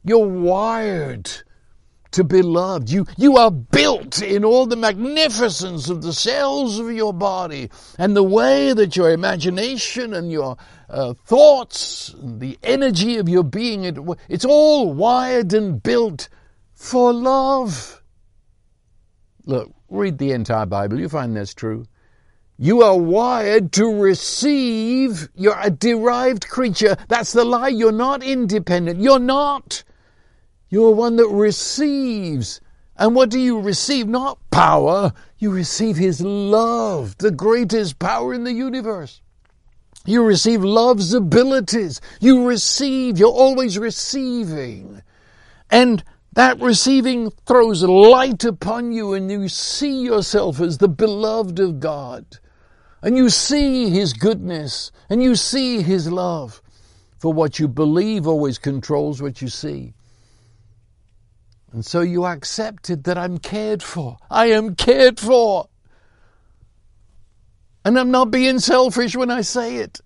You're 0.02 0.26
wired 0.26 1.30
to 2.12 2.24
be 2.24 2.42
loved. 2.42 2.90
You, 2.90 3.06
you 3.16 3.36
are 3.36 3.50
built 3.50 4.22
in 4.22 4.44
all 4.44 4.66
the 4.66 4.76
magnificence 4.76 5.88
of 5.88 6.02
the 6.02 6.12
cells 6.12 6.78
of 6.78 6.92
your 6.92 7.12
body 7.12 7.70
and 7.98 8.16
the 8.16 8.22
way 8.22 8.72
that 8.72 8.96
your 8.96 9.10
imagination 9.10 10.14
and 10.14 10.30
your 10.30 10.56
uh, 10.88 11.14
thoughts 11.14 12.14
and 12.14 12.40
the 12.40 12.58
energy 12.62 13.18
of 13.18 13.28
your 13.28 13.44
being, 13.44 13.84
it, 13.84 13.98
it's 14.28 14.44
all 14.44 14.92
wired 14.92 15.52
and 15.52 15.82
built 15.82 16.28
for 16.74 17.12
love. 17.12 18.02
Look, 19.44 19.72
read 19.88 20.18
the 20.18 20.32
entire 20.32 20.66
Bible. 20.66 21.00
You 21.00 21.08
find 21.08 21.36
that's 21.36 21.54
true. 21.54 21.86
You 22.58 22.82
are 22.82 22.96
wired 22.96 23.72
to 23.72 24.00
receive. 24.00 25.28
You're 25.34 25.58
a 25.60 25.70
derived 25.70 26.48
creature. 26.48 26.96
That's 27.08 27.32
the 27.32 27.44
lie. 27.44 27.68
You're 27.68 27.92
not 27.92 28.22
independent. 28.22 29.00
You're 29.00 29.18
not. 29.18 29.84
You're 30.68 30.94
one 30.94 31.16
that 31.16 31.28
receives. 31.28 32.60
And 32.96 33.14
what 33.14 33.30
do 33.30 33.38
you 33.38 33.60
receive? 33.60 34.08
Not 34.08 34.38
power. 34.50 35.12
You 35.38 35.50
receive 35.50 35.96
His 35.96 36.20
love, 36.20 37.16
the 37.18 37.30
greatest 37.30 37.98
power 37.98 38.34
in 38.34 38.44
the 38.44 38.52
universe. 38.52 39.20
You 40.06 40.24
receive 40.24 40.62
love's 40.62 41.12
abilities. 41.12 42.00
You 42.20 42.46
receive. 42.46 43.18
You're 43.18 43.28
always 43.28 43.78
receiving. 43.78 45.02
And 45.70 46.02
that 46.32 46.60
receiving 46.60 47.30
throws 47.44 47.82
light 47.82 48.44
upon 48.44 48.92
you 48.92 49.14
and 49.14 49.30
you 49.30 49.48
see 49.48 50.02
yourself 50.02 50.60
as 50.60 50.78
the 50.78 50.88
beloved 50.88 51.58
of 51.58 51.80
God. 51.80 52.38
And 53.02 53.16
you 53.16 53.30
see 53.30 53.90
His 53.90 54.12
goodness 54.12 54.92
and 55.10 55.22
you 55.22 55.34
see 55.34 55.82
His 55.82 56.10
love. 56.10 56.62
For 57.18 57.32
what 57.32 57.58
you 57.58 57.66
believe 57.66 58.26
always 58.26 58.58
controls 58.58 59.20
what 59.20 59.42
you 59.42 59.48
see. 59.48 59.94
And 61.76 61.84
so 61.84 62.00
you 62.00 62.24
accepted 62.24 63.04
that 63.04 63.18
I'm 63.18 63.36
cared 63.36 63.82
for. 63.82 64.16
I 64.30 64.46
am 64.46 64.76
cared 64.76 65.20
for. 65.20 65.68
And 67.84 67.98
I'm 67.98 68.10
not 68.10 68.30
being 68.30 68.60
selfish 68.60 69.14
when 69.14 69.30
I 69.30 69.42
say 69.42 69.76
it. 69.76 70.00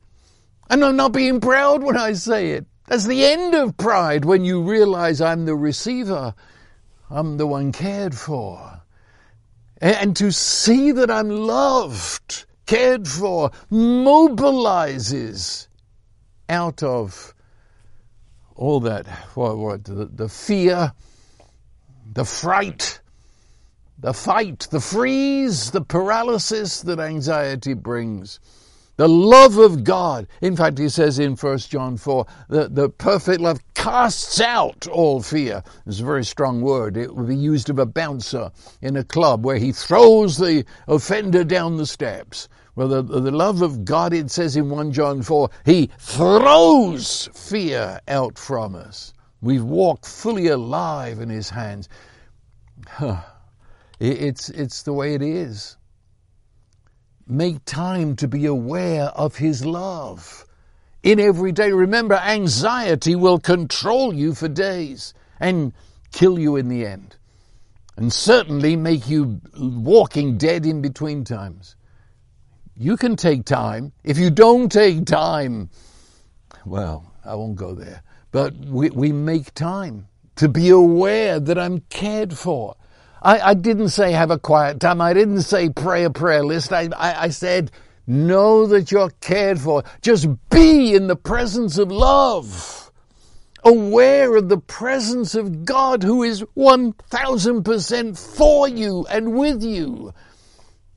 And 0.68 0.84
I'm 0.84 0.96
not 0.96 1.12
being 1.12 1.38
proud 1.38 1.84
when 1.84 1.96
I 1.96 2.14
say 2.14 2.50
it. 2.54 2.66
That's 2.88 3.06
the 3.06 3.24
end 3.24 3.54
of 3.54 3.76
pride 3.76 4.24
when 4.24 4.44
you 4.44 4.68
realize 4.68 5.20
I'm 5.20 5.44
the 5.44 5.54
receiver. 5.54 6.34
I'm 7.08 7.36
the 7.36 7.46
one 7.46 7.70
cared 7.70 8.16
for. 8.16 8.82
And 9.80 10.16
to 10.16 10.32
see 10.32 10.90
that 10.90 11.08
I'm 11.08 11.30
loved, 11.30 12.46
cared 12.66 13.06
for, 13.06 13.52
mobilizes 13.70 15.68
out 16.48 16.82
of 16.82 17.32
all 18.56 18.80
that, 18.80 19.06
what, 19.36 19.56
what 19.56 19.84
the, 19.84 20.06
the 20.06 20.28
fear, 20.28 20.92
the 22.12 22.24
fright, 22.24 23.00
the 23.98 24.12
fight, 24.12 24.66
the 24.70 24.80
freeze, 24.80 25.70
the 25.70 25.80
paralysis 25.80 26.80
that 26.82 26.98
anxiety 26.98 27.74
brings. 27.74 28.40
The 28.96 29.08
love 29.08 29.56
of 29.56 29.82
God. 29.84 30.26
In 30.42 30.56
fact, 30.56 30.78
he 30.78 30.90
says 30.90 31.18
in 31.18 31.34
1 31.34 31.58
John 31.58 31.96
4 31.96 32.26
that 32.50 32.74
the 32.74 32.90
perfect 32.90 33.40
love 33.40 33.60
casts 33.74 34.40
out 34.40 34.86
all 34.88 35.22
fear. 35.22 35.62
It's 35.86 36.00
a 36.00 36.04
very 36.04 36.24
strong 36.24 36.60
word. 36.60 36.98
It 36.98 37.14
would 37.14 37.28
be 37.28 37.36
used 37.36 37.70
of 37.70 37.78
a 37.78 37.86
bouncer 37.86 38.50
in 38.82 38.96
a 38.96 39.04
club 39.04 39.44
where 39.44 39.56
he 39.56 39.72
throws 39.72 40.36
the 40.36 40.66
offender 40.86 41.44
down 41.44 41.78
the 41.78 41.86
steps. 41.86 42.48
Well, 42.74 42.88
the, 42.88 43.02
the 43.02 43.30
love 43.30 43.62
of 43.62 43.84
God, 43.86 44.12
it 44.12 44.30
says 44.30 44.56
in 44.56 44.68
1 44.68 44.92
John 44.92 45.22
4, 45.22 45.48
he 45.64 45.90
throws 45.98 47.30
fear 47.32 48.00
out 48.06 48.38
from 48.38 48.74
us. 48.74 49.14
We've 49.40 49.64
walked 49.64 50.06
fully 50.06 50.48
alive 50.48 51.20
in 51.20 51.28
His 51.28 51.50
hands. 51.50 51.88
It's, 53.98 54.48
it's 54.48 54.82
the 54.82 54.92
way 54.92 55.14
it 55.14 55.22
is. 55.22 55.76
Make 57.26 57.64
time 57.64 58.16
to 58.16 58.28
be 58.28 58.46
aware 58.46 59.04
of 59.04 59.36
His 59.36 59.64
love 59.64 60.46
in 61.02 61.20
every 61.20 61.52
day. 61.52 61.72
Remember, 61.72 62.14
anxiety 62.14 63.14
will 63.14 63.38
control 63.38 64.12
you 64.12 64.34
for 64.34 64.48
days 64.48 65.14
and 65.38 65.72
kill 66.12 66.38
you 66.38 66.56
in 66.56 66.68
the 66.68 66.86
end. 66.86 67.16
And 67.96 68.12
certainly 68.12 68.76
make 68.76 69.08
you 69.08 69.40
walking 69.58 70.38
dead 70.38 70.64
in 70.64 70.80
between 70.80 71.24
times. 71.24 71.76
You 72.76 72.96
can 72.96 73.16
take 73.16 73.44
time. 73.44 73.92
If 74.04 74.16
you 74.18 74.30
don't 74.30 74.72
take 74.72 75.04
time, 75.04 75.68
well, 76.64 77.12
I 77.24 77.34
won't 77.34 77.56
go 77.56 77.74
there. 77.74 78.02
But 78.32 78.56
we, 78.56 78.90
we 78.90 79.12
make 79.12 79.54
time 79.54 80.08
to 80.36 80.48
be 80.48 80.70
aware 80.70 81.40
that 81.40 81.58
I'm 81.58 81.80
cared 81.90 82.36
for. 82.36 82.76
I, 83.22 83.40
I 83.40 83.54
didn't 83.54 83.90
say 83.90 84.12
have 84.12 84.30
a 84.30 84.38
quiet 84.38 84.80
time. 84.80 85.00
I 85.00 85.12
didn't 85.12 85.42
say 85.42 85.68
pray 85.68 86.04
a 86.04 86.10
prayer 86.10 86.44
list. 86.44 86.72
I, 86.72 86.88
I, 86.96 87.24
I 87.24 87.28
said 87.28 87.70
Know 88.10 88.66
that 88.66 88.90
you're 88.90 89.12
cared 89.20 89.60
for. 89.60 89.84
Just 90.02 90.26
be 90.50 90.96
in 90.96 91.06
the 91.06 91.14
presence 91.14 91.78
of 91.78 91.92
love. 91.92 92.90
Aware 93.62 94.34
of 94.34 94.48
the 94.48 94.58
presence 94.58 95.36
of 95.36 95.64
God 95.64 96.02
who 96.02 96.24
is 96.24 96.42
1000% 96.56 98.36
for 98.36 98.66
you 98.66 99.06
and 99.08 99.34
with 99.34 99.62
you. 99.62 100.12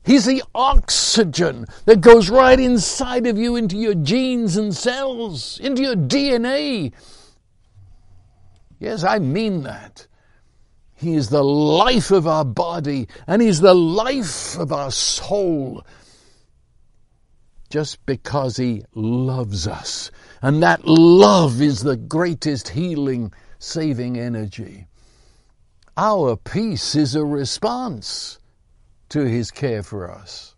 He's 0.04 0.24
the 0.24 0.42
oxygen 0.56 1.66
that 1.84 2.00
goes 2.00 2.30
right 2.30 2.58
inside 2.58 3.28
of 3.28 3.38
you 3.38 3.54
into 3.54 3.76
your 3.76 3.94
genes 3.94 4.56
and 4.56 4.74
cells, 4.74 5.60
into 5.60 5.82
your 5.82 5.94
DNA. 5.94 6.92
Yes, 8.84 9.02
I 9.02 9.18
mean 9.18 9.62
that. 9.62 10.06
He 10.94 11.14
is 11.14 11.30
the 11.30 11.42
life 11.42 12.10
of 12.10 12.26
our 12.26 12.44
body 12.44 13.08
and 13.26 13.40
He's 13.40 13.60
the 13.60 13.74
life 13.74 14.58
of 14.58 14.72
our 14.72 14.90
soul. 14.90 15.86
Just 17.70 18.04
because 18.04 18.58
He 18.58 18.84
loves 18.94 19.66
us. 19.66 20.10
And 20.42 20.62
that 20.62 20.86
love 20.86 21.62
is 21.62 21.82
the 21.82 21.96
greatest 21.96 22.68
healing, 22.68 23.32
saving 23.58 24.18
energy. 24.18 24.86
Our 25.96 26.36
peace 26.36 26.94
is 26.94 27.14
a 27.14 27.24
response 27.24 28.38
to 29.08 29.24
His 29.24 29.50
care 29.50 29.82
for 29.82 30.10
us. 30.10 30.54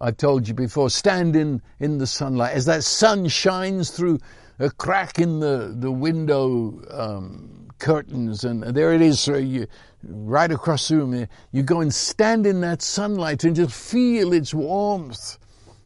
I've 0.00 0.16
told 0.16 0.48
you 0.48 0.54
before, 0.54 0.88
stand 0.88 1.36
in, 1.36 1.60
in 1.78 1.98
the 1.98 2.06
sunlight. 2.06 2.54
As 2.54 2.64
that 2.64 2.84
sun 2.84 3.28
shines 3.28 3.90
through 3.90 4.18
a 4.58 4.70
crack 4.70 5.18
in 5.18 5.40
the, 5.40 5.74
the 5.76 5.90
window 5.90 6.82
um, 6.90 7.68
curtains, 7.78 8.44
and 8.44 8.62
there 8.62 8.92
it 8.92 9.00
is, 9.00 9.20
sir, 9.20 9.38
you, 9.38 9.66
right 10.02 10.50
across 10.50 10.88
the 10.88 10.96
room. 10.96 11.26
You 11.52 11.62
go 11.62 11.80
and 11.80 11.94
stand 11.94 12.46
in 12.46 12.60
that 12.62 12.82
sunlight 12.82 13.44
and 13.44 13.54
just 13.54 13.74
feel 13.74 14.32
its 14.32 14.52
warmth. 14.52 15.38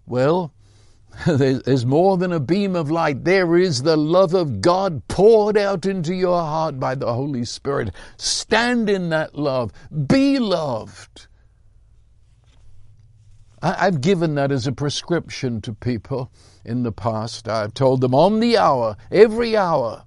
Well, 0.06 0.52
there's 1.26 1.84
more 1.84 2.16
than 2.16 2.32
a 2.32 2.40
beam 2.40 2.74
of 2.74 2.90
light. 2.90 3.24
There 3.24 3.56
is 3.56 3.82
the 3.82 3.96
love 3.96 4.34
of 4.34 4.60
God 4.60 5.06
poured 5.08 5.58
out 5.58 5.84
into 5.84 6.14
your 6.14 6.40
heart 6.40 6.80
by 6.80 6.94
the 6.94 7.12
Holy 7.12 7.44
Spirit. 7.44 7.90
Stand 8.16 8.88
in 8.88 9.10
that 9.10 9.34
love. 9.34 9.72
Be 10.06 10.38
loved. 10.38 11.26
I've 13.62 14.00
given 14.00 14.34
that 14.34 14.50
as 14.50 14.66
a 14.66 14.72
prescription 14.72 15.60
to 15.62 15.72
people 15.72 16.32
in 16.64 16.82
the 16.82 16.90
past. 16.90 17.48
I've 17.48 17.74
told 17.74 18.00
them 18.00 18.14
on 18.14 18.40
the 18.40 18.58
hour, 18.58 18.96
every 19.10 19.56
hour, 19.56 20.04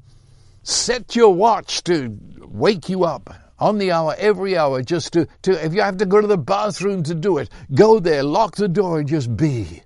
set 0.63 1.15
your 1.15 1.33
watch 1.33 1.83
to 1.85 2.17
wake 2.41 2.89
you 2.89 3.05
up 3.05 3.33
on 3.57 3.77
the 3.77 3.93
hour, 3.93 4.13
every 4.17 4.57
hour, 4.57 4.81
just 4.81 5.13
to, 5.13 5.25
to, 5.43 5.65
if 5.65 5.73
you 5.73 5.81
have 5.81 5.97
to 5.97 6.05
go 6.05 6.19
to 6.19 6.27
the 6.27 6.37
bathroom 6.37 7.03
to 7.03 7.15
do 7.15 7.37
it, 7.37 7.49
go 7.73 7.99
there, 7.99 8.23
lock 8.23 8.57
the 8.57 8.67
door, 8.67 8.99
and 8.99 9.07
just 9.07 9.37
be. 9.37 9.83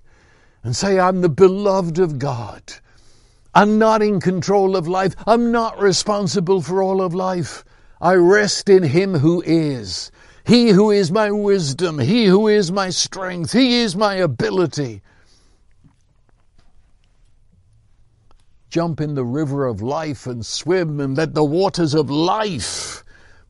And 0.64 0.74
say, 0.74 0.98
I'm 0.98 1.20
the 1.20 1.28
beloved 1.28 2.00
of 2.00 2.18
God. 2.18 2.62
I'm 3.54 3.78
not 3.78 4.02
in 4.02 4.20
control 4.20 4.76
of 4.76 4.88
life. 4.88 5.14
I'm 5.26 5.52
not 5.52 5.80
responsible 5.80 6.60
for 6.60 6.82
all 6.82 7.00
of 7.00 7.14
life. 7.14 7.64
I 8.00 8.14
rest 8.14 8.68
in 8.68 8.82
Him 8.82 9.14
who 9.14 9.42
is. 9.46 10.10
He 10.44 10.70
who 10.70 10.90
is 10.90 11.10
my 11.10 11.30
wisdom. 11.30 11.98
He 11.98 12.26
who 12.26 12.48
is 12.48 12.72
my 12.72 12.90
strength. 12.90 13.52
He 13.52 13.80
is 13.80 13.94
my 13.94 14.14
ability. 14.14 15.02
jump 18.70 19.00
in 19.00 19.14
the 19.14 19.24
river 19.24 19.66
of 19.66 19.82
life 19.82 20.26
and 20.26 20.46
swim 20.46 21.00
and 21.00 21.16
let 21.16 21.34
the 21.34 21.44
waters 21.44 21.92
of 21.92 22.08
life 22.08 23.04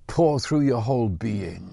pour 0.07 0.41
through 0.41 0.63
your 0.63 0.81
whole 0.81 1.09
being. 1.09 1.71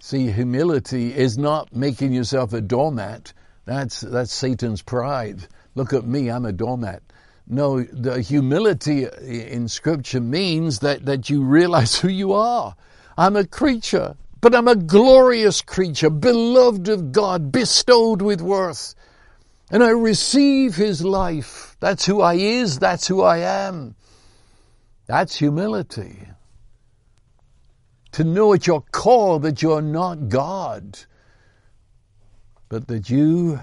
See, 0.00 0.30
humility 0.30 1.14
is 1.14 1.38
not 1.38 1.74
making 1.74 2.12
yourself 2.12 2.52
a 2.52 2.60
doormat. 2.60 3.32
That's, 3.64 4.00
that's 4.00 4.32
Satan's 4.32 4.82
pride. 4.82 5.46
Look 5.74 5.92
at 5.92 6.06
me, 6.06 6.30
I'm 6.30 6.44
a 6.44 6.52
doormat. 6.52 7.02
No, 7.46 7.82
the 7.82 8.20
humility 8.22 9.04
in 9.04 9.68
Scripture 9.68 10.20
means 10.20 10.78
that, 10.80 11.04
that 11.04 11.28
you 11.28 11.44
realize 11.44 11.96
who 12.00 12.08
you 12.08 12.32
are. 12.32 12.74
I'm 13.16 13.36
a 13.36 13.46
creature, 13.46 14.16
but 14.40 14.54
I'm 14.54 14.68
a 14.68 14.76
glorious 14.76 15.62
creature, 15.62 16.10
beloved 16.10 16.88
of 16.88 17.12
God, 17.12 17.52
bestowed 17.52 18.22
with 18.22 18.40
worth 18.40 18.94
and 19.70 19.82
I 19.82 19.90
receive 19.90 20.76
his 20.76 21.04
life. 21.04 21.76
That's 21.80 22.06
who 22.06 22.20
I 22.20 22.34
is, 22.34 22.78
that's 22.78 23.08
who 23.08 23.22
I 23.22 23.38
am. 23.38 23.96
That's 25.06 25.36
humility. 25.36 26.28
To 28.12 28.24
know 28.24 28.54
at 28.54 28.66
your 28.66 28.82
core 28.92 29.40
that 29.40 29.62
you're 29.62 29.82
not 29.82 30.28
God, 30.28 30.98
but 32.68 32.86
that 32.86 33.10
you, 33.10 33.58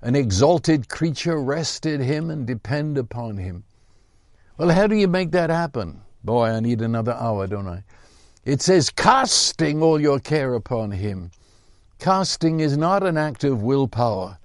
an 0.00 0.14
exalted 0.14 0.88
creature, 0.88 1.40
rested 1.42 2.00
him 2.00 2.30
and 2.30 2.46
depend 2.46 2.96
upon 2.96 3.36
him. 3.36 3.64
Well, 4.56 4.70
how 4.70 4.86
do 4.86 4.94
you 4.94 5.08
make 5.08 5.32
that 5.32 5.50
happen? 5.50 6.02
Boy, 6.22 6.46
I 6.46 6.60
need 6.60 6.80
another 6.80 7.12
hour, 7.14 7.46
don't 7.46 7.66
I? 7.66 7.82
It 8.46 8.62
says, 8.62 8.90
casting 8.90 9.82
all 9.82 10.00
your 10.00 10.20
care 10.20 10.54
upon 10.54 10.92
him. 10.92 11.32
Casting 11.98 12.60
is 12.60 12.78
not 12.78 13.02
an 13.02 13.16
act 13.18 13.42
of 13.42 13.64
willpower. 13.64 14.38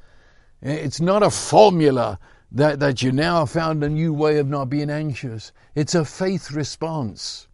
It's 0.60 1.00
not 1.00 1.22
a 1.22 1.30
formula 1.30 2.18
that, 2.52 2.80
that 2.80 3.04
you 3.04 3.12
now 3.12 3.46
found 3.46 3.84
a 3.84 3.90
new 3.90 4.12
way 4.12 4.40
of 4.40 4.48
not 4.48 4.72
being 4.72 4.90
anxious. 4.90 5.52
It's 5.76 5.94
a 5.94 6.04
faith 6.04 6.52
response. 6.52 7.48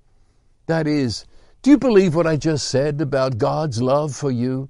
That 0.68 0.88
is, 0.88 1.26
do 1.64 1.72
you 1.72 1.78
believe 1.78 2.16
what 2.16 2.26
I 2.26 2.38
just 2.38 2.70
said 2.70 3.02
about 3.02 3.38
God's 3.38 3.82
love 3.82 4.16
for 4.16 4.32
you? 4.32 4.70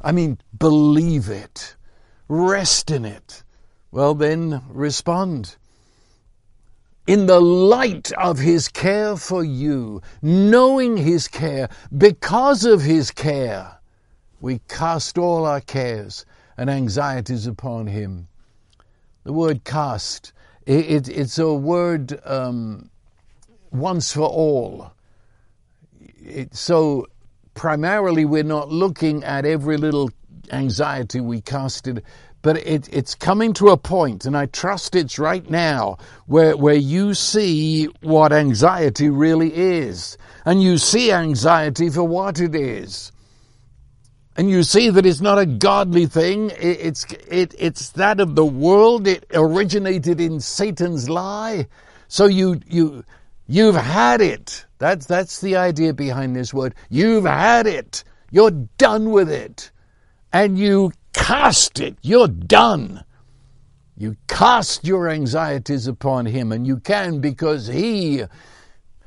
I 0.00 0.12
mean, 0.12 0.38
believe 0.56 1.30
it. 1.30 1.74
Rest 2.28 2.92
in 2.92 3.04
it. 3.04 3.42
Well, 3.90 4.14
then 4.14 4.62
respond. 4.68 5.56
In 7.06 7.26
the 7.26 7.40
light 7.40 8.12
of 8.12 8.38
His 8.38 8.68
care 8.68 9.16
for 9.16 9.44
you, 9.44 10.00
knowing 10.22 10.96
His 10.96 11.28
care, 11.28 11.68
because 11.96 12.64
of 12.64 12.82
His 12.82 13.10
care, 13.10 13.78
we 14.40 14.60
cast 14.68 15.16
all 15.16 15.46
our 15.46 15.60
cares 15.62 16.26
and 16.56 16.68
anxieties 16.68 17.46
upon 17.46 17.86
him. 17.86 18.28
The 19.24 19.32
word 19.32 19.64
cast, 19.64 20.32
it, 20.66 20.84
it, 20.86 21.08
it's 21.08 21.38
a 21.38 21.52
word 21.54 22.20
um, 22.26 22.90
once 23.70 24.12
for 24.12 24.28
all. 24.28 24.92
It, 26.22 26.54
so 26.54 27.06
primarily 27.54 28.24
we're 28.24 28.42
not 28.42 28.70
looking 28.70 29.24
at 29.24 29.46
every 29.46 29.76
little 29.78 30.10
anxiety 30.52 31.20
we 31.20 31.40
casted, 31.40 32.02
but 32.44 32.58
it, 32.58 32.88
it's 32.92 33.16
coming 33.16 33.52
to 33.54 33.70
a 33.70 33.76
point, 33.76 34.24
and 34.24 34.36
I 34.36 34.46
trust 34.46 34.94
it's 34.94 35.18
right 35.18 35.50
now, 35.50 35.98
where, 36.26 36.56
where 36.56 36.76
you 36.76 37.14
see 37.14 37.86
what 38.02 38.32
anxiety 38.32 39.10
really 39.10 39.52
is. 39.52 40.16
And 40.44 40.62
you 40.62 40.78
see 40.78 41.10
anxiety 41.10 41.90
for 41.90 42.04
what 42.04 42.38
it 42.38 42.54
is 42.54 43.10
and 44.36 44.50
you 44.50 44.62
see 44.62 44.90
that 44.90 45.06
it's 45.06 45.20
not 45.20 45.38
a 45.38 45.46
godly 45.46 46.06
thing. 46.06 46.50
It's, 46.58 47.04
it, 47.28 47.54
it's 47.56 47.90
that 47.90 48.18
of 48.18 48.34
the 48.34 48.44
world. 48.44 49.06
It 49.06 49.26
originated 49.32 50.20
in 50.20 50.40
Satan's 50.40 51.08
lie. 51.08 51.68
So 52.08 52.26
you, 52.26 52.60
you, 52.66 53.04
you've 53.46 53.76
had 53.76 54.20
it. 54.20 54.66
That's, 54.78 55.06
that's 55.06 55.40
the 55.40 55.56
idea 55.56 55.94
behind 55.94 56.34
this 56.34 56.52
word. 56.52 56.74
You've 56.90 57.26
had 57.26 57.66
it. 57.68 58.02
You're 58.32 58.50
done 58.50 59.10
with 59.10 59.30
it. 59.30 59.70
And 60.32 60.58
you 60.58 60.92
cast 61.14 61.80
it. 61.80 61.96
You're 62.02 62.28
done. 62.28 63.04
You 63.96 64.16
cast 64.28 64.84
your 64.84 65.08
anxieties 65.08 65.86
upon 65.86 66.26
him 66.26 66.52
and 66.52 66.66
you 66.66 66.78
can 66.78 67.20
because 67.20 67.68
he, 67.68 68.24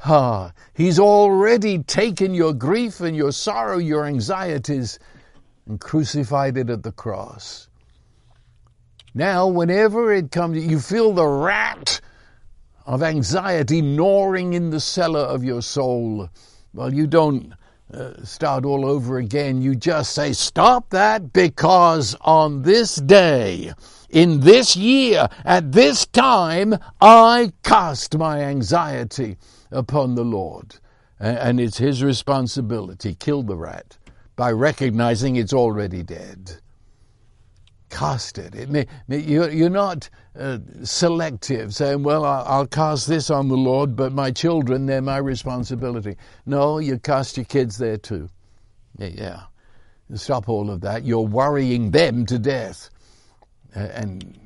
ah, 0.06 0.54
he's 0.74 0.98
already 0.98 1.84
taken 1.84 2.34
your 2.34 2.54
grief 2.54 3.02
and 3.02 3.16
your 3.16 3.34
sorrow, 3.34 3.78
your 3.78 4.06
anxieties, 4.06 4.98
and 5.68 5.80
crucified 5.80 6.58
it 6.58 6.70
at 6.70 6.84
the 6.84 6.94
cross. 6.94 7.68
Now, 9.14 9.48
whenever 9.48 10.14
it 10.14 10.32
comes, 10.32 10.66
you 10.66 10.80
feel 10.80 11.12
the 11.12 11.28
rat 11.28 12.00
of 12.86 13.04
anxiety 13.04 13.82
gnawing 13.82 14.54
in 14.54 14.70
the 14.70 14.80
cellar 14.80 15.20
of 15.20 15.44
your 15.44 15.62
soul. 15.62 16.30
Well, 16.74 16.94
you 16.94 17.08
don't 17.08 17.54
uh, 17.94 18.24
start 18.24 18.66
all 18.66 18.86
over 18.86 19.18
again. 19.18 19.62
You 19.62 19.76
just 19.76 20.14
say, 20.14 20.34
Stop 20.34 20.90
that 20.92 21.34
because 21.34 22.16
on 22.22 22.62
this 22.64 22.96
day, 22.96 23.74
in 24.10 24.42
this 24.42 24.76
year, 24.76 25.28
at 25.46 25.72
this 25.72 26.06
time, 26.06 26.76
I 27.02 27.54
cast 27.64 28.18
my 28.18 28.42
anxiety 28.42 29.38
upon 29.72 30.16
the 30.16 30.26
Lord. 30.26 30.76
And 31.20 31.60
it's 31.60 31.78
His 31.78 32.04
responsibility. 32.04 33.16
Kill 33.16 33.44
the 33.44 33.58
rat 33.58 33.98
by 34.36 34.52
recognizing 34.52 35.36
it's 35.36 35.54
already 35.54 36.04
dead. 36.04 36.58
Cast 37.90 38.38
it. 38.38 38.88
you're, 39.08 39.70
not 39.70 40.10
uh, 40.38 40.60
selective, 40.84 41.74
saying, 41.74 42.04
well, 42.04 42.26
I'll, 42.26 42.46
I'll 42.46 42.68
cast 42.68 43.08
this 43.08 43.30
on 43.30 43.48
the 43.48 43.56
Lord, 43.56 43.96
but 43.96 44.12
my 44.12 44.30
children, 44.30 44.86
they're 44.86 45.02
my 45.02 45.18
responsibility. 45.18 46.18
No, 46.46 46.80
you 46.80 47.00
cast 47.00 47.38
your 47.38 47.46
kids 47.46 47.78
there 47.78 47.98
too. 47.98 48.30
Yeah. 48.98 49.44
Stop 50.16 50.50
all 50.50 50.70
of 50.70 50.82
that. 50.82 51.04
You're 51.04 51.22
worrying 51.22 51.92
them 51.92 52.26
to 52.28 52.40
death. 52.40 52.90
And 53.74 54.38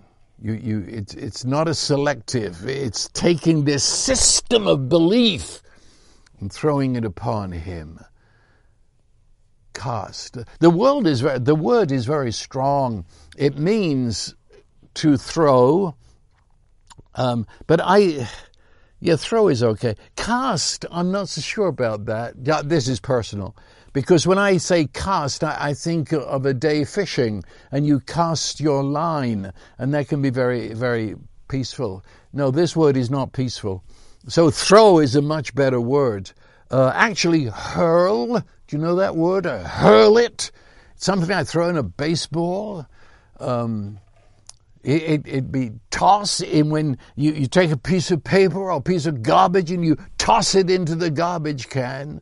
you, 0.41 0.53
you, 0.53 0.85
it's, 0.87 1.13
it's 1.13 1.45
not 1.45 1.67
a 1.67 1.73
selective. 1.73 2.67
It's 2.67 3.09
taking 3.09 3.63
this 3.63 3.83
system 3.83 4.67
of 4.67 4.89
belief 4.89 5.61
and 6.39 6.51
throwing 6.51 6.95
it 6.95 7.05
upon 7.05 7.51
him. 7.51 7.99
Cast. 9.74 10.38
The 10.59 10.69
world 10.69 11.07
is 11.07 11.22
the 11.22 11.55
word 11.55 11.91
is 11.91 12.05
very 12.05 12.32
strong. 12.32 13.05
It 13.38 13.57
means 13.57 14.36
to 14.95 15.17
throw, 15.17 15.95
um, 17.15 17.47
but 17.67 17.80
I, 17.84 18.28
yeah, 18.99 19.15
throw 19.15 19.47
is 19.47 19.63
okay. 19.63 19.95
Cast, 20.15 20.86
I'm 20.91 21.11
not 21.11 21.30
so 21.30 21.41
sure 21.41 21.67
about 21.67 22.05
that. 22.05 22.36
Yeah, 22.43 22.61
this 22.63 22.88
is 22.88 22.99
personal. 22.99 23.55
Because 23.93 24.26
when 24.26 24.38
I 24.38 24.57
say 24.57 24.86
cast, 24.86 25.43
I, 25.43 25.57
I, 25.59 25.74
think 25.74 26.13
of 26.13 26.45
a 26.45 26.53
day 26.53 26.86
fishing 26.86 27.43
and 27.72 27.86
you 27.86 27.99
cast 27.99 28.61
your 28.61 28.84
line 28.84 29.51
and 29.78 29.93
that 29.93 30.07
can 30.07 30.22
be 30.22 30.30
very, 30.30 30.74
very 30.74 31.15
peaceful. 31.49 32.05
No, 32.32 32.51
this 32.51 32.74
word 32.74 32.95
is 32.95 33.09
not 33.09 33.34
peaceful. 33.34 33.84
So 34.28 34.49
throw 34.49 34.99
is 34.99 35.15
a 35.15 35.22
much 35.22 35.53
better 35.55 35.82
word. 35.82 36.32
Uh, 36.69 36.91
actually, 36.95 37.45
hurl, 37.45 38.41
do 38.72 38.78
you 38.78 38.84
know 38.84 38.95
that 38.95 39.17
word? 39.17 39.43
Hurl 39.43 40.17
it. 40.17 40.49
It's 40.95 41.05
something 41.05 41.30
I 41.30 41.43
throw 41.43 41.67
in 41.67 41.76
a 41.76 41.84
baseball. 41.84 42.88
Um, 43.38 43.99
it, 44.82 45.03
it, 45.03 45.28
it'd 45.28 45.51
be 45.51 45.72
toss 45.89 46.39
in 46.39 46.69
when 46.69 46.97
you, 47.17 47.34
you 47.34 47.47
take 47.47 47.72
a 47.72 47.78
piece 47.78 48.11
of 48.11 48.24
paper 48.24 48.59
or 48.59 48.69
a 48.69 48.80
piece 48.80 49.07
of 49.07 49.24
garbage 49.24 49.72
and 49.72 49.84
you 49.84 49.97
toss 50.17 50.55
it 50.55 50.69
into 50.69 50.95
the 50.95 51.11
garbage 51.11 51.67
can. 51.67 52.22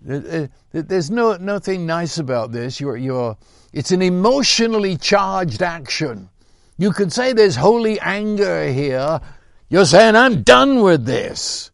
There's 0.00 1.10
no 1.10 1.36
nothing 1.36 1.84
nice 1.84 2.16
about 2.16 2.52
this. 2.52 2.80
You're, 2.80 2.96
you're, 2.96 3.36
it's 3.74 3.90
an 3.90 4.00
emotionally 4.00 4.96
charged 4.96 5.60
action. 5.60 6.30
You 6.78 6.92
could 6.92 7.12
say 7.12 7.34
there's 7.34 7.56
holy 7.56 8.00
anger 8.00 8.72
here. 8.72 9.20
You're 9.68 9.84
saying, 9.84 10.16
I'm 10.16 10.44
done 10.44 10.80
with 10.80 11.04
this. 11.04 11.70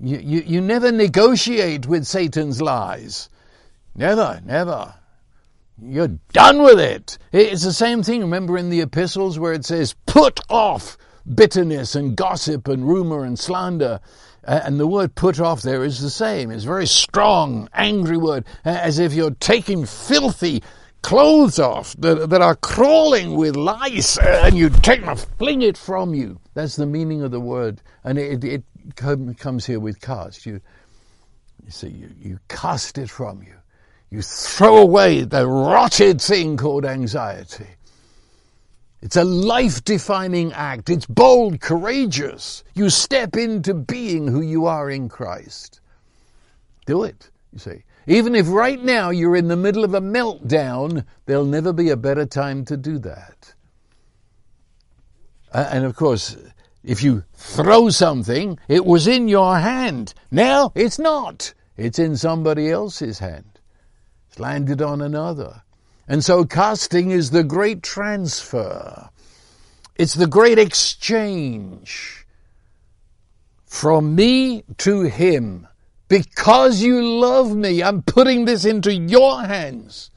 You, 0.00 0.18
you, 0.18 0.40
you 0.46 0.60
never 0.60 0.92
negotiate 0.92 1.86
with 1.86 2.06
Satan's 2.06 2.62
lies. 2.62 3.28
Never, 3.94 4.40
never. 4.44 4.94
You're 5.80 6.18
done 6.32 6.62
with 6.62 6.80
it. 6.80 7.18
It's 7.32 7.64
the 7.64 7.72
same 7.72 8.02
thing. 8.02 8.20
Remember 8.20 8.58
in 8.58 8.70
the 8.70 8.80
epistles 8.80 9.38
where 9.38 9.52
it 9.52 9.64
says, 9.64 9.94
put 10.06 10.40
off 10.48 10.96
bitterness 11.34 11.94
and 11.94 12.16
gossip 12.16 12.68
and 12.68 12.88
rumor 12.88 13.24
and 13.24 13.38
slander 13.38 14.00
and 14.48 14.80
the 14.80 14.86
word 14.86 15.14
put 15.14 15.40
off 15.40 15.62
there 15.62 15.84
is 15.84 16.00
the 16.00 16.10
same. 16.10 16.50
It's 16.50 16.64
a 16.64 16.66
very 16.66 16.86
strong, 16.86 17.68
angry 17.74 18.16
word, 18.16 18.46
as 18.64 18.98
if 18.98 19.12
you're 19.12 19.36
taking 19.40 19.84
filthy 19.84 20.62
clothes 21.02 21.58
off 21.58 21.94
that, 21.98 22.30
that 22.30 22.40
are 22.40 22.56
crawling 22.56 23.34
with 23.34 23.56
lice 23.56 24.18
and 24.18 24.56
you 24.56 24.70
take 24.70 25.04
them, 25.04 25.16
fling 25.16 25.62
it 25.62 25.76
from 25.76 26.14
you. 26.14 26.40
That's 26.54 26.76
the 26.76 26.86
meaning 26.86 27.22
of 27.22 27.30
the 27.30 27.40
word. 27.40 27.82
And 28.04 28.18
it, 28.18 28.42
it 28.42 28.64
comes 28.96 29.66
here 29.66 29.80
with 29.80 30.00
cast. 30.00 30.46
You, 30.46 30.60
you 31.64 31.70
see, 31.70 31.88
you, 31.88 32.10
you 32.20 32.38
cast 32.48 32.98
it 32.98 33.10
from 33.10 33.42
you. 33.42 33.54
You 34.10 34.22
throw 34.22 34.78
away 34.78 35.22
the 35.22 35.46
rotted 35.46 36.20
thing 36.20 36.56
called 36.56 36.84
anxiety. 36.84 37.66
It's 39.00 39.16
a 39.16 39.24
life 39.24 39.84
defining 39.84 40.52
act. 40.52 40.90
It's 40.90 41.06
bold, 41.06 41.60
courageous. 41.60 42.64
You 42.74 42.90
step 42.90 43.36
into 43.36 43.74
being 43.74 44.26
who 44.26 44.40
you 44.40 44.66
are 44.66 44.90
in 44.90 45.08
Christ. 45.08 45.80
Do 46.86 47.04
it, 47.04 47.30
you 47.52 47.58
see. 47.58 47.84
Even 48.06 48.34
if 48.34 48.48
right 48.48 48.82
now 48.82 49.10
you're 49.10 49.36
in 49.36 49.48
the 49.48 49.56
middle 49.56 49.84
of 49.84 49.92
a 49.92 50.00
meltdown, 50.00 51.04
there'll 51.26 51.44
never 51.44 51.72
be 51.72 51.90
a 51.90 51.96
better 51.96 52.24
time 52.24 52.64
to 52.64 52.76
do 52.76 52.98
that. 53.00 53.54
and 55.52 55.84
of 55.84 55.94
course, 55.94 56.36
if 56.88 57.02
you 57.02 57.22
throw 57.34 57.90
something, 57.90 58.58
it 58.66 58.86
was 58.86 59.06
in 59.06 59.28
your 59.28 59.58
hand. 59.58 60.14
Now 60.30 60.72
it's 60.74 60.98
not. 60.98 61.52
It's 61.76 61.98
in 61.98 62.16
somebody 62.16 62.70
else's 62.70 63.18
hand. 63.18 63.60
It's 64.26 64.40
landed 64.40 64.80
on 64.80 65.02
another. 65.02 65.62
And 66.08 66.24
so 66.24 66.46
casting 66.46 67.10
is 67.10 67.30
the 67.30 67.44
great 67.44 67.82
transfer. 67.82 69.10
It's 69.96 70.14
the 70.14 70.26
great 70.26 70.58
exchange 70.58 72.26
from 73.66 74.14
me 74.14 74.64
to 74.78 75.02
him. 75.02 75.68
Because 76.08 76.80
you 76.80 77.04
love 77.04 77.54
me, 77.54 77.82
I'm 77.82 78.00
putting 78.00 78.46
this 78.46 78.64
into 78.64 78.94
your 78.94 79.42
hands. 79.42 80.10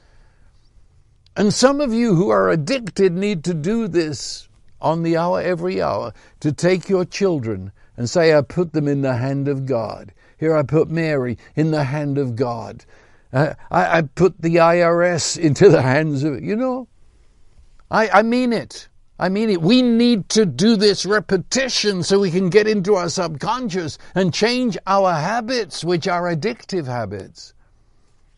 And 1.36 1.54
some 1.54 1.82
of 1.82 1.94
you 1.94 2.16
who 2.16 2.30
are 2.30 2.50
addicted 2.50 3.12
need 3.12 3.44
to 3.44 3.54
do 3.54 3.90
this 3.90 4.48
on 4.82 5.04
the 5.04 5.18
hour, 5.18 5.42
every 5.42 5.82
hour, 5.82 6.14
to 6.40 6.52
take 6.52 6.90
your 6.90 7.06
children 7.06 7.72
and 7.98 8.10
say, 8.10 8.36
I 8.36 8.42
put 8.42 8.74
them 8.74 8.88
in 8.88 9.02
the 9.02 9.16
hand 9.16 9.48
of 9.48 9.66
God. 9.66 10.14
Here 10.38 10.56
I 10.56 10.64
put 10.64 10.90
Mary 10.90 11.38
in 11.56 11.72
the 11.72 11.84
hand 11.84 12.18
of 12.18 12.36
God. 12.36 12.86
Uh, 13.32 13.54
I, 13.70 14.00
I, 14.00 14.02
put 14.02 14.42
the 14.42 14.56
IRS 14.56 15.38
into 15.38 15.70
the 15.70 15.82
hands 15.82 16.24
of, 16.24 16.44
you 16.44 16.56
know, 16.56 16.88
I, 17.90 18.10
I 18.10 18.22
mean 18.24 18.52
it. 18.52 18.90
I 19.18 19.30
mean 19.30 19.50
it. 19.50 19.62
We 19.62 19.82
need 19.82 20.28
to 20.30 20.46
do 20.46 20.76
this 20.76 21.06
repetition 21.06 22.04
so 22.04 22.20
we 22.20 22.32
can 22.32 22.50
get 22.50 22.68
into 22.68 22.96
our 22.96 23.08
subconscious 23.08 23.98
and 24.16 24.34
change 24.34 24.78
our 24.88 25.14
habits, 25.14 25.84
which 25.84 26.08
are 26.08 26.24
addictive 26.24 26.88
habits. 26.88 27.54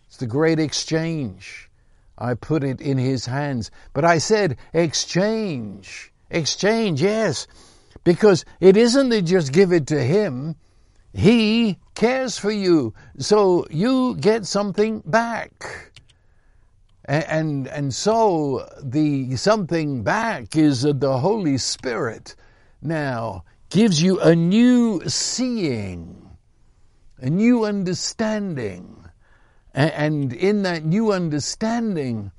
It's 0.07 0.17
the 0.17 0.27
great 0.27 0.59
exchange. 0.59 1.71
I 2.19 2.35
put 2.35 2.63
it 2.63 2.81
in 2.81 2.99
his 2.99 3.25
hands. 3.25 3.71
But 3.93 4.05
I 4.05 4.19
said 4.19 4.57
exchange. 4.73 6.12
Exchange, 6.33 7.01
yes. 7.01 7.47
Because 8.03 8.43
it 8.59 8.75
isn't 8.75 9.09
that 9.09 9.21
just 9.21 9.53
give 9.53 9.71
it 9.71 9.87
to 9.87 10.03
him. 10.03 10.55
He 11.13 11.77
cares 11.93 12.39
for 12.39 12.51
you, 12.51 12.93
so 13.19 13.67
you 13.69 14.15
get 14.15 14.47
something 14.47 15.03
back. 15.05 15.91
And, 17.05 17.23
and, 17.25 17.67
and 17.67 17.93
so 17.93 18.67
the 18.81 19.35
something 19.35 20.03
back 20.03 20.55
is 20.55 20.81
that 20.81 20.99
the 20.99 21.19
Holy 21.19 21.57
Spirit 21.59 22.35
now 22.81 23.43
gives 23.69 24.01
you 24.01 24.19
a 24.19 24.35
new 24.35 25.01
seeing, 25.07 26.29
a 27.19 27.29
new 27.29 27.63
understanding. 27.63 29.05
And 29.75 30.33
in 30.33 30.63
that 30.63 30.83
new 30.83 31.11
understanding, 31.11 32.31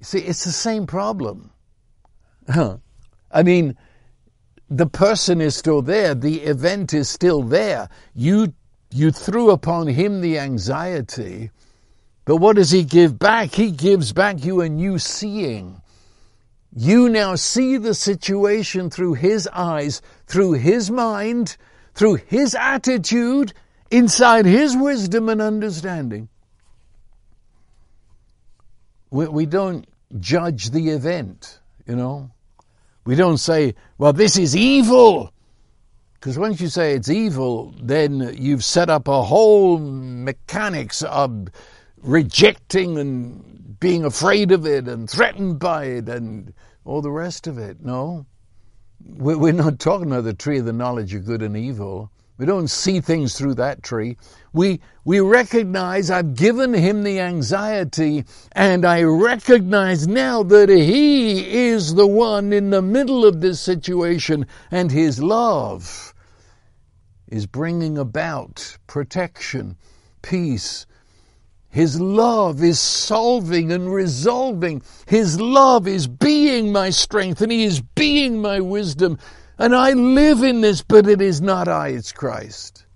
see, 0.00 0.20
it's 0.20 0.44
the 0.44 0.52
same 0.52 0.86
problem. 0.86 1.50
I 2.50 3.42
mean, 3.42 3.76
the 4.68 4.86
person 4.86 5.40
is 5.40 5.56
still 5.56 5.82
there, 5.82 6.14
the 6.14 6.40
event 6.40 6.94
is 6.94 7.08
still 7.08 7.42
there. 7.42 7.88
You, 8.14 8.54
you 8.90 9.10
threw 9.10 9.50
upon 9.50 9.88
him 9.88 10.20
the 10.20 10.38
anxiety, 10.38 11.50
but 12.24 12.36
what 12.36 12.56
does 12.56 12.70
he 12.70 12.84
give 12.84 13.18
back? 13.18 13.54
He 13.54 13.70
gives 13.70 14.12
back 14.12 14.44
you 14.44 14.60
a 14.60 14.68
new 14.68 14.98
seeing. 14.98 15.80
You 16.74 17.08
now 17.08 17.34
see 17.34 17.76
the 17.76 17.94
situation 17.94 18.90
through 18.90 19.14
his 19.14 19.48
eyes, 19.48 20.02
through 20.26 20.52
his 20.52 20.90
mind, 20.90 21.56
through 21.94 22.14
his 22.26 22.54
attitude, 22.54 23.52
inside 23.90 24.46
his 24.46 24.76
wisdom 24.76 25.28
and 25.28 25.42
understanding. 25.42 26.28
We, 29.10 29.26
we 29.26 29.46
don't 29.46 29.88
judge 30.20 30.70
the 30.70 30.90
event, 30.90 31.58
you 31.86 31.96
know. 31.96 32.30
We 33.10 33.16
don't 33.16 33.38
say, 33.38 33.74
well, 33.98 34.12
this 34.12 34.38
is 34.38 34.54
evil. 34.54 35.32
Because 36.14 36.38
once 36.38 36.60
you 36.60 36.68
say 36.68 36.94
it's 36.94 37.08
evil, 37.08 37.74
then 37.82 38.36
you've 38.38 38.62
set 38.62 38.88
up 38.88 39.08
a 39.08 39.20
whole 39.24 39.78
mechanics 39.78 41.02
of 41.02 41.48
rejecting 41.96 42.98
and 42.98 43.80
being 43.80 44.04
afraid 44.04 44.52
of 44.52 44.64
it 44.64 44.86
and 44.86 45.10
threatened 45.10 45.58
by 45.58 45.86
it 45.86 46.08
and 46.08 46.54
all 46.84 47.02
the 47.02 47.10
rest 47.10 47.48
of 47.48 47.58
it. 47.58 47.84
No. 47.84 48.26
We're 49.04 49.54
not 49.54 49.80
talking 49.80 50.06
about 50.06 50.22
the 50.22 50.32
tree 50.32 50.60
of 50.60 50.64
the 50.66 50.72
knowledge 50.72 51.12
of 51.12 51.24
good 51.24 51.42
and 51.42 51.56
evil. 51.56 52.12
We 52.40 52.46
don't 52.46 52.70
see 52.70 53.02
things 53.02 53.36
through 53.36 53.56
that 53.56 53.82
tree. 53.82 54.16
We, 54.54 54.80
we 55.04 55.20
recognize 55.20 56.10
I've 56.10 56.34
given 56.34 56.72
him 56.72 57.02
the 57.02 57.20
anxiety 57.20 58.24
and 58.52 58.86
I 58.86 59.02
recognize 59.02 60.08
now 60.08 60.42
that 60.44 60.70
he 60.70 61.66
is 61.66 61.96
the 61.96 62.06
one 62.06 62.54
in 62.54 62.70
the 62.70 62.80
middle 62.80 63.26
of 63.26 63.42
this 63.42 63.60
situation 63.60 64.46
and 64.70 64.90
his 64.90 65.22
love 65.22 66.14
is 67.28 67.44
bringing 67.44 67.98
about 67.98 68.78
protection, 68.86 69.76
peace. 70.22 70.86
His 71.68 72.00
love 72.00 72.62
is 72.62 72.80
solving 72.80 73.70
and 73.70 73.92
resolving. 73.92 74.80
His 75.06 75.38
love 75.38 75.86
is 75.86 76.06
being 76.06 76.72
my 76.72 76.88
strength 76.88 77.42
and 77.42 77.52
he 77.52 77.64
is 77.64 77.82
being 77.82 78.40
my 78.40 78.60
wisdom 78.60 79.18
and 79.60 79.76
I 79.76 79.92
live 79.92 80.42
in 80.42 80.62
this, 80.62 80.80
but 80.80 81.06
it 81.06 81.20
is 81.20 81.42
not 81.42 81.68
I, 81.68 81.88
it's 81.88 82.12
Christ. 82.12 82.86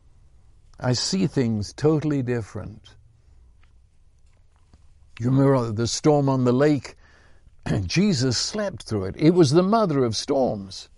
I 0.80 0.94
see 0.94 1.26
things 1.26 1.74
totally 1.74 2.22
different. 2.22 2.94
You 5.20 5.30
remember 5.30 5.70
the 5.72 5.86
storm 5.86 6.28
on 6.30 6.44
the 6.44 6.52
lake? 6.54 6.96
Jesus 7.84 8.38
slept 8.38 8.84
through 8.84 9.04
it. 9.04 9.14
It 9.18 9.30
was 9.30 9.50
the 9.50 9.62
mother 9.62 10.04
of 10.04 10.16
storms. 10.16 10.88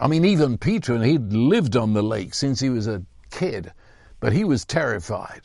I 0.00 0.08
mean, 0.08 0.24
even 0.24 0.56
Peter, 0.56 0.94
and 0.94 1.04
he'd 1.04 1.32
lived 1.32 1.76
on 1.76 1.92
the 1.92 2.02
lake 2.02 2.32
since 2.32 2.60
he 2.60 2.70
was 2.70 2.86
a 2.86 3.02
kid, 3.30 3.72
but 4.20 4.32
he 4.32 4.44
was 4.44 4.64
terrified. 4.64 5.42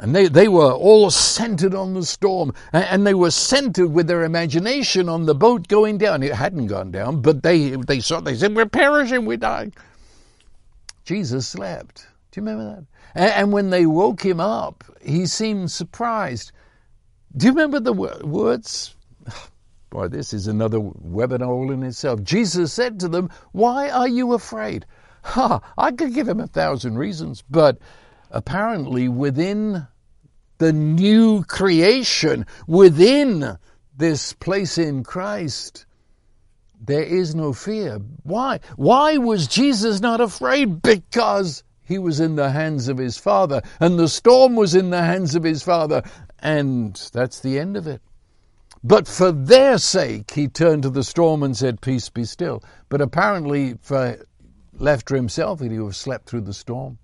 And 0.00 0.14
they, 0.14 0.26
they 0.26 0.48
were 0.48 0.72
all 0.72 1.10
centered 1.10 1.74
on 1.74 1.94
the 1.94 2.04
storm, 2.04 2.52
and 2.72 3.06
they 3.06 3.14
were 3.14 3.30
centered 3.30 3.88
with 3.88 4.08
their 4.08 4.24
imagination 4.24 5.08
on 5.08 5.26
the 5.26 5.36
boat 5.36 5.68
going 5.68 5.98
down. 5.98 6.24
It 6.24 6.34
hadn't 6.34 6.66
gone 6.66 6.90
down, 6.90 7.20
but 7.22 7.44
they, 7.44 7.70
they 7.70 8.00
saw, 8.00 8.20
they 8.20 8.34
said, 8.34 8.56
We're 8.56 8.66
perishing, 8.66 9.24
we're 9.24 9.36
dying. 9.36 9.72
Jesus 11.04 11.46
slept. 11.46 12.08
Do 12.32 12.40
you 12.40 12.46
remember 12.46 12.74
that? 12.74 12.86
And, 13.14 13.32
and 13.32 13.52
when 13.52 13.70
they 13.70 13.86
woke 13.86 14.24
him 14.24 14.40
up, 14.40 14.82
he 15.00 15.26
seemed 15.26 15.70
surprised. 15.70 16.50
Do 17.36 17.46
you 17.46 17.52
remember 17.52 17.78
the 17.78 17.92
words? 17.92 18.96
Boy, 19.90 20.08
this 20.08 20.32
is 20.32 20.48
another 20.48 20.80
webinar 20.80 21.48
all 21.48 21.70
in 21.70 21.84
itself. 21.84 22.20
Jesus 22.24 22.72
said 22.72 22.98
to 22.98 23.08
them, 23.08 23.30
Why 23.52 23.90
are 23.90 24.08
you 24.08 24.32
afraid? 24.32 24.86
Ha! 25.22 25.60
I 25.78 25.92
could 25.92 26.14
give 26.14 26.28
him 26.28 26.40
a 26.40 26.48
thousand 26.48 26.98
reasons, 26.98 27.44
but 27.48 27.78
apparently 28.34 29.08
within 29.08 29.86
the 30.58 30.72
new 30.72 31.44
creation, 31.44 32.44
within 32.66 33.56
this 33.96 34.32
place 34.32 34.76
in 34.76 35.04
Christ, 35.04 35.86
there 36.80 37.02
is 37.02 37.34
no 37.34 37.52
fear. 37.52 38.00
Why? 38.24 38.60
Why 38.76 39.16
was 39.16 39.46
Jesus 39.46 40.00
not 40.00 40.20
afraid? 40.20 40.82
Because 40.82 41.62
he 41.82 41.98
was 41.98 42.20
in 42.20 42.36
the 42.36 42.50
hands 42.50 42.88
of 42.88 42.98
his 42.98 43.16
Father, 43.18 43.62
and 43.78 43.98
the 43.98 44.08
storm 44.08 44.56
was 44.56 44.74
in 44.74 44.90
the 44.90 45.02
hands 45.02 45.34
of 45.34 45.44
his 45.44 45.62
Father, 45.62 46.02
and 46.40 46.94
that's 47.12 47.40
the 47.40 47.58
end 47.58 47.76
of 47.76 47.86
it. 47.86 48.02
But 48.82 49.06
for 49.08 49.32
their 49.32 49.78
sake, 49.78 50.32
he 50.32 50.48
turned 50.48 50.82
to 50.82 50.90
the 50.90 51.04
storm 51.04 51.42
and 51.42 51.56
said, 51.56 51.80
Peace 51.80 52.10
be 52.10 52.24
still. 52.24 52.62
But 52.90 53.00
apparently, 53.00 53.78
for 53.80 54.18
left 54.78 55.08
to 55.08 55.14
himself, 55.14 55.60
he 55.60 55.68
would 55.70 55.86
have 55.86 55.96
slept 55.96 56.28
through 56.28 56.42
the 56.42 56.52
storm. 56.52 56.98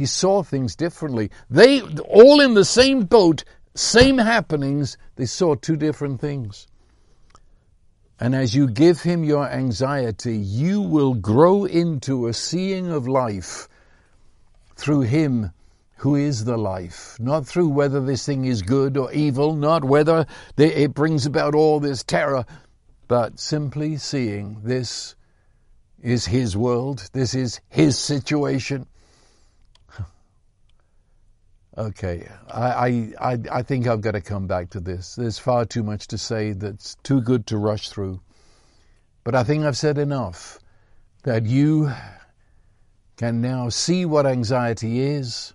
He 0.00 0.06
saw 0.06 0.42
things 0.42 0.76
differently. 0.76 1.30
They, 1.50 1.82
all 1.82 2.40
in 2.40 2.54
the 2.54 2.64
same 2.64 3.02
boat, 3.02 3.44
same 3.74 4.16
happenings, 4.16 4.96
they 5.16 5.26
saw 5.26 5.56
two 5.56 5.76
different 5.76 6.22
things. 6.22 6.66
And 8.18 8.34
as 8.34 8.54
you 8.54 8.66
give 8.66 9.02
him 9.02 9.24
your 9.24 9.46
anxiety, 9.46 10.38
you 10.38 10.80
will 10.80 11.12
grow 11.12 11.66
into 11.66 12.28
a 12.28 12.32
seeing 12.32 12.90
of 12.90 13.08
life 13.08 13.68
through 14.74 15.02
him 15.02 15.50
who 15.98 16.14
is 16.14 16.46
the 16.46 16.56
life, 16.56 17.18
not 17.20 17.46
through 17.46 17.68
whether 17.68 18.00
this 18.00 18.24
thing 18.24 18.46
is 18.46 18.62
good 18.62 18.96
or 18.96 19.12
evil, 19.12 19.54
not 19.54 19.84
whether 19.84 20.24
it 20.56 20.94
brings 20.94 21.26
about 21.26 21.54
all 21.54 21.78
this 21.78 22.02
terror, 22.02 22.46
but 23.06 23.38
simply 23.38 23.98
seeing 23.98 24.62
this 24.64 25.14
is 26.02 26.24
His 26.24 26.56
world, 26.56 27.10
this 27.12 27.34
is 27.34 27.60
His 27.68 27.98
situation. 27.98 28.86
Okay, 31.78 32.28
I, 32.48 33.12
I, 33.20 33.38
I 33.50 33.62
think 33.62 33.86
I've 33.86 34.00
got 34.00 34.12
to 34.12 34.20
come 34.20 34.46
back 34.46 34.70
to 34.70 34.80
this. 34.80 35.14
There's 35.14 35.38
far 35.38 35.64
too 35.64 35.82
much 35.82 36.08
to 36.08 36.18
say 36.18 36.52
that's 36.52 36.96
too 37.02 37.20
good 37.20 37.46
to 37.48 37.58
rush 37.58 37.88
through. 37.88 38.20
But 39.24 39.34
I 39.34 39.44
think 39.44 39.64
I've 39.64 39.76
said 39.76 39.98
enough 39.98 40.58
that 41.22 41.46
you 41.46 41.92
can 43.16 43.40
now 43.40 43.68
see 43.68 44.04
what 44.04 44.26
anxiety 44.26 45.00
is 45.00 45.54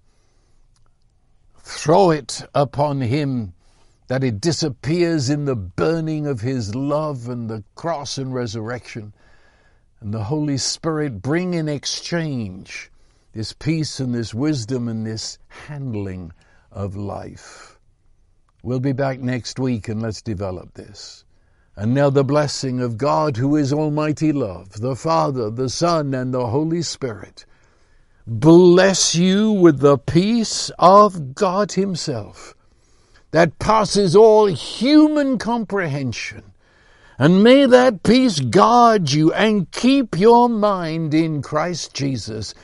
Throw 1.67 2.11
it 2.11 2.43
upon 2.53 3.01
him 3.01 3.55
that 4.07 4.23
it 4.23 4.39
disappears 4.39 5.31
in 5.31 5.45
the 5.45 5.55
burning 5.55 6.27
of 6.27 6.41
his 6.41 6.75
love 6.75 7.27
and 7.27 7.49
the 7.49 7.63
cross 7.73 8.19
and 8.19 8.35
resurrection. 8.35 9.15
And 9.99 10.13
the 10.13 10.25
Holy 10.25 10.59
Spirit 10.59 11.23
bring 11.23 11.55
in 11.55 11.67
exchange 11.67 12.91
this 13.35 13.51
peace 13.51 13.99
and 13.99 14.15
this 14.15 14.33
wisdom 14.33 14.87
and 14.87 15.05
this 15.05 15.37
handling 15.67 16.31
of 16.71 16.95
life. 16.95 17.77
We'll 18.63 18.79
be 18.79 18.93
back 18.93 19.19
next 19.19 19.59
week 19.59 19.89
and 19.89 20.01
let's 20.01 20.21
develop 20.21 20.73
this. 20.73 21.25
And 21.75 21.93
now 21.93 22.09
the 22.09 22.23
blessing 22.23 22.79
of 22.79 22.97
God 22.97 23.35
who 23.35 23.57
is 23.57 23.73
Almighty 23.73 24.31
Love, 24.31 24.79
the 24.79 24.95
Father, 24.95 25.49
the 25.49 25.67
Son, 25.67 26.13
and 26.13 26.33
the 26.33 26.47
Holy 26.47 26.81
Spirit 26.81 27.45
bless 28.25 29.15
you 29.15 29.51
with 29.51 29.79
the 29.79 29.97
peace 29.97 30.71
of 30.79 31.35
God 31.35 31.73
Himself 31.73 32.55
that 33.31 33.59
passes 33.59 34.15
all 34.15 34.45
human 34.45 35.37
comprehension. 35.37 36.53
And 37.19 37.43
may 37.43 37.65
that 37.65 38.01
peace 38.03 38.39
guard 38.39 39.11
you 39.11 39.33
and 39.33 39.69
keep 39.71 40.17
your 40.17 40.47
mind 40.47 41.13
in 41.13 41.41
Christ 41.41 41.93
Jesus. 41.93 42.55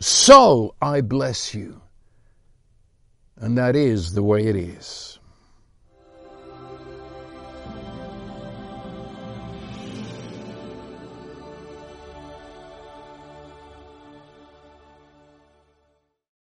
So 0.00 0.74
I 0.82 1.00
bless 1.00 1.54
you. 1.54 1.80
And 3.36 3.58
that 3.58 3.76
is 3.76 4.12
the 4.14 4.22
way 4.22 4.46
it 4.46 4.56
is. 4.56 5.13